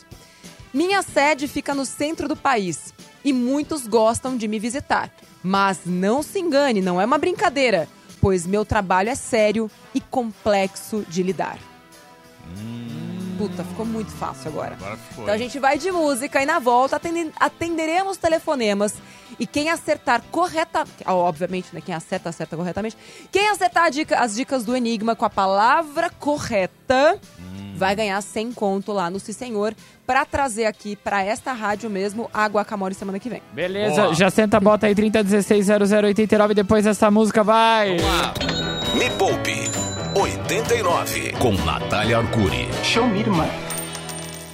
Minha 0.73 1.03
sede 1.03 1.49
fica 1.49 1.75
no 1.75 1.85
centro 1.85 2.29
do 2.29 2.37
país 2.37 2.93
e 3.25 3.33
muitos 3.33 3.87
gostam 3.87 4.37
de 4.37 4.47
me 4.49 4.59
visitar. 4.59 5.11
Mas 5.43 5.81
não 5.87 6.23
se 6.23 6.39
engane, 6.39 6.81
não 6.81 7.01
é 7.01 7.05
uma 7.05 7.19
brincadeira, 7.19 7.89
pois 8.21 8.47
meu 8.47 8.65
trabalho 8.65 9.09
é 9.09 9.15
sério 9.15 9.71
e 9.95 10.01
complexo 10.01 11.05
de 11.09 11.23
lidar. 11.23 11.59
Puta, 13.37 13.63
ficou 13.63 13.87
muito 13.87 14.11
fácil 14.11 14.49
agora. 14.51 14.75
Agora. 14.75 14.99
Então 15.13 15.33
a 15.33 15.39
gente 15.39 15.59
vai 15.61 15.79
de 15.79 15.93
música 15.93 16.43
e 16.43 16.47
na 16.47 16.59
volta 16.59 16.97
atende- 16.97 17.31
atenderemos 17.39 18.17
telefonemas. 18.17 18.95
E 19.39 19.47
quem 19.47 19.71
acertar 19.71 20.23
corretamente. 20.33 21.05
Obviamente, 21.07 21.69
né? 21.73 21.81
Quem 21.81 21.95
acerta, 21.95 22.31
acerta 22.31 22.57
corretamente. 22.57 22.97
Quem 23.31 23.49
acertar 23.49 23.91
dica- 23.93 24.19
as 24.19 24.35
dicas 24.35 24.65
do 24.65 24.75
Enigma 24.75 25.15
com 25.15 25.25
a 25.25 25.31
palavra 25.31 26.11
correta 26.11 27.21
vai 27.77 27.95
ganhar 27.95 28.21
100 28.21 28.51
conto 28.53 28.91
lá 28.93 29.09
no 29.09 29.21
Si 29.21 29.33
Senhor 29.33 29.73
pra 30.09 30.25
trazer 30.25 30.65
aqui 30.65 30.97
pra 30.97 31.23
esta 31.23 31.53
rádio 31.53 31.91
mesmo 31.91 32.31
a 32.33 32.47
Guacamole 32.47 32.95
semana 32.95 33.19
que 33.19 33.29
vem. 33.29 33.43
Beleza, 33.53 34.05
Boa. 34.05 34.15
já 34.15 34.31
senta, 34.31 34.59
bota 34.59 34.87
aí 34.87 34.95
30160089 34.95 36.55
depois 36.55 36.87
dessa 36.87 37.11
música 37.11 37.45
vai. 37.45 37.99
Me 38.95 39.11
Poupe 39.19 39.71
89 40.19 41.33
com 41.33 41.53
Natália 41.63 42.17
Arcuri. 42.17 42.67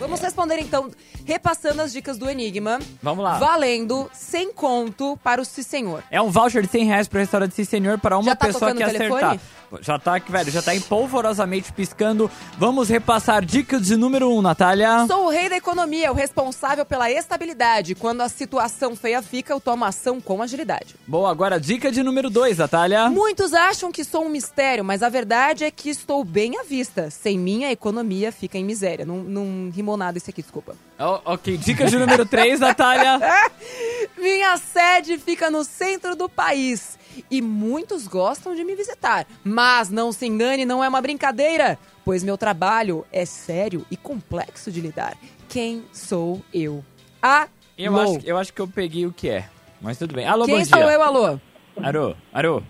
Vamos 0.00 0.20
responder 0.20 0.59
então, 0.59 0.90
repassando 1.24 1.80
as 1.80 1.92
dicas 1.92 2.18
do 2.18 2.28
Enigma. 2.28 2.80
Vamos 3.00 3.24
lá. 3.24 3.38
Valendo 3.38 4.11
100 4.12 4.52
conto 4.55 5.16
para 5.22 5.40
o 5.40 5.44
Si 5.44 5.62
Senhor. 5.62 6.02
É 6.11 6.20
um 6.20 6.30
voucher 6.30 6.62
de 6.62 6.68
100 6.68 6.84
reais 6.84 7.09
pro 7.09 7.20
restaurante 7.20 7.55
Sim 7.55 7.64
Senhor 7.64 7.98
para 8.00 8.18
uma 8.18 8.24
Já 8.24 8.34
tá 8.34 8.46
pessoa 8.46 8.74
que 8.74 8.82
o 8.82 8.86
acertar. 8.86 9.38
Já 9.81 9.99
tá, 9.99 10.19
velho, 10.19 10.51
já 10.51 10.62
tá 10.62 10.75
empolvorosamente 10.75 11.73
piscando. 11.73 12.31
Vamos 12.59 12.89
repassar 12.89 13.45
dicas 13.45 13.83
de 13.83 13.97
número 13.97 14.29
1, 14.29 14.39
um, 14.39 14.43
Natália. 14.43 15.07
Sou 15.07 15.27
o 15.27 15.31
rei 15.31 15.49
da 15.49 15.57
economia, 15.57 16.12
o 16.12 16.15
responsável 16.15 16.85
pela 16.85 17.11
estabilidade. 17.11 17.95
Quando 17.95 18.21
a 18.21 18.29
situação 18.29 18.95
feia 18.97 19.23
fica, 19.23 19.53
eu 19.53 19.61
tomo 19.61 19.85
ação 19.85 20.21
com 20.21 20.43
agilidade. 20.43 20.95
Boa, 21.07 21.31
agora 21.31 21.59
dica 21.59 21.91
de 21.91 22.03
número 22.03 22.31
2, 22.31 22.59
Natália. 22.59 23.09
Muitos 23.09 23.53
acham 23.53 23.91
que 23.91 24.05
sou 24.05 24.25
um 24.25 24.29
mistério, 24.29 24.85
mas 24.85 25.03
a 25.03 25.09
verdade 25.09 25.65
é 25.65 25.71
que 25.71 25.89
estou 25.91 26.25
bem 26.25 26.59
à 26.59 26.62
vista. 26.62 27.11
Sem 27.11 27.39
mim, 27.39 27.65
a 27.65 27.73
economia 27.73 28.33
fica 28.33 28.59
em 28.59 28.65
miséria. 28.65 29.05
Não, 29.05 29.17
não 29.17 29.71
rimou 29.75 29.97
nada 29.97 30.19
isso 30.19 30.31
aqui, 30.31 30.43
desculpa. 30.43 30.77
Ó, 30.99 31.21
ok, 31.25 31.57
dica 31.57 31.87
de 31.87 31.99
número 31.99 32.25
3, 32.25 32.61
Natália. 32.61 33.21
Minha 34.17 34.57
sede 34.57 35.19
fica 35.19 35.51
no 35.51 35.65
centro 35.65 36.15
do 36.15 36.29
país. 36.29 36.99
E 37.31 37.41
muitos 37.43 38.07
gostam 38.07 38.55
de 38.55 38.65
me 38.65 38.75
visitar. 38.75 39.27
Mas 39.43 39.91
não 39.91 40.12
se 40.12 40.27
engane, 40.27 40.65
não 40.65 40.83
é 40.83 40.89
uma 40.89 41.01
brincadeira. 41.01 41.79
Pois 42.05 42.23
meu 42.23 42.37
trabalho 42.37 43.05
é 43.12 43.25
sério 43.25 43.85
e 43.91 43.97
complexo 43.97 44.71
de 44.71 44.81
lidar. 44.81 45.17
Quem 45.49 45.85
sou 45.93 46.43
eu? 46.53 46.85
A 47.23 47.49
Eu 47.79 47.99
acho, 47.99 48.19
eu 48.25 48.39
acho 48.39 48.53
que 48.53 48.61
eu 48.61 48.69
peguei 48.69 49.07
o 49.07 49.12
que 49.12 49.29
é. 49.29 49.49
Mas 49.81 49.99
tudo 49.99 50.15
bem. 50.15 50.27
Alô, 50.27 50.47
Quem 50.47 50.59
bom 50.59 50.65
sou 50.65 50.79
eu, 50.79 51.03
alô? 51.03 51.39
Alô, 51.83 52.15
alô. 52.33 52.62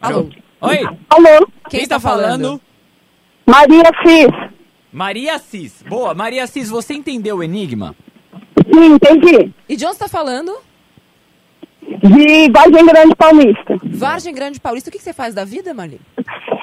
Alô? 0.00 0.28
Oi, 0.60 0.78
Alô, 1.10 1.46
Quem, 1.68 1.80
quem 1.80 1.88
tá 1.88 2.00
falando? 2.00 2.60
Maria 3.46 3.84
Cis. 4.04 4.28
Maria 4.92 5.38
Cis. 5.38 5.82
Boa, 5.88 6.14
Maria 6.14 6.46
Cis, 6.46 6.68
você 6.68 6.94
entendeu 6.94 7.36
o 7.38 7.42
enigma? 7.42 7.94
Sim, 8.72 8.94
entendi. 8.94 9.52
E 9.68 9.76
de 9.76 9.84
onde 9.84 9.94
você 9.96 10.00
tá 10.00 10.08
falando? 10.08 10.56
De 11.86 12.50
Vargem 12.52 12.86
Grande 12.86 13.14
Paulista. 13.16 13.78
Vargem 13.84 14.34
Grande 14.34 14.60
Paulista. 14.60 14.88
O 14.90 14.92
que, 14.92 14.98
que 14.98 15.04
você 15.04 15.12
faz 15.12 15.34
da 15.34 15.44
vida, 15.44 15.72
Marli? 15.72 16.00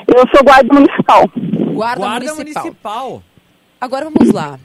Eu 0.08 0.24
sou 0.34 0.44
guarda 0.44 0.74
municipal. 0.74 1.30
Guarda, 1.74 2.02
Guarda 2.02 2.36
municipal. 2.36 2.64
municipal. 2.64 3.24
Agora 3.82 4.10
vamos 4.10 4.34
lá. 4.34 4.60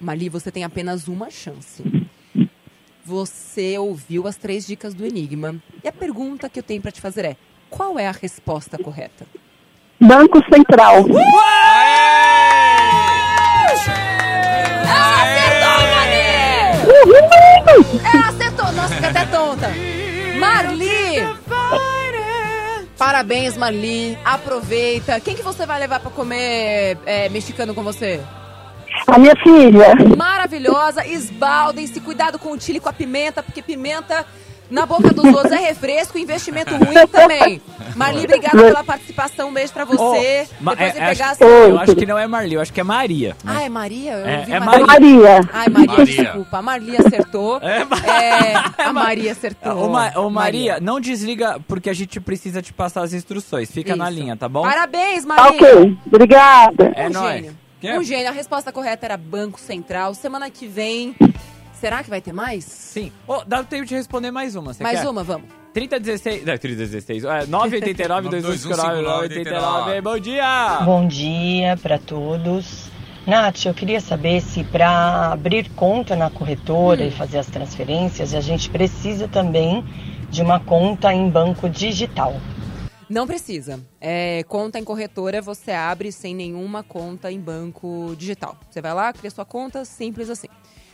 Marli, 0.00 0.28
você 0.28 0.50
tem 0.50 0.64
apenas 0.64 1.08
uma 1.08 1.30
chance. 1.30 1.82
Você 3.04 3.76
ouviu 3.78 4.26
as 4.26 4.36
três 4.36 4.66
dicas 4.66 4.94
do 4.94 5.04
Enigma. 5.04 5.56
E 5.82 5.88
a 5.88 5.92
pergunta 5.92 6.48
que 6.48 6.58
eu 6.58 6.62
tenho 6.62 6.80
pra 6.80 6.90
te 6.92 7.00
fazer 7.00 7.24
é: 7.24 7.36
qual 7.68 7.98
é 7.98 8.06
a 8.06 8.12
resposta 8.12 8.78
correta? 8.78 9.26
Banco 10.00 10.38
Central. 10.52 11.04
Acertou, 14.84 15.78
Marli! 15.90 16.24
É, 18.04 18.18
acertou! 18.28 18.72
Nossa, 18.72 18.94
fica 18.94 19.08
até 19.08 19.24
tonta. 19.26 19.93
Marli! 20.38 21.20
Parabéns, 22.96 23.56
Marli. 23.56 24.16
Aproveita. 24.24 25.20
Quem 25.20 25.34
que 25.34 25.42
você 25.42 25.66
vai 25.66 25.80
levar 25.80 26.00
pra 26.00 26.10
comer 26.10 26.96
é, 27.04 27.28
mexicano 27.28 27.74
com 27.74 27.82
você? 27.82 28.20
A 29.06 29.18
minha 29.18 29.34
filha. 29.36 29.94
maravilhosa. 30.16 31.06
Esbaldem-se, 31.06 32.00
cuidado 32.00 32.38
com 32.38 32.52
o 32.52 32.60
chile 32.60 32.78
e 32.78 32.80
com 32.80 32.88
a 32.88 32.92
pimenta, 32.92 33.42
porque 33.42 33.62
pimenta 33.62 34.24
na 34.70 34.86
boca 34.86 35.10
dos 35.12 35.24
outros 35.24 35.52
é 35.52 35.56
refresco, 35.58 36.18
investimento 36.18 36.74
ruim 36.74 37.06
também. 37.06 37.60
Marli, 37.94 38.24
obrigada 38.24 38.56
pela 38.56 38.82
participação. 38.82 39.48
Um 39.48 39.52
beijo 39.52 39.72
pra 39.72 39.84
você. 39.84 40.48
Oh, 40.60 40.70
Depois 40.70 40.80
é- 40.80 40.92
você 40.92 40.98
é, 40.98 41.08
pegar 41.10 41.30
acho, 41.30 41.44
eu 41.44 41.78
acho 41.78 41.94
que 41.96 42.06
não 42.06 42.18
é 42.18 42.26
Marli, 42.26 42.54
eu 42.54 42.60
acho 42.60 42.72
que 42.72 42.80
é 42.80 42.84
Maria. 42.84 43.36
Ah, 43.44 43.62
é 43.62 43.68
Maria? 43.68 44.12
Eu 44.14 44.26
É- 44.26 44.38
ouvi 44.40 44.52
é 44.52 44.60
Maria. 44.60 44.86
Maria. 44.86 45.40
Ai, 45.52 45.68
Maria, 45.68 45.86
Maria. 45.96 46.04
desculpa. 46.24 46.58
A 46.58 46.62
Marli 46.62 46.96
acertou. 46.96 47.60
É, 47.62 47.84
É, 48.82 48.82
a 48.84 48.92
Maria 48.92 49.32
acertou. 49.32 49.84
Ô, 49.84 49.88
Ma- 49.88 50.12
ô, 50.16 50.30
Maria, 50.30 50.78
não 50.80 51.00
desliga 51.00 51.58
porque 51.68 51.88
a 51.90 51.94
gente 51.94 52.18
precisa 52.20 52.60
te 52.62 52.72
passar 52.72 53.02
as 53.02 53.12
instruções. 53.12 53.70
Fica 53.70 53.94
na 53.96 54.10
Isso. 54.10 54.18
linha, 54.20 54.36
tá 54.36 54.48
bom? 54.48 54.62
Parabéns, 54.62 55.24
Maria. 55.24 55.44
ok, 55.52 55.96
obrigada. 56.06 56.92
É 56.96 57.06
um 57.08 57.10
nóis. 57.12 57.34
gênio. 57.34 57.58
Um 57.98 58.02
gênio. 58.02 58.28
A 58.28 58.32
resposta 58.32 58.72
correta 58.72 59.04
era 59.06 59.16
Banco 59.16 59.60
Central. 59.60 60.14
Semana 60.14 60.48
que 60.50 60.66
vem... 60.66 61.14
Será 61.80 62.02
que 62.02 62.10
vai 62.10 62.20
ter 62.20 62.32
mais? 62.32 62.64
Sim. 62.64 63.12
Ô, 63.26 63.44
dá 63.44 63.62
tempo 63.62 63.84
de 63.84 63.94
responder 63.94 64.30
mais 64.30 64.56
uma, 64.56 64.72
você 64.72 64.82
mais 64.82 65.00
quer? 65.00 65.08
uma, 65.08 65.22
vamos. 65.22 65.48
3016... 65.74 66.44
Não, 66.44 66.56
3016. 66.56 67.24
É, 67.24 67.46
989 67.46 68.28
2259 68.28 69.02
989 69.02 70.00
Bom 70.00 70.18
dia! 70.18 70.80
Bom 70.84 71.06
dia 71.06 71.76
para 71.76 71.98
todos. 71.98 72.90
Nath, 73.26 73.64
eu 73.64 73.74
queria 73.74 74.00
saber 74.00 74.40
se 74.40 74.62
para 74.62 75.32
abrir 75.32 75.70
conta 75.70 76.14
na 76.14 76.30
corretora 76.30 77.04
e 77.04 77.10
fazer 77.10 77.38
as 77.38 77.46
transferências, 77.46 78.34
a 78.34 78.40
gente 78.40 78.68
precisa 78.70 79.26
também 79.26 79.82
de 80.30 80.42
uma 80.42 80.60
conta 80.60 81.12
em 81.12 81.28
banco 81.28 81.68
digital. 81.68 82.34
Não 83.08 83.26
precisa. 83.26 83.80
É, 84.00 84.42
conta 84.44 84.78
em 84.78 84.84
corretora 84.84 85.40
você 85.40 85.72
abre 85.72 86.12
sem 86.12 86.34
nenhuma 86.34 86.82
conta 86.82 87.30
em 87.32 87.40
banco 87.40 88.14
digital. 88.16 88.56
Você 88.70 88.80
vai 88.80 88.92
lá, 88.94 89.12
cria 89.12 89.30
sua 89.30 89.44
conta, 89.44 89.84
simples 89.84 90.30
assim. 90.30 90.48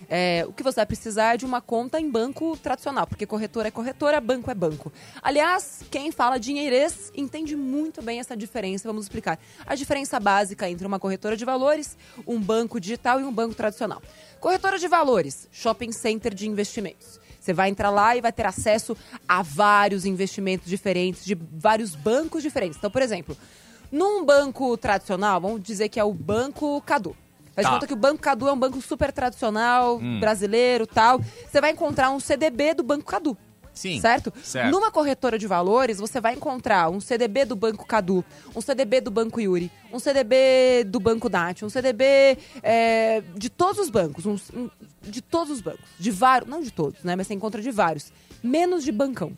É, 0.08 0.44
o 0.48 0.52
que 0.52 0.62
você 0.62 0.76
vai 0.76 0.86
precisar 0.86 1.34
é 1.34 1.36
de 1.36 1.44
uma 1.44 1.60
conta 1.60 2.00
em 2.00 2.10
banco 2.10 2.56
tradicional, 2.56 3.06
porque 3.06 3.26
corretora 3.26 3.68
é 3.68 3.70
corretora, 3.70 4.20
banco 4.20 4.50
é 4.50 4.54
banco. 4.54 4.92
Aliás, 5.22 5.82
quem 5.90 6.10
fala 6.10 6.38
dinheirês 6.38 7.12
entende 7.14 7.54
muito 7.54 8.02
bem 8.02 8.18
essa 8.18 8.36
diferença. 8.36 8.88
Vamos 8.88 9.04
explicar. 9.04 9.38
A 9.66 9.74
diferença 9.74 10.18
básica 10.18 10.68
entre 10.68 10.86
uma 10.86 10.98
corretora 10.98 11.36
de 11.36 11.44
valores, 11.44 11.96
um 12.26 12.40
banco 12.40 12.80
digital 12.80 13.20
e 13.20 13.24
um 13.24 13.32
banco 13.32 13.54
tradicional. 13.54 14.02
Corretora 14.40 14.78
de 14.78 14.88
valores, 14.88 15.48
shopping 15.52 15.92
center 15.92 16.34
de 16.34 16.48
investimentos. 16.48 17.20
Você 17.40 17.52
vai 17.52 17.70
entrar 17.70 17.90
lá 17.90 18.16
e 18.16 18.20
vai 18.20 18.32
ter 18.32 18.46
acesso 18.46 18.96
a 19.26 19.42
vários 19.42 20.04
investimentos 20.04 20.68
diferentes, 20.68 21.24
de 21.24 21.34
vários 21.34 21.94
bancos 21.94 22.42
diferentes. 22.42 22.76
Então, 22.76 22.90
por 22.90 23.00
exemplo, 23.00 23.36
num 23.90 24.24
banco 24.24 24.76
tradicional, 24.76 25.40
vamos 25.40 25.62
dizer 25.62 25.88
que 25.88 25.98
é 25.98 26.04
o 26.04 26.12
Banco 26.12 26.80
Cadu. 26.82 27.16
Faz 27.54 27.66
Tá. 27.66 27.72
conta 27.74 27.86
que 27.86 27.92
o 27.92 27.96
Banco 27.96 28.22
Cadu 28.22 28.48
é 28.48 28.52
um 28.52 28.58
banco 28.58 28.80
super 28.80 29.12
tradicional, 29.12 29.98
Hum. 29.98 30.20
brasileiro 30.20 30.86
tal. 30.86 31.20
Você 31.50 31.60
vai 31.60 31.70
encontrar 31.72 32.10
um 32.10 32.20
CDB 32.20 32.74
do 32.74 32.82
Banco 32.82 33.04
Cadu. 33.04 33.36
Sim. 33.72 34.00
Certo? 34.00 34.32
Certo. 34.42 34.70
Numa 34.70 34.90
corretora 34.90 35.38
de 35.38 35.46
valores, 35.46 35.98
você 35.98 36.20
vai 36.20 36.34
encontrar 36.34 36.90
um 36.90 37.00
CDB 37.00 37.44
do 37.44 37.54
Banco 37.54 37.86
Cadu, 37.86 38.24
um 38.54 38.60
CDB 38.60 39.00
do 39.00 39.10
Banco 39.12 39.40
Yuri, 39.40 39.70
um 39.92 39.98
CDB 39.98 40.84
do 40.86 40.98
Banco 40.98 41.28
Dat, 41.28 41.64
um 41.64 41.70
CDB 41.70 42.36
é, 42.62 43.22
de 43.36 43.48
todos 43.48 43.78
os 43.80 43.88
bancos, 43.88 44.26
um- 44.26 44.36
um- 44.54 44.70
de 45.02 45.22
todos 45.22 45.52
os 45.52 45.60
bancos, 45.60 45.84
de 45.98 46.10
vários, 46.10 46.50
não 46.50 46.60
de 46.60 46.70
todos, 46.72 47.02
né, 47.04 47.14
mas 47.16 47.28
você 47.28 47.34
encontra 47.34 47.62
de 47.62 47.70
vários, 47.70 48.12
menos 48.42 48.82
de 48.84 48.90
bancão. 48.92 49.32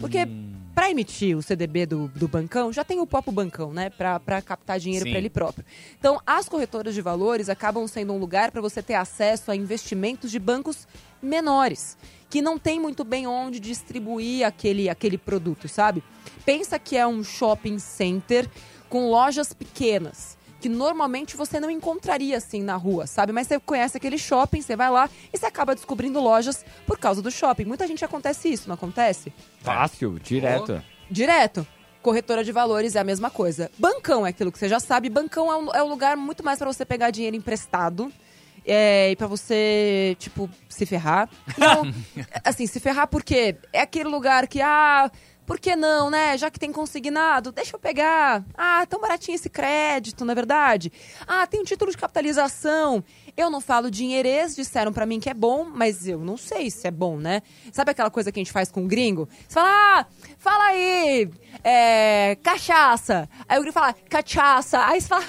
Porque 0.00 0.26
para 0.74 0.90
emitir 0.90 1.36
o 1.36 1.42
CDB 1.42 1.86
do, 1.86 2.08
do 2.08 2.26
bancão, 2.26 2.72
já 2.72 2.82
tem 2.82 2.98
o 3.00 3.06
próprio 3.06 3.32
bancão, 3.32 3.72
né? 3.72 3.90
Pra 3.90 4.42
captar 4.42 4.78
dinheiro 4.78 5.08
para 5.08 5.18
ele 5.18 5.30
próprio. 5.30 5.64
Então, 5.98 6.20
as 6.26 6.48
corretoras 6.48 6.94
de 6.94 7.00
valores 7.00 7.48
acabam 7.48 7.86
sendo 7.86 8.12
um 8.12 8.18
lugar 8.18 8.50
para 8.50 8.60
você 8.60 8.82
ter 8.82 8.94
acesso 8.94 9.50
a 9.50 9.56
investimentos 9.56 10.30
de 10.30 10.38
bancos 10.38 10.88
menores, 11.22 11.96
que 12.28 12.42
não 12.42 12.58
tem 12.58 12.80
muito 12.80 13.04
bem 13.04 13.26
onde 13.26 13.60
distribuir 13.60 14.44
aquele, 14.44 14.88
aquele 14.88 15.16
produto, 15.16 15.68
sabe? 15.68 16.02
Pensa 16.44 16.78
que 16.78 16.96
é 16.96 17.06
um 17.06 17.22
shopping 17.22 17.78
center 17.78 18.48
com 18.88 19.08
lojas 19.08 19.52
pequenas. 19.52 20.36
Que 20.64 20.68
normalmente 20.70 21.36
você 21.36 21.60
não 21.60 21.70
encontraria 21.70 22.38
assim 22.38 22.62
na 22.62 22.74
rua, 22.74 23.06
sabe? 23.06 23.34
Mas 23.34 23.46
você 23.46 23.60
conhece 23.60 23.98
aquele 23.98 24.16
shopping, 24.16 24.62
você 24.62 24.74
vai 24.74 24.90
lá 24.90 25.10
e 25.30 25.36
você 25.36 25.44
acaba 25.44 25.74
descobrindo 25.74 26.18
lojas 26.18 26.64
por 26.86 26.98
causa 26.98 27.20
do 27.20 27.30
shopping. 27.30 27.66
Muita 27.66 27.86
gente 27.86 28.02
acontece 28.02 28.48
isso, 28.50 28.66
não 28.66 28.72
acontece? 28.72 29.30
Fácil, 29.60 30.18
direto. 30.18 30.82
Direto. 31.10 31.66
Corretora 32.00 32.42
de 32.42 32.50
valores 32.50 32.96
é 32.96 32.98
a 32.98 33.04
mesma 33.04 33.28
coisa. 33.28 33.70
Bancão 33.78 34.26
é 34.26 34.30
aquilo 34.30 34.50
que 34.50 34.58
você 34.58 34.66
já 34.66 34.80
sabe. 34.80 35.10
Bancão 35.10 35.52
é 35.52 35.56
um, 35.58 35.74
é 35.74 35.82
um 35.82 35.88
lugar 35.90 36.16
muito 36.16 36.42
mais 36.42 36.58
para 36.58 36.72
você 36.72 36.86
pegar 36.86 37.10
dinheiro 37.10 37.36
emprestado. 37.36 38.10
É, 38.64 39.10
e 39.10 39.16
pra 39.16 39.26
você, 39.26 40.16
tipo, 40.18 40.48
se 40.66 40.86
ferrar. 40.86 41.28
Não, 41.58 41.82
assim, 42.42 42.66
se 42.66 42.80
ferrar 42.80 43.06
porque 43.06 43.56
é 43.70 43.82
aquele 43.82 44.08
lugar 44.08 44.48
que, 44.48 44.62
ah, 44.62 45.10
por 45.46 45.58
que 45.58 45.76
não, 45.76 46.10
né? 46.10 46.36
Já 46.38 46.50
que 46.50 46.58
tem 46.58 46.72
consignado, 46.72 47.52
deixa 47.52 47.76
eu 47.76 47.80
pegar. 47.80 48.44
Ah, 48.56 48.84
tão 48.86 49.00
baratinho 49.00 49.34
esse 49.34 49.48
crédito, 49.48 50.24
não 50.24 50.32
é 50.32 50.34
verdade? 50.34 50.92
Ah, 51.26 51.46
tem 51.46 51.60
um 51.60 51.64
título 51.64 51.90
de 51.90 51.96
capitalização. 51.96 53.04
Eu 53.36 53.50
não 53.50 53.60
falo 53.60 53.90
dinheirês, 53.90 54.54
disseram 54.54 54.92
pra 54.92 55.04
mim 55.04 55.18
que 55.18 55.28
é 55.28 55.34
bom, 55.34 55.64
mas 55.64 56.06
eu 56.06 56.20
não 56.20 56.36
sei 56.36 56.70
se 56.70 56.86
é 56.86 56.90
bom, 56.90 57.16
né? 57.18 57.42
Sabe 57.72 57.90
aquela 57.90 58.10
coisa 58.10 58.30
que 58.30 58.38
a 58.38 58.42
gente 58.42 58.52
faz 58.52 58.70
com 58.70 58.84
o 58.84 58.88
gringo? 58.88 59.28
Você 59.48 59.54
fala, 59.54 59.68
ah, 59.70 60.06
fala 60.38 60.64
aí, 60.64 61.28
é, 61.62 62.38
cachaça. 62.42 63.28
Aí 63.48 63.58
o 63.58 63.60
gringo 63.60 63.74
fala, 63.74 63.92
cachaça. 64.08 64.84
Aí 64.86 65.00
você 65.00 65.08
fala, 65.08 65.24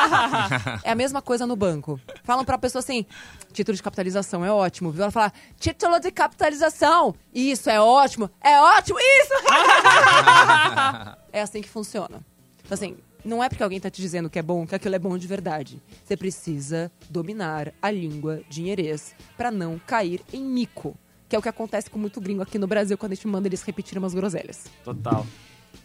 é 0.82 0.90
a 0.90 0.94
mesma 0.94 1.20
coisa 1.20 1.46
no 1.46 1.54
banco. 1.54 2.00
Falam 2.24 2.44
pra 2.44 2.58
pessoa 2.58 2.80
assim, 2.80 3.06
título 3.54 3.76
de 3.76 3.82
capitalização 3.82 4.44
é 4.44 4.52
ótimo, 4.52 4.90
viu? 4.90 5.02
Ela 5.02 5.10
fala, 5.10 5.32
título 5.58 5.98
de 6.00 6.10
capitalização, 6.10 7.14
isso 7.32 7.70
é 7.70 7.80
ótimo, 7.80 8.30
é 8.42 8.60
ótimo, 8.60 8.98
isso! 8.98 9.34
é 11.32 11.40
assim 11.40 11.62
que 11.62 11.68
funciona. 11.68 12.20
Então, 12.58 12.74
assim, 12.74 12.96
não 13.24 13.42
é 13.42 13.48
porque 13.48 13.62
alguém 13.62 13.80
tá 13.80 13.88
te 13.88 14.02
dizendo 14.02 14.28
que 14.28 14.38
é 14.38 14.42
bom 14.42 14.66
que 14.66 14.74
aquilo 14.74 14.94
é 14.94 14.98
bom 14.98 15.16
de 15.16 15.26
verdade. 15.26 15.80
Você 16.04 16.16
precisa 16.16 16.92
dominar 17.08 17.72
a 17.80 17.90
língua 17.90 18.42
dinheirês 18.50 19.14
pra 19.36 19.50
não 19.50 19.78
cair 19.78 20.20
em 20.32 20.42
mico. 20.42 20.94
Que 21.28 21.34
é 21.34 21.38
o 21.38 21.42
que 21.42 21.48
acontece 21.48 21.88
com 21.88 21.98
muito 21.98 22.20
gringo 22.20 22.42
aqui 22.42 22.58
no 22.58 22.66
Brasil 22.66 22.98
quando 22.98 23.12
a 23.12 23.14
gente 23.14 23.26
manda 23.26 23.48
eles 23.48 23.62
repetirem 23.62 24.02
umas 24.02 24.12
groselhas. 24.12 24.64
Total. 24.84 25.26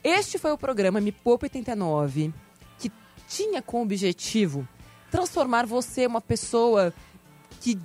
Este 0.03 0.38
foi 0.38 0.51
o 0.51 0.57
programa 0.57 0.99
Me 0.99 1.11
Poupa 1.11 1.45
89, 1.45 2.34
que 2.78 2.91
tinha 3.28 3.61
como 3.61 3.84
objetivo 3.84 4.67
transformar 5.09 5.65
você 5.65 6.05
uma 6.05 6.22
pessoa 6.22 6.93
que, 7.60 7.78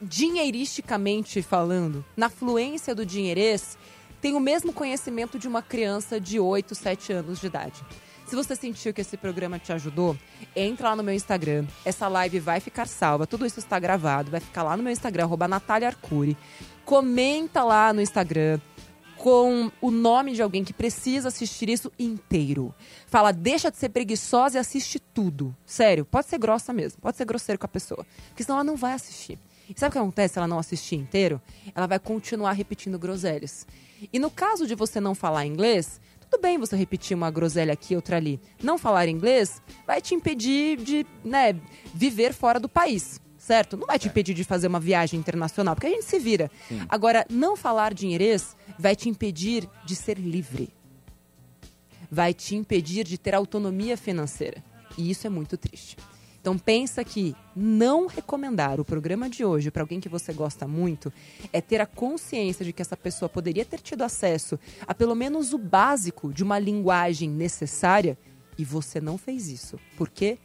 dinheiristicamente 0.00 1.42
falando, 1.42 2.04
na 2.16 2.28
fluência 2.28 2.94
do 2.94 3.04
dinheirês, 3.04 3.76
tem 4.20 4.34
o 4.34 4.40
mesmo 4.40 4.72
conhecimento 4.72 5.38
de 5.38 5.46
uma 5.46 5.62
criança 5.62 6.20
de 6.20 6.40
8, 6.40 6.74
7 6.74 7.12
anos 7.12 7.40
de 7.40 7.46
idade. 7.46 7.84
Se 8.26 8.36
você 8.36 8.54
sentiu 8.54 8.92
que 8.92 9.00
esse 9.00 9.16
programa 9.16 9.58
te 9.58 9.72
ajudou, 9.72 10.16
entra 10.54 10.90
lá 10.90 10.96
no 10.96 11.02
meu 11.02 11.14
Instagram. 11.14 11.66
Essa 11.82 12.08
live 12.08 12.38
vai 12.38 12.60
ficar 12.60 12.86
salva. 12.86 13.26
Tudo 13.26 13.46
isso 13.46 13.58
está 13.58 13.78
gravado. 13.78 14.30
Vai 14.30 14.40
ficar 14.40 14.62
lá 14.62 14.76
no 14.76 14.82
meu 14.82 14.92
Instagram, 14.92 15.24
arroba. 15.24 15.48
Comenta 16.84 17.64
lá 17.64 17.90
no 17.92 18.02
Instagram 18.02 18.60
com 19.18 19.70
o 19.80 19.90
nome 19.90 20.32
de 20.32 20.40
alguém 20.40 20.64
que 20.64 20.72
precisa 20.72 21.28
assistir 21.28 21.68
isso 21.68 21.92
inteiro. 21.98 22.74
Fala, 23.06 23.32
deixa 23.32 23.70
de 23.70 23.76
ser 23.76 23.88
preguiçosa 23.88 24.56
e 24.56 24.60
assiste 24.60 24.98
tudo. 24.98 25.54
Sério, 25.66 26.04
pode 26.04 26.28
ser 26.28 26.38
grossa 26.38 26.72
mesmo, 26.72 27.00
pode 27.00 27.16
ser 27.16 27.24
grosseiro 27.24 27.58
com 27.58 27.66
a 27.66 27.68
pessoa. 27.68 28.06
Porque 28.28 28.44
senão 28.44 28.56
ela 28.56 28.64
não 28.64 28.76
vai 28.76 28.92
assistir. 28.92 29.38
E 29.68 29.78
sabe 29.78 29.90
o 29.90 29.92
que 29.92 29.98
acontece 29.98 30.34
se 30.34 30.38
ela 30.38 30.48
não 30.48 30.58
assistir 30.58 30.96
inteiro? 30.96 31.42
Ela 31.74 31.86
vai 31.86 31.98
continuar 31.98 32.52
repetindo 32.52 32.98
groselhas. 32.98 33.66
E 34.12 34.18
no 34.18 34.30
caso 34.30 34.66
de 34.66 34.74
você 34.74 35.00
não 35.00 35.14
falar 35.14 35.44
inglês, 35.44 36.00
tudo 36.30 36.40
bem 36.40 36.56
você 36.56 36.76
repetir 36.76 37.16
uma 37.16 37.30
groselha 37.30 37.72
aqui, 37.72 37.96
outra 37.96 38.16
ali. 38.16 38.40
Não 38.62 38.78
falar 38.78 39.08
inglês 39.08 39.60
vai 39.86 40.00
te 40.00 40.14
impedir 40.14 40.78
de 40.78 41.06
né, 41.24 41.54
viver 41.92 42.32
fora 42.32 42.58
do 42.60 42.68
país. 42.68 43.20
Certo? 43.48 43.78
Não 43.78 43.86
vai 43.86 43.98
te 43.98 44.08
impedir 44.08 44.34
de 44.34 44.44
fazer 44.44 44.66
uma 44.66 44.78
viagem 44.78 45.18
internacional, 45.18 45.74
porque 45.74 45.86
a 45.86 45.90
gente 45.90 46.04
se 46.04 46.18
vira. 46.18 46.50
Sim. 46.68 46.82
Agora, 46.86 47.24
não 47.30 47.56
falar 47.56 47.94
dinheirês 47.94 48.54
vai 48.78 48.94
te 48.94 49.08
impedir 49.08 49.66
de 49.86 49.96
ser 49.96 50.18
livre. 50.18 50.68
Vai 52.10 52.34
te 52.34 52.54
impedir 52.54 53.04
de 53.04 53.16
ter 53.16 53.34
autonomia 53.34 53.96
financeira. 53.96 54.62
E 54.98 55.10
isso 55.10 55.26
é 55.26 55.30
muito 55.30 55.56
triste. 55.56 55.96
Então 56.42 56.58
pensa 56.58 57.02
que 57.02 57.34
não 57.56 58.06
recomendar 58.06 58.80
o 58.80 58.84
programa 58.84 59.30
de 59.30 59.46
hoje 59.46 59.70
para 59.70 59.82
alguém 59.82 59.98
que 59.98 60.10
você 60.10 60.30
gosta 60.30 60.68
muito 60.68 61.10
é 61.50 61.62
ter 61.62 61.80
a 61.80 61.86
consciência 61.86 62.66
de 62.66 62.72
que 62.74 62.82
essa 62.82 62.98
pessoa 62.98 63.30
poderia 63.30 63.64
ter 63.64 63.80
tido 63.80 64.02
acesso 64.02 64.58
a 64.86 64.94
pelo 64.94 65.14
menos 65.14 65.54
o 65.54 65.58
básico 65.58 66.34
de 66.34 66.44
uma 66.44 66.58
linguagem 66.58 67.30
necessária 67.30 68.18
e 68.58 68.64
você 68.64 69.00
não 69.00 69.16
fez 69.16 69.48
isso. 69.48 69.78
Por 69.96 70.10
quê? 70.10 70.36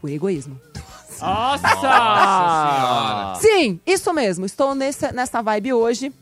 Por 0.00 0.08
egoísmo. 0.08 0.58
Nossa! 1.20 1.68
Senhora. 1.68 3.34
Sim, 3.40 3.80
isso 3.86 4.12
mesmo. 4.12 4.46
Estou 4.46 4.74
nessa, 4.74 5.12
nessa 5.12 5.42
vibe 5.42 5.72
hoje. 5.72 6.12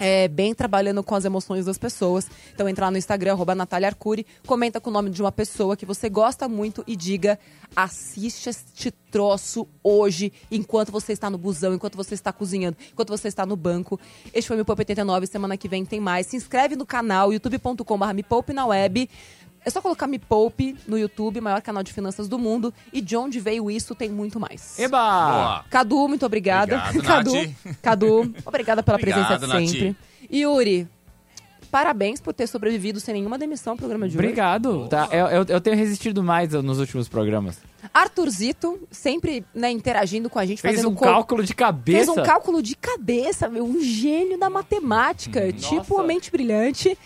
É, 0.00 0.28
bem 0.28 0.54
trabalhando 0.54 1.02
com 1.02 1.16
as 1.16 1.24
emoções 1.24 1.64
das 1.64 1.76
pessoas. 1.76 2.28
Então 2.54 2.68
entra 2.68 2.84
lá 2.84 2.90
no 2.90 2.98
Instagram, 2.98 3.32
arroba 3.32 3.52
Natália 3.52 3.88
Arcuri, 3.88 4.24
comenta 4.46 4.80
com 4.80 4.90
o 4.90 4.92
nome 4.92 5.10
de 5.10 5.20
uma 5.20 5.32
pessoa 5.32 5.76
que 5.76 5.84
você 5.84 6.08
gosta 6.08 6.48
muito 6.48 6.84
e 6.86 6.94
diga: 6.94 7.36
assiste 7.74 8.48
este 8.48 8.92
troço 9.10 9.66
hoje, 9.82 10.32
enquanto 10.52 10.92
você 10.92 11.12
está 11.12 11.28
no 11.28 11.36
busão, 11.36 11.74
enquanto 11.74 11.96
você 11.96 12.14
está 12.14 12.32
cozinhando, 12.32 12.76
enquanto 12.92 13.08
você 13.08 13.26
está 13.26 13.44
no 13.44 13.56
banco. 13.56 13.98
Este 14.32 14.46
foi 14.46 14.56
o 14.56 14.58
Me 14.58 14.64
Poupe 14.64 14.82
89, 14.82 15.26
semana 15.26 15.56
que 15.56 15.68
vem 15.68 15.84
tem 15.84 15.98
mais. 15.98 16.28
Se 16.28 16.36
inscreve 16.36 16.76
no 16.76 16.86
canal, 16.86 17.32
youtube.com.br 17.32 18.14
Me 18.14 18.22
Poupe 18.22 18.52
na 18.52 18.66
web. 18.66 19.10
É 19.64 19.70
só 19.70 19.80
colocar 19.80 20.06
Me 20.06 20.18
Poupe 20.18 20.76
no 20.86 20.98
YouTube, 20.98 21.40
maior 21.40 21.60
canal 21.60 21.82
de 21.82 21.92
finanças 21.92 22.28
do 22.28 22.38
mundo. 22.38 22.72
E 22.92 23.00
de 23.00 23.16
onde 23.16 23.40
veio 23.40 23.70
isso, 23.70 23.94
tem 23.94 24.08
muito 24.10 24.38
mais. 24.40 24.78
Eba! 24.78 24.98
Boa. 24.98 25.64
Cadu, 25.70 26.08
muito 26.08 26.24
obrigada. 26.24 26.82
Obrigado, 26.88 27.32
Cadu. 27.32 27.54
Cadu, 27.82 28.34
obrigada 28.44 28.82
pela 28.82 28.96
Obrigado, 28.96 29.26
presença 29.26 29.46
de 29.46 29.52
Nath. 29.52 29.68
sempre. 29.70 29.96
Yuri, 30.32 30.88
parabéns 31.70 32.20
por 32.20 32.32
ter 32.34 32.46
sobrevivido 32.46 32.98
sem 33.00 33.14
nenhuma 33.14 33.38
demissão 33.38 33.72
ao 33.72 33.76
programa 33.76 34.08
de 34.08 34.16
hoje. 34.16 34.26
Obrigado. 34.26 34.88
Tá, 34.88 35.08
eu, 35.12 35.26
eu, 35.26 35.44
eu 35.48 35.60
tenho 35.60 35.76
resistido 35.76 36.22
mais 36.22 36.50
nos 36.52 36.78
últimos 36.78 37.08
programas. 37.08 37.58
Arthurzito, 37.94 38.78
sempre 38.90 39.44
né, 39.54 39.70
interagindo 39.70 40.28
com 40.28 40.38
a 40.38 40.44
gente, 40.44 40.60
Fez 40.60 40.76
fazendo 40.76 40.90
um 40.90 40.94
co- 40.94 41.04
cálculo 41.04 41.42
de 41.44 41.54
cabeça. 41.54 41.96
Fez 41.96 42.08
um 42.08 42.22
cálculo 42.22 42.62
de 42.62 42.74
cabeça, 42.76 43.48
meu, 43.48 43.64
um 43.64 43.80
gênio 43.80 44.38
da 44.38 44.50
matemática, 44.50 45.52
tipo 45.52 45.94
uma 45.94 46.04
mente 46.04 46.30
brilhante. 46.30 46.96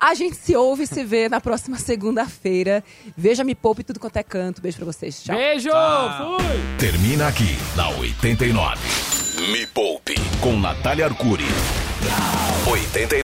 A 0.00 0.14
gente 0.14 0.36
se 0.36 0.56
ouve 0.56 0.82
e 0.84 0.86
se 0.86 1.04
vê 1.04 1.28
na 1.28 1.40
próxima 1.40 1.78
segunda-feira. 1.78 2.82
Veja 3.16 3.44
Me 3.44 3.54
Poupe 3.54 3.84
tudo 3.84 4.00
quanto 4.00 4.16
é 4.16 4.22
canto. 4.22 4.60
Beijo 4.60 4.76
pra 4.78 4.86
vocês. 4.86 5.22
Tchau. 5.22 5.36
Beijo! 5.36 5.68
Fui! 5.70 6.78
Termina 6.78 7.28
aqui 7.28 7.56
na 7.76 7.88
89. 7.90 8.78
Me 9.52 9.66
Poupe 9.68 10.14
com 10.40 10.58
Natália 10.58 11.06
Arcuri. 11.06 11.44
89. 12.66 13.22